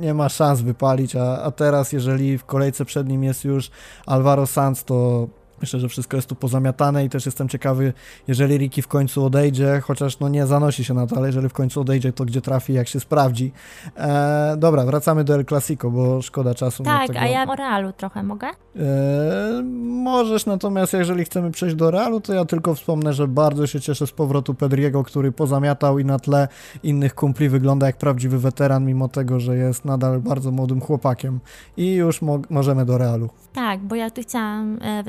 nie 0.00 0.14
ma 0.14 0.28
szans 0.28 0.60
wypalić, 0.60 1.16
a, 1.16 1.42
a 1.42 1.50
teraz 1.50 1.92
jeżeli 1.92 2.38
w 2.38 2.44
kolejce 2.44 2.84
przed 2.84 3.08
nim 3.08 3.24
jest 3.24 3.44
już 3.44 3.70
Alvaro 4.06 4.46
Sanz, 4.46 4.84
to 4.84 5.28
Myślę, 5.62 5.80
że 5.80 5.88
wszystko 5.88 6.16
jest 6.16 6.28
tu 6.28 6.34
pozamiatane 6.34 7.04
i 7.04 7.08
też 7.08 7.26
jestem 7.26 7.48
ciekawy, 7.48 7.92
jeżeli 8.28 8.56
Ricky 8.56 8.82
w 8.82 8.88
końcu 8.88 9.24
odejdzie, 9.24 9.80
chociaż 9.84 10.20
no 10.20 10.28
nie 10.28 10.46
zanosi 10.46 10.84
się 10.84 10.94
na 10.94 11.06
to, 11.06 11.16
ale 11.16 11.26
jeżeli 11.26 11.48
w 11.48 11.52
końcu 11.52 11.80
odejdzie, 11.80 12.12
to 12.12 12.24
gdzie 12.24 12.40
trafi, 12.40 12.72
jak 12.72 12.88
się 12.88 13.00
sprawdzi. 13.00 13.52
E, 13.96 14.56
dobra, 14.58 14.84
wracamy 14.84 15.24
do 15.24 15.34
El 15.34 15.44
Clasico, 15.44 15.90
bo 15.90 16.22
szkoda 16.22 16.54
czasu. 16.54 16.82
Tak, 16.82 17.06
tego... 17.06 17.20
a 17.20 17.26
ja 17.26 17.46
o 17.48 17.54
Realu 17.54 17.92
trochę 17.92 18.22
mogę? 18.22 18.46
E, 18.76 19.62
możesz, 19.82 20.46
natomiast 20.46 20.92
jeżeli 20.92 21.24
chcemy 21.24 21.50
przejść 21.50 21.76
do 21.76 21.90
Realu, 21.90 22.20
to 22.20 22.32
ja 22.32 22.44
tylko 22.44 22.74
wspomnę, 22.74 23.12
że 23.12 23.28
bardzo 23.28 23.66
się 23.66 23.80
cieszę 23.80 24.06
z 24.06 24.12
powrotu 24.12 24.54
Pedriego, 24.54 25.02
który 25.02 25.32
pozamiatał 25.32 25.98
i 25.98 26.04
na 26.04 26.18
tle 26.18 26.48
innych 26.82 27.14
kumpli 27.14 27.48
wygląda 27.48 27.86
jak 27.86 27.96
prawdziwy 27.96 28.38
weteran, 28.38 28.84
mimo 28.84 29.08
tego, 29.08 29.40
że 29.40 29.56
jest 29.56 29.84
nadal 29.84 30.20
bardzo 30.20 30.50
młodym 30.50 30.80
chłopakiem. 30.80 31.40
I 31.76 31.94
już 31.94 32.22
mo 32.22 32.38
możemy 32.50 32.84
do 32.84 32.98
Realu. 32.98 33.30
Tak, 33.52 33.80
bo 33.80 33.94
ja 33.94 34.10
tu 34.10 34.22
chciałam 34.22 34.78
e, 34.82 35.02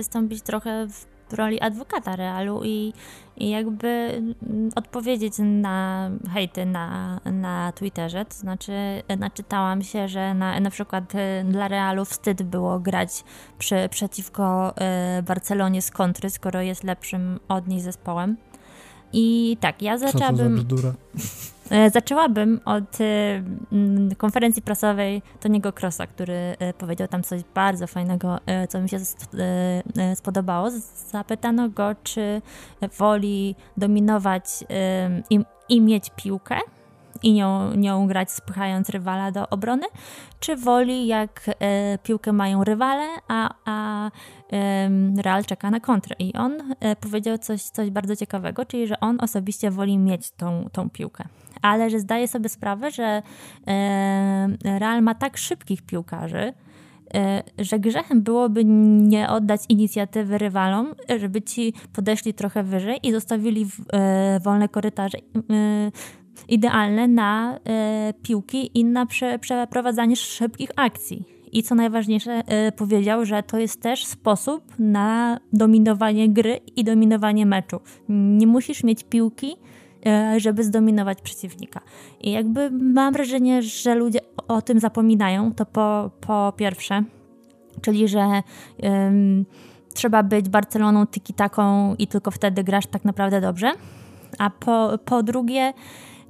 trochę 0.43 0.87
w 0.87 1.33
roli 1.33 1.61
adwokata 1.61 2.15
Realu 2.15 2.61
i, 2.63 2.93
i 3.37 3.49
jakby 3.49 3.87
mm, 3.87 4.69
odpowiedzieć 4.75 5.33
na 5.39 6.09
hejty 6.33 6.65
na, 6.65 7.19
na 7.25 7.71
Twitterze. 7.71 8.25
To 8.25 8.35
znaczy, 8.35 8.73
naczytałam 9.19 9.81
się, 9.81 10.07
że 10.07 10.33
na, 10.33 10.59
na 10.59 10.69
przykład 10.69 11.15
e, 11.15 11.43
dla 11.43 11.67
Realu 11.67 12.05
wstyd 12.05 12.43
było 12.43 12.79
grać 12.79 13.23
przy, 13.57 13.75
przeciwko 13.89 14.73
Barcelonie 15.23 15.81
z 15.81 15.91
kontry, 15.91 16.29
skoro 16.29 16.61
jest 16.61 16.83
lepszym 16.83 17.39
od 17.47 17.67
niej 17.67 17.81
zespołem. 17.81 18.37
I 19.13 19.57
tak, 19.59 19.81
ja 19.81 19.97
zaczęłabym. 19.97 20.37
Co 20.37 20.43
to 20.43 20.49
za 20.49 20.63
bzdura? 20.63 20.93
E, 21.69 21.89
zaczęłabym 21.89 22.59
od 22.65 23.01
e, 23.01 24.15
konferencji 24.17 24.61
prasowej 24.61 25.21
Toniego 25.39 25.73
Crossa, 25.81 26.07
który 26.07 26.33
e, 26.33 26.73
powiedział 26.73 27.07
tam 27.07 27.23
coś 27.23 27.41
bardzo 27.55 27.87
fajnego, 27.87 28.39
co 28.69 28.81
mi 28.81 28.89
się 28.89 28.99
spodobało. 30.15 30.69
Zapytano 31.11 31.69
go, 31.69 31.95
czy 32.03 32.41
woli 32.97 33.55
dominować 33.77 34.45
i, 35.29 35.39
i 35.69 35.81
mieć 35.81 36.11
piłkę, 36.15 36.59
i 37.23 37.33
nią, 37.33 37.73
nią 37.75 38.07
grać, 38.07 38.31
spychając 38.31 38.89
rywala 38.89 39.31
do 39.31 39.49
obrony, 39.49 39.87
czy 40.39 40.55
woli, 40.55 41.07
jak 41.07 41.45
piłkę 42.03 42.33
mają 42.33 42.63
rywale, 42.63 43.07
a, 43.27 43.49
a 43.65 44.11
Real 45.17 45.45
czeka 45.45 45.71
na 45.71 45.79
kontrę. 45.79 46.15
I 46.19 46.33
on 46.33 46.75
powiedział 47.01 47.37
coś, 47.37 47.61
coś 47.61 47.89
bardzo 47.89 48.15
ciekawego, 48.15 48.65
czyli 48.65 48.87
że 48.87 48.99
on 48.99 49.17
osobiście 49.21 49.71
woli 49.71 49.97
mieć 49.97 50.31
tą, 50.31 50.69
tą 50.71 50.89
piłkę. 50.89 51.23
Ale 51.63 51.89
że 51.89 51.99
zdaje 51.99 52.27
sobie 52.27 52.49
sprawę, 52.49 52.91
że 52.91 53.21
Real 54.63 55.01
ma 55.01 55.15
tak 55.15 55.37
szybkich 55.37 55.81
piłkarzy, 55.81 56.53
e, 57.13 57.43
że 57.57 57.79
grzechem 57.79 58.21
byłoby 58.21 58.65
nie 58.65 59.29
oddać 59.29 59.61
inicjatywy 59.69 60.37
rywalom, 60.37 60.95
żeby 61.19 61.41
ci 61.41 61.73
podeszli 61.93 62.33
trochę 62.33 62.63
wyżej 62.63 62.99
i 63.03 63.11
zostawili 63.11 63.65
e, 63.93 64.39
wolne 64.39 64.69
korytarze 64.69 65.17
e, 65.17 65.21
idealne 66.47 67.07
na 67.07 67.59
e, 67.65 68.13
piłki 68.23 68.79
i 68.79 68.85
na 68.85 69.05
prze, 69.05 69.39
przeprowadzanie 69.39 70.15
szybkich 70.15 70.69
akcji. 70.75 71.23
I 71.51 71.63
co 71.63 71.75
najważniejsze, 71.75 72.31
e, 72.31 72.71
powiedział, 72.71 73.25
że 73.25 73.43
to 73.43 73.57
jest 73.57 73.81
też 73.81 74.05
sposób 74.05 74.63
na 74.79 75.39
dominowanie 75.53 76.29
gry 76.29 76.59
i 76.75 76.83
dominowanie 76.83 77.45
meczu. 77.45 77.79
Nie 78.09 78.47
musisz 78.47 78.83
mieć 78.83 79.03
piłki, 79.03 79.51
e, 79.51 79.72
żeby 80.37 80.63
zdominować 80.63 81.21
przeciwnika. 81.21 81.81
I 82.21 82.31
jakby 82.31 82.71
mam 82.71 83.13
wrażenie, 83.13 83.61
że 83.61 83.95
ludzie 83.95 84.19
o 84.47 84.61
tym 84.61 84.79
zapominają, 84.79 85.53
to 85.53 85.65
po, 85.65 86.11
po 86.21 86.53
pierwsze, 86.57 87.03
czyli 87.81 88.07
że 88.07 88.41
trzeba 89.93 90.23
być 90.23 90.49
Barceloną 90.49 91.05
tiki-taką 91.05 91.95
i 91.99 92.07
tylko 92.07 92.31
wtedy 92.31 92.63
grasz 92.63 92.87
tak 92.87 93.05
naprawdę 93.05 93.41
dobrze. 93.41 93.71
A 94.39 94.49
po, 94.49 94.89
po 95.05 95.23
drugie, 95.23 95.73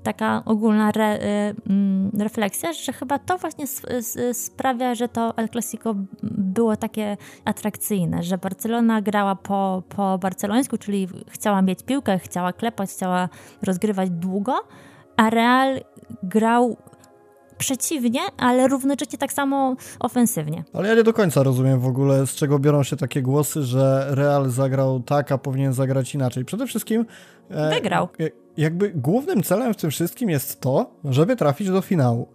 taka 0.03 0.43
ogólna 0.45 0.91
re, 0.91 1.15
y, 1.15 1.55
mm, 1.69 2.11
refleksja, 2.19 2.73
że 2.73 2.93
chyba 2.93 3.19
to 3.19 3.37
właśnie 3.37 3.65
sprawia, 4.33 4.95
że 4.95 5.07
to 5.07 5.37
El 5.37 5.49
Clasico 5.49 5.95
było 6.23 6.75
takie 6.77 7.17
atrakcyjne, 7.45 8.23
że 8.23 8.37
Barcelona 8.37 9.01
grała 9.01 9.35
po, 9.35 9.83
po 9.95 10.17
barcelońsku, 10.17 10.77
czyli 10.77 11.07
chciała 11.29 11.61
mieć 11.61 11.83
piłkę, 11.83 12.19
chciała 12.19 12.53
klepać, 12.53 12.89
chciała 12.89 13.29
rozgrywać 13.61 14.09
długo, 14.09 14.55
a 15.17 15.29
Real 15.29 15.81
grał 16.23 16.77
przeciwnie, 17.63 18.19
ale 18.37 18.67
równocześnie 18.67 19.17
tak 19.17 19.33
samo 19.33 19.75
ofensywnie. 19.99 20.63
Ale 20.73 20.89
ja 20.89 20.95
nie 20.95 21.03
do 21.03 21.13
końca 21.13 21.43
rozumiem 21.43 21.79
w 21.79 21.87
ogóle, 21.87 22.27
z 22.27 22.35
czego 22.35 22.59
biorą 22.59 22.83
się 22.83 22.95
takie 22.95 23.21
głosy, 23.21 23.63
że 23.63 24.07
Real 24.09 24.49
zagrał 24.49 24.99
tak, 24.99 25.31
a 25.31 25.37
powinien 25.37 25.73
zagrać 25.73 26.15
inaczej. 26.15 26.45
Przede 26.45 26.67
wszystkim... 26.67 27.05
E, 27.49 27.69
Wygrał. 27.69 28.09
E, 28.19 28.29
jakby 28.57 28.89
głównym 28.89 29.43
celem 29.43 29.73
w 29.73 29.77
tym 29.77 29.91
wszystkim 29.91 30.29
jest 30.29 30.61
to, 30.61 30.91
żeby 31.05 31.35
trafić 31.35 31.69
do 31.69 31.81
finału. 31.81 32.27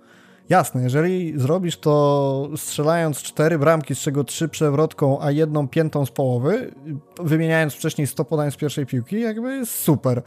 Jasne, 0.49 0.83
jeżeli 0.83 1.41
zrobisz 1.41 1.77
to 1.77 2.49
strzelając 2.57 3.19
cztery 3.23 3.59
bramki, 3.59 3.95
z 3.95 3.99
czego 3.99 4.25
trzy 4.25 4.49
przewrotką, 4.49 5.21
a 5.21 5.31
jedną 5.31 5.69
piętą 5.69 6.07
z 6.07 6.11
połowy, 6.11 6.75
wymieniając 7.23 7.75
wcześniej 7.75 8.07
100 8.07 8.25
podań 8.25 8.51
z 8.51 8.57
pierwszej 8.57 8.87
piłki, 8.87 9.21
jakby 9.21 9.67
super. 9.67 10.23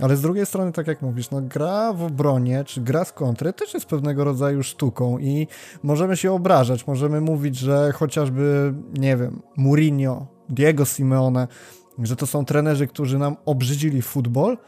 Ale 0.00 0.16
z 0.16 0.20
drugiej 0.20 0.46
strony, 0.46 0.72
tak 0.72 0.86
jak 0.86 1.02
mówisz, 1.02 1.30
no 1.30 1.40
gra 1.42 1.92
w 1.92 2.02
obronie, 2.02 2.64
czy 2.64 2.80
gra 2.80 3.04
z 3.04 3.12
kontry 3.12 3.52
też 3.52 3.74
jest 3.74 3.86
pewnego 3.86 4.24
rodzaju 4.24 4.62
sztuką 4.62 5.18
i 5.18 5.46
możemy 5.82 6.16
się 6.16 6.32
obrażać, 6.32 6.86
możemy 6.86 7.20
mówić, 7.20 7.56
że 7.56 7.92
chociażby, 7.92 8.74
nie 8.94 9.16
wiem, 9.16 9.42
Mourinho, 9.56 10.26
Diego 10.48 10.84
Simeone, 10.84 11.48
że 11.98 12.16
to 12.16 12.26
są 12.26 12.44
trenerzy, 12.44 12.86
którzy 12.86 13.18
nam 13.18 13.36
obrzydzili 13.44 14.02
futbol, 14.02 14.58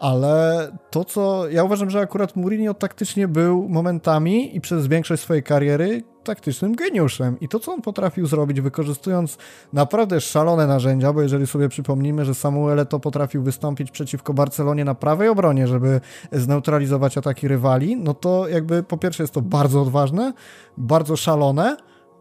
ale 0.00 0.68
to, 0.90 1.04
co 1.04 1.48
ja 1.48 1.64
uważam, 1.64 1.90
że 1.90 2.00
akurat 2.00 2.36
Mourinho 2.36 2.74
taktycznie 2.74 3.28
był 3.28 3.68
momentami 3.68 4.56
i 4.56 4.60
przez 4.60 4.86
większość 4.86 5.22
swojej 5.22 5.42
kariery 5.42 6.02
taktycznym 6.24 6.76
geniuszem. 6.76 7.40
I 7.40 7.48
to, 7.48 7.60
co 7.60 7.72
on 7.72 7.82
potrafił 7.82 8.26
zrobić, 8.26 8.60
wykorzystując 8.60 9.38
naprawdę 9.72 10.20
szalone 10.20 10.66
narzędzia, 10.66 11.12
bo 11.12 11.22
jeżeli 11.22 11.46
sobie 11.46 11.68
przypomnimy, 11.68 12.24
że 12.24 12.34
Samuel 12.34 12.86
to 12.86 13.00
potrafił 13.00 13.42
wystąpić 13.42 13.90
przeciwko 13.90 14.34
Barcelonie 14.34 14.84
na 14.84 14.94
prawej 14.94 15.28
obronie, 15.28 15.66
żeby 15.66 16.00
zneutralizować 16.32 17.18
ataki 17.18 17.48
rywali, 17.48 17.96
no 17.96 18.14
to 18.14 18.48
jakby 18.48 18.82
po 18.82 18.96
pierwsze 18.96 19.22
jest 19.22 19.34
to 19.34 19.42
bardzo 19.42 19.82
odważne, 19.82 20.32
bardzo 20.78 21.16
szalone, 21.16 21.76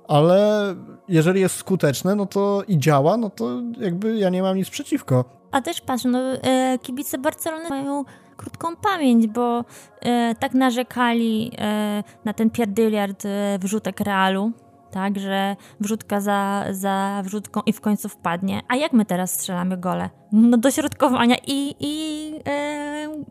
ale 0.07 0.75
jeżeli 1.07 1.41
jest 1.41 1.55
skuteczne, 1.55 2.15
no 2.15 2.25
to 2.25 2.63
i 2.67 2.77
działa, 2.77 3.17
no 3.17 3.29
to 3.29 3.61
jakby 3.79 4.17
ja 4.17 4.29
nie 4.29 4.41
mam 4.41 4.57
nic 4.57 4.69
przeciwko. 4.69 5.42
A 5.53 5.61
też 5.61 5.81
patrz, 5.81 6.03
no 6.03 6.19
e, 6.19 6.79
kibice 6.81 7.17
Barcelony 7.17 7.69
mają 7.69 8.05
krótką 8.37 8.75
pamięć, 8.75 9.27
bo 9.27 9.65
e, 10.01 10.35
tak 10.39 10.53
narzekali 10.53 11.51
e, 11.57 12.03
na 12.25 12.33
ten 12.33 12.49
pierdyliard 12.49 13.23
wrzutek 13.59 13.99
Realu, 13.99 14.51
tak, 14.91 15.19
że 15.19 15.55
wrzutka 15.79 16.21
za, 16.21 16.65
za 16.71 17.21
wrzutką 17.25 17.61
i 17.65 17.73
w 17.73 17.81
końcu 17.81 18.09
wpadnie. 18.09 18.61
A 18.67 18.75
jak 18.75 18.93
my 18.93 19.05
teraz 19.05 19.33
strzelamy 19.33 19.77
gole? 19.77 20.09
No 20.31 20.57
do 20.57 20.71
środkowania 20.71 21.35
i, 21.47 21.75
i 21.79 22.33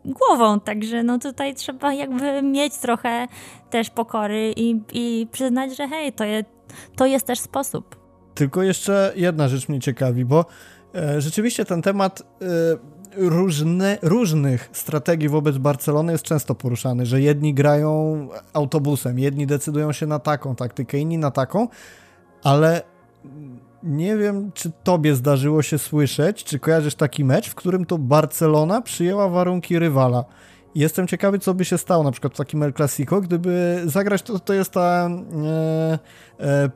głową, 0.05 0.59
także 0.59 1.03
no 1.03 1.19
tutaj 1.19 1.55
trzeba 1.55 1.93
jakby 1.93 2.41
mieć 2.41 2.77
trochę 2.77 3.27
też 3.69 3.89
pokory 3.89 4.53
i, 4.57 4.81
i 4.93 5.27
przyznać, 5.31 5.77
że 5.77 5.87
hej, 5.87 6.13
to, 6.13 6.23
je, 6.23 6.45
to 6.95 7.05
jest 7.05 7.27
też 7.27 7.39
sposób. 7.39 7.95
Tylko 8.33 8.63
jeszcze 8.63 9.13
jedna 9.15 9.47
rzecz 9.47 9.69
mnie 9.69 9.79
ciekawi, 9.79 10.25
bo 10.25 10.45
rzeczywiście 11.17 11.65
ten 11.65 11.81
temat 11.81 12.21
e, 12.21 12.45
różne, 13.17 13.97
różnych 14.01 14.69
strategii 14.71 15.29
wobec 15.29 15.57
Barcelony 15.57 16.11
jest 16.11 16.23
często 16.23 16.55
poruszany, 16.55 17.05
że 17.05 17.21
jedni 17.21 17.53
grają 17.53 18.27
autobusem, 18.53 19.19
jedni 19.19 19.47
decydują 19.47 19.91
się 19.91 20.07
na 20.07 20.19
taką 20.19 20.55
taktykę, 20.55 20.97
inni 20.97 21.17
na 21.17 21.31
taką, 21.31 21.67
ale 22.43 22.81
nie 23.83 24.17
wiem, 24.17 24.51
czy 24.53 24.71
tobie 24.83 25.15
zdarzyło 25.15 25.61
się 25.61 25.77
słyszeć, 25.77 26.43
czy 26.43 26.59
kojarzysz 26.59 26.95
taki 26.95 27.25
mecz, 27.25 27.49
w 27.49 27.55
którym 27.55 27.85
to 27.85 27.97
Barcelona 27.97 28.81
przyjęła 28.81 29.29
warunki 29.29 29.79
rywala. 29.79 30.25
Jestem 30.75 31.07
ciekawy, 31.07 31.39
co 31.39 31.53
by 31.53 31.65
się 31.65 31.77
stało 31.77 32.03
na 32.03 32.11
przykład 32.11 32.33
w 32.33 32.37
takim 32.37 32.63
El 32.63 32.73
Clasico, 32.73 33.21
gdyby 33.21 33.81
zagrać, 33.85 34.21
to, 34.21 34.39
to 34.39 34.53
jest 34.53 34.71
ta 34.71 35.09
e, 35.09 35.43
e, 35.49 35.99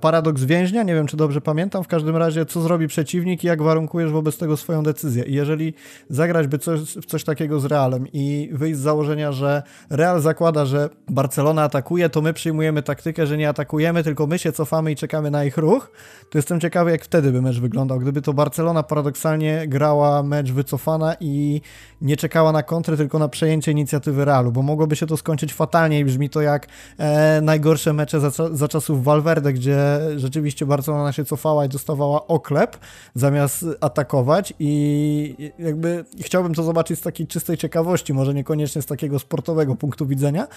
paradoks 0.02 0.44
więźnia, 0.44 0.84
nie 0.84 0.94
wiem, 0.94 1.08
czy 1.08 1.18
dobrze 1.18 1.42
pamiętam, 1.42 1.84
w 1.84 1.88
każdym 1.88 2.18
razie, 2.18 2.46
co 2.46 2.62
zrobi 2.62 2.88
przeciwnik 2.88 3.44
i 3.44 3.48
jak 3.48 3.62
warunkujesz 3.62 4.12
wobec 4.12 4.38
tego 4.38 4.58
swoją 4.58 4.84
decyzję. 4.84 5.24
I 5.24 5.34
jeżeli 5.34 5.74
zagrać 6.10 6.48
by 6.48 6.60
coś, 6.60 6.94
coś 7.08 7.24
takiego 7.24 7.60
z 7.60 7.66
Realem 7.66 8.08
i 8.14 8.50
wyjść 8.54 8.80
z 8.80 8.82
założenia, 8.82 9.32
że 9.32 9.64
Real 9.90 10.22
zakłada, 10.22 10.66
że 10.66 10.90
Barcelona 11.10 11.64
atakuje, 11.64 12.10
to 12.10 12.22
my 12.22 12.34
przyjmujemy 12.34 12.84
taktykę, 12.84 13.28
że 13.28 13.38
nie 13.38 13.50
atakujemy, 13.50 14.04
tylko 14.04 14.28
my 14.28 14.40
się 14.40 14.52
cofamy 14.52 14.92
i 14.92 14.96
czekamy 14.96 15.32
na 15.32 15.46
ich 15.46 15.58
ruch, 15.58 15.92
to 16.30 16.38
jestem 16.38 16.60
ciekawy, 16.60 16.92
jak 16.92 17.04
wtedy 17.04 17.32
by 17.32 17.42
mecz 17.42 17.60
wyglądał. 17.60 18.00
Gdyby 18.00 18.22
to 18.22 18.34
Barcelona 18.34 18.84
paradoksalnie 18.84 19.68
grała 19.68 20.24
mecz 20.24 20.52
wycofana 20.52 21.16
i 21.20 21.62
nie 22.02 22.18
czekała 22.18 22.52
na 22.52 22.64
kontrę, 22.64 22.98
tylko 22.98 23.20
na 23.20 23.30
przejęcie 23.30 23.72
inicjatywy 23.72 24.26
Realu, 24.26 24.52
bo 24.52 24.62
mogłoby 24.62 24.96
się 24.96 25.08
to 25.08 25.18
skończyć 25.18 25.54
fatalnie 25.54 26.00
i 26.00 26.06
brzmi 26.06 26.30
to 26.30 26.42
jak 26.42 26.68
e, 26.98 27.42
najgorsze 27.42 27.94
mecze 27.94 28.20
za, 28.20 28.30
za 28.52 28.68
czasów 28.68 29.04
Valverde, 29.04 29.54
gdzie 29.58 30.00
rzeczywiście 30.16 30.66
Barcelona 30.66 31.12
się 31.12 31.26
cofała 31.26 31.66
i 31.66 31.70
dostawała 31.70 32.28
oklep 32.28 32.78
zamiast 33.16 33.66
atakować 33.82 34.54
i 34.60 35.52
jakby 35.60 36.06
chciałbym 36.22 36.54
to 36.54 36.64
zobaczyć 36.64 37.00
z 37.00 37.02
takiej 37.02 37.28
czystej 37.28 37.58
ciekawości, 37.58 38.14
może 38.14 38.34
niekoniecznie 38.34 38.82
z 38.82 38.86
takiego 38.86 39.20
sportowego 39.20 39.76
punktu 39.76 40.06
widzenia, 40.06 40.48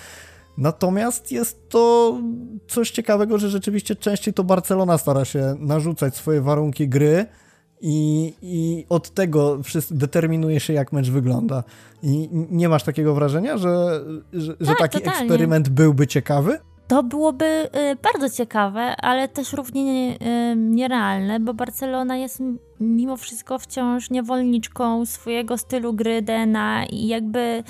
Natomiast 0.59 1.33
jest 1.33 1.69
to 1.69 2.15
coś 2.69 2.91
ciekawego, 2.91 3.39
że 3.39 3.49
rzeczywiście 3.49 3.97
częściej 3.97 4.35
to 4.35 4.45
Barcelona 4.45 4.99
stara 4.99 5.25
się 5.25 5.57
narzucać 5.59 6.17
swoje 6.17 6.41
warunki 6.41 6.89
gry 6.89 7.27
i, 7.81 8.35
i 8.43 8.87
od 8.89 9.11
tego 9.11 9.59
determinuje 9.91 10.61
się, 10.61 10.73
jak 10.73 10.93
mecz 10.93 11.11
wygląda. 11.11 11.65
I 12.03 12.29
nie 12.51 12.69
masz 12.69 12.83
takiego 12.83 13.15
wrażenia, 13.15 13.59
że, 13.59 14.01
że, 14.33 14.57
tak, 14.57 14.67
że 14.67 14.75
taki 14.79 14.99
totalnie. 14.99 15.21
eksperyment 15.21 15.69
byłby 15.69 16.07
ciekawy? 16.07 16.59
To 16.91 17.03
byłoby 17.03 17.45
y, 17.45 17.97
bardzo 18.03 18.31
ciekawe, 18.31 18.97
ale 18.97 19.29
też 19.29 19.53
równie 19.53 20.19
y, 20.53 20.57
nierealne, 20.57 21.41
bo 21.41 21.55
Barcelona 21.55 22.17
jest 22.17 22.43
mimo 22.81 23.17
wszystko 23.17 23.59
wciąż 23.59 24.11
niewolniczką 24.11 25.07
swojego 25.07 25.59
stylu 25.59 25.93
gry 25.95 26.23
DNA 26.23 26.85
i 26.87 27.07
jakby 27.07 27.65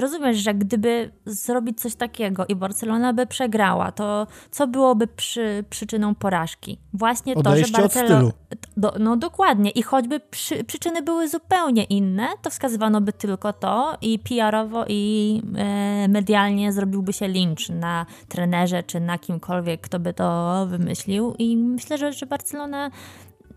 rozumiesz, 0.00 0.36
że 0.36 0.54
gdyby 0.54 1.10
zrobić 1.26 1.80
coś 1.80 1.94
takiego 1.94 2.46
i 2.46 2.56
Barcelona 2.56 3.12
by 3.12 3.26
przegrała, 3.26 3.92
to 3.92 4.26
co 4.50 4.66
byłoby 4.66 5.06
przy, 5.06 5.64
przyczyną 5.70 6.14
porażki? 6.14 6.78
Właśnie 6.92 7.34
Odejście 7.34 7.72
to, 7.72 7.76
że 7.76 7.82
Barcelona. 7.82 8.30
Do, 8.76 8.92
no 9.00 9.16
dokładnie. 9.16 9.70
I 9.70 9.82
choćby 9.82 10.20
przy, 10.20 10.64
przyczyny 10.64 11.02
były 11.02 11.28
zupełnie 11.28 11.84
inne, 11.84 12.28
to 12.42 12.50
wskazywano 12.50 13.00
by 13.00 13.12
tylko 13.12 13.52
to 13.52 13.96
i 14.00 14.18
PR-owo 14.18 14.84
i 14.88 15.42
e, 15.56 16.08
medialnie 16.08 16.72
zrobiłby 16.72 17.12
się 17.12 17.28
lincz 17.28 17.68
na 17.68 18.06
trenerze 18.28 18.82
czy 18.82 19.00
na 19.00 19.18
kimkolwiek, 19.18 19.80
kto 19.80 19.98
by 19.98 20.14
to 20.14 20.66
wymyślił. 20.66 21.34
I 21.38 21.56
myślę, 21.56 21.98
że, 21.98 22.12
że 22.12 22.26
Barcelona 22.26 22.90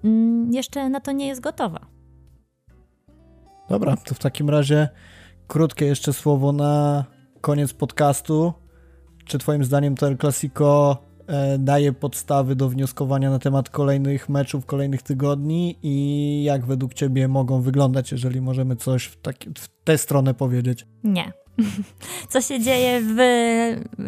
mm, 0.04 0.54
jeszcze 0.54 0.90
na 0.90 1.00
to 1.00 1.12
nie 1.12 1.28
jest 1.28 1.42
gotowa. 1.42 1.80
Dobra, 3.70 3.98
to 3.98 4.16
w 4.16 4.20
takim 4.20 4.50
razie 4.50 4.90
krótkie 5.50 5.86
jeszcze 5.86 6.14
słowo 6.14 6.52
na 6.52 7.06
koniec 7.42 7.74
podcastu. 7.74 8.54
Czy 9.26 9.38
Twoim 9.38 9.64
zdaniem 9.64 9.96
to 9.96 10.08
El 10.08 10.18
Clasico 10.18 10.98
e, 11.28 11.58
daje 11.58 11.94
podstawy 11.94 12.56
do 12.56 12.70
wnioskowania 12.70 13.30
na 13.30 13.40
temat 13.40 13.70
kolejnych 13.70 14.30
meczów, 14.30 14.66
kolejnych 14.66 15.02
tygodni 15.02 15.78
i 15.84 16.44
jak 16.44 16.66
według 16.66 16.94
Ciebie 16.94 17.28
mogą 17.28 17.62
wyglądać, 17.62 18.12
jeżeli 18.12 18.42
możemy 18.42 18.76
coś 18.76 19.06
w, 19.06 19.22
taki, 19.22 19.50
w 19.50 19.84
tę 19.84 19.98
stronę 19.98 20.34
powiedzieć? 20.34 20.88
Nie. 21.04 21.32
Co 22.30 22.42
się 22.42 22.60
dzieje 22.60 23.02
w 23.02 23.18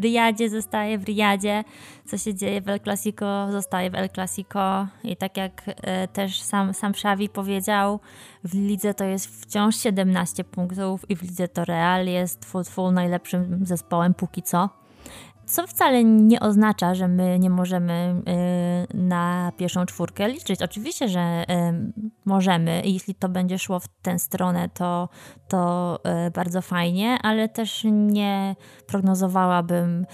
Riyadzie, 0.02 0.50
zostaje 0.50 0.98
w 0.98 1.04
Riyadzie. 1.04 1.64
Co 2.06 2.18
się 2.18 2.36
dzieje 2.36 2.62
w 2.62 2.70
El 2.70 2.80
Clasico, 2.80 3.52
zostaje 3.52 3.90
w 3.90 3.96
El 3.96 4.10
Clasico. 4.10 4.88
I 5.04 5.18
tak 5.18 5.38
jak 5.38 5.64
e, 5.68 6.08
też 6.08 6.42
sam, 6.42 6.74
sam 6.74 6.92
Xavi 6.92 7.30
powiedział, 7.30 8.00
w 8.44 8.54
lidze 8.54 8.94
to 8.94 9.04
jest 9.04 9.42
wciąż 9.42 9.76
17 9.76 10.44
punktów 10.44 11.10
i 11.10 11.16
w 11.16 11.22
lidze 11.22 11.48
to 11.48 11.66
Real 11.66 12.06
jest 12.06 12.46
full, 12.46 12.64
full 12.64 12.94
najlepszym 12.94 13.66
zespołem 13.66 14.14
póki 14.14 14.44
co. 14.44 14.81
Co 15.52 15.68
wcale 15.68 16.04
nie 16.04 16.40
oznacza, 16.40 16.96
że 16.96 17.08
my 17.08 17.40
nie 17.40 17.50
możemy 17.50 18.22
y, 18.94 18.98
na 18.98 19.52
pierwszą 19.58 19.86
czwórkę 19.86 20.30
liczyć. 20.30 20.62
Oczywiście, 20.62 21.10
że 21.10 21.44
y, 21.44 21.46
możemy 22.26 22.82
i 22.82 22.94
jeśli 22.94 23.16
to 23.16 23.30
będzie 23.30 23.60
szło 23.60 23.80
w 23.80 23.88
tę 23.88 24.20
stronę, 24.20 24.70
to, 24.74 25.10
to 25.48 26.00
y, 26.28 26.32
bardzo 26.32 26.62
fajnie, 26.62 27.18
ale 27.22 27.50
też 27.50 27.84
nie 27.92 28.56
prognozowałabym 28.88 30.06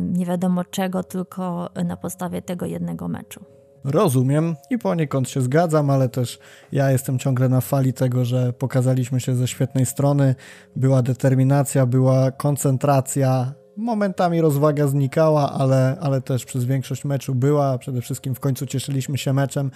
nie 0.00 0.26
wiadomo 0.26 0.64
czego, 0.64 1.04
tylko 1.04 1.70
na 1.84 1.96
podstawie 1.96 2.42
tego 2.42 2.66
jednego 2.66 3.08
meczu. 3.08 3.44
Rozumiem 3.84 4.56
i 4.70 4.78
poniekąd 4.78 5.28
się 5.28 5.40
zgadzam, 5.40 5.90
ale 5.90 6.08
też 6.08 6.38
ja 6.72 6.90
jestem 6.90 7.18
ciągle 7.18 7.48
na 7.48 7.60
fali 7.60 7.92
tego, 7.92 8.24
że 8.24 8.52
pokazaliśmy 8.52 9.20
się 9.20 9.34
ze 9.34 9.48
świetnej 9.48 9.86
strony. 9.86 10.34
Była 10.76 11.02
determinacja, 11.02 11.86
była 11.86 12.30
koncentracja, 12.30 13.54
Momentami 13.76 14.40
rozwaga 14.40 14.86
znikała, 14.86 15.52
ale, 15.52 15.96
ale 16.00 16.20
też 16.20 16.44
przez 16.44 16.64
większość 16.64 17.04
meczu 17.04 17.34
była. 17.34 17.78
Przede 17.78 18.00
wszystkim 18.00 18.34
w 18.34 18.40
końcu 18.40 18.66
cieszyliśmy 18.66 19.18
się 19.18 19.32
meczem. 19.32 19.70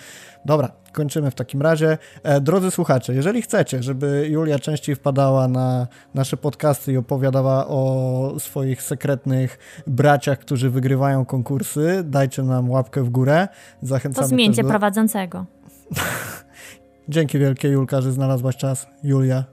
Dobra, 0.44 0.72
kończymy 0.92 1.30
w 1.30 1.34
takim 1.34 1.62
razie. 1.62 1.98
E, 2.22 2.40
drodzy 2.40 2.70
słuchacze, 2.70 3.14
jeżeli 3.14 3.42
chcecie, 3.42 3.82
żeby 3.82 4.28
Julia 4.30 4.58
częściej 4.58 4.94
wpadała 4.94 5.48
na 5.48 5.86
nasze 6.14 6.36
podcasty 6.36 6.92
i 6.92 6.96
opowiadała 6.96 7.66
o 7.66 8.34
swoich 8.38 8.82
sekretnych 8.82 9.58
braciach, 9.86 10.38
którzy 10.38 10.70
wygrywają 10.70 11.24
konkursy, 11.24 12.02
dajcie 12.04 12.42
nam 12.42 12.70
łapkę 12.70 13.02
w 13.02 13.10
górę. 13.10 13.48
Zachęcamy 13.82 14.24
to 14.24 14.28
zmieńcie 14.28 14.62
do... 14.62 14.68
prowadzącego. 14.68 15.46
Dzięki 17.08 17.38
wielkie 17.38 17.68
Julka, 17.68 18.00
że 18.00 18.12
znalazłaś 18.12 18.56
czas. 18.56 18.86
Julia. 19.02 19.44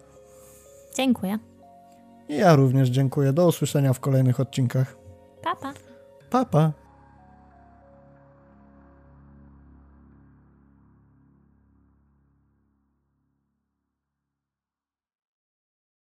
Dziękuję. 0.95 1.39
I 2.29 2.37
ja 2.37 2.55
również 2.55 2.89
dziękuję. 2.89 3.33
Do 3.33 3.47
usłyszenia 3.47 3.93
w 3.93 3.99
kolejnych 3.99 4.39
odcinkach. 4.39 4.97
Papa. 5.43 5.73
Papa. 6.29 6.86